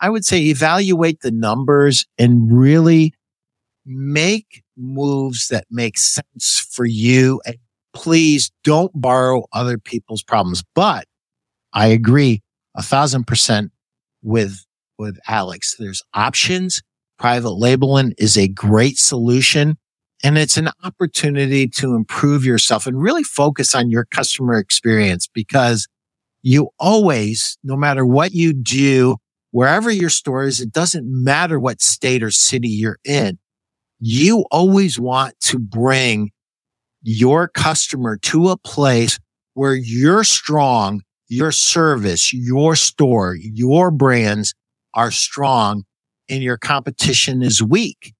I 0.00 0.10
would 0.10 0.24
say 0.24 0.40
evaluate 0.46 1.20
the 1.20 1.30
numbers 1.30 2.06
and 2.18 2.50
really 2.52 3.14
make 3.86 4.62
moves 4.76 5.48
that 5.48 5.66
make 5.70 5.98
sense 5.98 6.68
for 6.72 6.84
you 6.84 7.40
and 7.46 7.56
please 7.92 8.50
don't 8.64 8.92
borrow 8.94 9.44
other 9.52 9.78
people's 9.78 10.22
problems. 10.22 10.62
But 10.74 11.06
I 11.72 11.88
agree 11.88 12.42
a 12.74 12.82
thousand 12.82 13.26
percent 13.26 13.72
with, 14.22 14.64
with 14.98 15.18
Alex. 15.28 15.76
There's 15.78 16.02
options. 16.14 16.82
Private 17.18 17.50
labeling 17.50 18.14
is 18.16 18.38
a 18.38 18.48
great 18.48 18.96
solution 18.96 19.76
and 20.22 20.36
it's 20.36 20.56
an 20.56 20.68
opportunity 20.84 21.66
to 21.68 21.94
improve 21.94 22.44
yourself 22.44 22.86
and 22.86 23.00
really 23.00 23.22
focus 23.22 23.74
on 23.74 23.90
your 23.90 24.04
customer 24.04 24.58
experience 24.58 25.26
because 25.26 25.88
you 26.42 26.70
always, 26.78 27.58
no 27.62 27.76
matter 27.76 28.04
what 28.04 28.32
you 28.32 28.52
do, 28.52 29.16
wherever 29.50 29.90
your 29.90 30.10
store 30.10 30.44
is, 30.44 30.60
it 30.60 30.72
doesn't 30.72 31.06
matter 31.06 31.58
what 31.58 31.80
state 31.80 32.22
or 32.22 32.30
city 32.30 32.68
you're 32.68 32.98
in. 33.04 33.38
You 33.98 34.44
always 34.50 34.98
want 34.98 35.38
to 35.40 35.58
bring 35.58 36.30
your 37.02 37.48
customer 37.48 38.16
to 38.18 38.48
a 38.48 38.56
place 38.56 39.18
where 39.54 39.74
you're 39.74 40.24
strong, 40.24 41.02
your 41.28 41.52
service, 41.52 42.32
your 42.32 42.76
store, 42.76 43.36
your 43.36 43.90
brands 43.90 44.54
are 44.94 45.10
strong 45.10 45.84
and 46.28 46.42
your 46.42 46.56
competition 46.56 47.42
is 47.42 47.62
weak. 47.62 48.14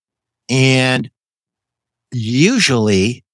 And 0.49 1.11
usually 2.13 3.25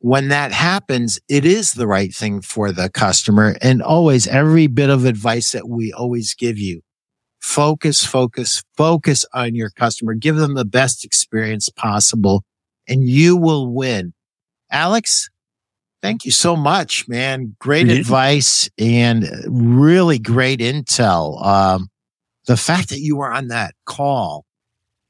when 0.00 0.28
that 0.28 0.52
happens, 0.52 1.18
it 1.28 1.46
is 1.46 1.72
the 1.72 1.86
right 1.86 2.14
thing 2.14 2.42
for 2.42 2.72
the 2.72 2.90
customer. 2.90 3.56
And 3.62 3.82
always 3.82 4.26
every 4.26 4.66
bit 4.66 4.90
of 4.90 5.06
advice 5.06 5.52
that 5.52 5.66
we 5.66 5.94
always 5.94 6.34
give 6.34 6.58
you, 6.58 6.82
focus, 7.40 8.04
focus, 8.04 8.62
focus 8.76 9.24
on 9.32 9.54
your 9.54 9.70
customer. 9.70 10.12
Give 10.12 10.36
them 10.36 10.54
the 10.54 10.66
best 10.66 11.06
experience 11.06 11.70
possible 11.70 12.44
and 12.86 13.08
you 13.08 13.34
will 13.36 13.72
win. 13.72 14.12
Alex, 14.70 15.30
thank 16.02 16.24
you 16.24 16.30
so 16.30 16.54
much, 16.54 17.08
man. 17.08 17.56
Great 17.58 17.86
mm-hmm. 17.86 18.00
advice 18.00 18.68
and 18.76 19.26
really 19.48 20.18
great 20.18 20.60
intel. 20.60 21.42
Um, 21.44 21.88
the 22.46 22.58
fact 22.58 22.90
that 22.90 23.00
you 23.00 23.16
were 23.16 23.32
on 23.32 23.48
that 23.48 23.74
call, 23.86 24.44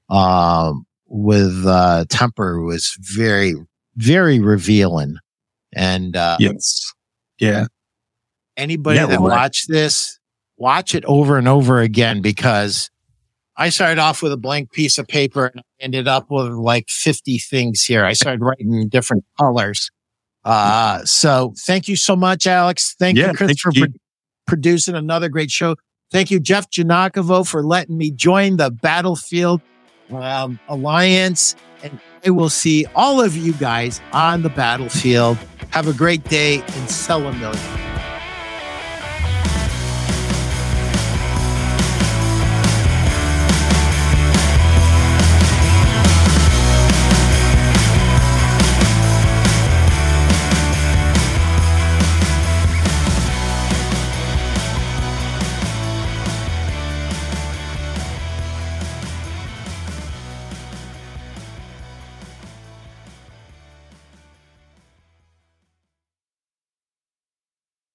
um, 0.08 0.86
with, 1.14 1.64
uh, 1.66 2.04
Tempur 2.08 2.64
was 2.64 2.96
very, 3.00 3.54
very 3.96 4.40
revealing. 4.40 5.16
And, 5.72 6.16
uh, 6.16 6.36
yes. 6.40 6.92
Yeah. 7.38 7.66
Anybody 8.56 8.98
yeah, 8.98 9.06
that 9.06 9.20
watched 9.20 9.68
this, 9.68 10.18
watch 10.56 10.94
it 10.94 11.04
over 11.04 11.38
and 11.38 11.48
over 11.48 11.80
again 11.80 12.20
because 12.20 12.90
I 13.56 13.68
started 13.68 14.00
off 14.00 14.22
with 14.22 14.32
a 14.32 14.36
blank 14.36 14.72
piece 14.72 14.98
of 14.98 15.06
paper 15.06 15.46
and 15.46 15.62
ended 15.80 16.08
up 16.08 16.30
with 16.30 16.52
like 16.52 16.88
50 16.88 17.38
things 17.38 17.84
here. 17.84 18.04
I 18.04 18.12
started 18.12 18.42
writing 18.42 18.88
different 18.88 19.24
colors. 19.38 19.90
Uh, 20.44 21.04
so 21.04 21.54
thank 21.58 21.88
you 21.88 21.96
so 21.96 22.16
much, 22.16 22.46
Alex. 22.46 22.94
Thank 22.98 23.18
yeah, 23.18 23.30
you, 23.30 23.36
Chris, 23.36 23.58
for. 23.60 23.72
Pro- 23.72 23.86
producing 24.46 24.94
another 24.94 25.28
great 25.28 25.50
show. 25.50 25.76
Thank 26.10 26.30
you, 26.30 26.38
Jeff 26.38 26.70
Janakovo, 26.70 27.46
for 27.46 27.62
letting 27.62 27.96
me 27.96 28.10
join 28.10 28.56
the 28.56 28.70
Battlefield 28.70 29.60
um, 30.10 30.58
Alliance. 30.68 31.56
And 31.82 31.98
I 32.24 32.30
will 32.30 32.48
see 32.48 32.86
all 32.94 33.20
of 33.20 33.36
you 33.36 33.52
guys 33.54 34.00
on 34.12 34.42
the 34.42 34.48
battlefield. 34.48 35.36
Have 35.70 35.86
a 35.88 35.92
great 35.92 36.24
day 36.24 36.62
and 36.62 36.90
sell 36.90 37.26
a 37.26 37.32
million. 37.32 37.83